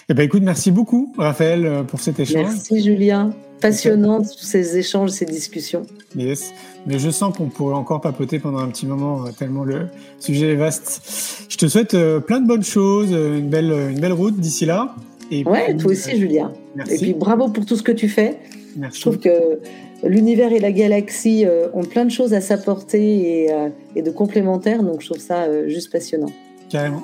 Eh 0.09 0.13
ben 0.13 0.23
écoute, 0.23 0.43
merci 0.43 0.71
beaucoup 0.71 1.13
Raphaël 1.17 1.65
euh, 1.65 1.83
pour 1.83 1.99
cet 1.99 2.19
échange. 2.19 2.45
Merci 2.45 2.83
Julien 2.83 3.31
passionnant 3.61 4.21
tous 4.21 4.39
ces 4.39 4.77
échanges, 4.77 5.09
ces 5.09 5.25
discussions. 5.25 5.85
Yes, 6.15 6.53
mais 6.87 6.97
je 6.97 7.09
sens 7.09 7.35
qu'on 7.35 7.49
pourrait 7.49 7.75
encore 7.75 7.99
papoter 7.99 8.39
pendant 8.39 8.59
un 8.59 8.69
petit 8.69 8.85
moment 8.85 9.25
euh, 9.25 9.31
tellement 9.37 9.63
le 9.63 9.87
sujet 10.19 10.53
est 10.53 10.55
vaste. 10.55 11.45
Je 11.49 11.57
te 11.57 11.67
souhaite 11.67 11.93
euh, 11.93 12.19
plein 12.19 12.39
de 12.39 12.47
bonnes 12.47 12.63
choses, 12.63 13.11
une 13.11 13.49
belle, 13.49 13.71
une 13.91 13.99
belle 13.99 14.13
route 14.13 14.39
d'ici 14.39 14.65
là. 14.65 14.95
Et 15.29 15.43
ouais, 15.43 15.75
toi 15.75 15.91
aussi, 15.91 16.17
Julien. 16.17 16.53
Merci. 16.75 16.93
Et 16.93 16.97
puis 16.97 17.13
bravo 17.13 17.49
pour 17.49 17.65
tout 17.65 17.75
ce 17.75 17.83
que 17.83 17.91
tu 17.91 18.07
fais. 18.07 18.37
Merci. 18.77 18.97
Je 18.97 19.01
trouve 19.01 19.19
que 19.19 19.59
l'univers 20.03 20.53
et 20.53 20.59
la 20.59 20.71
galaxie 20.71 21.45
ont 21.73 21.83
plein 21.83 22.05
de 22.05 22.11
choses 22.11 22.33
à 22.33 22.41
s'apporter 22.41 23.45
et, 23.45 23.49
et, 23.95 24.01
de 24.01 24.09
complémentaires, 24.09 24.81
donc 24.83 25.01
je 25.01 25.07
trouve 25.07 25.21
ça 25.21 25.67
juste 25.67 25.91
passionnant. 25.91 26.31
Carrément. 26.69 27.03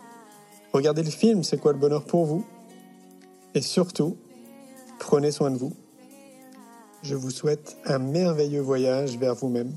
Regardez 0.73 1.03
le 1.03 1.09
film 1.09 1.43
C'est 1.43 1.57
quoi 1.57 1.73
le 1.73 1.79
bonheur 1.79 2.05
pour 2.05 2.25
vous? 2.25 2.45
Et 3.53 3.61
surtout, 3.61 4.17
Prenez 5.01 5.31
soin 5.31 5.49
de 5.49 5.57
vous. 5.57 5.73
Je 7.01 7.15
vous 7.15 7.31
souhaite 7.31 7.75
un 7.85 7.97
merveilleux 7.97 8.61
voyage 8.61 9.17
vers 9.17 9.33
vous-même. 9.33 9.73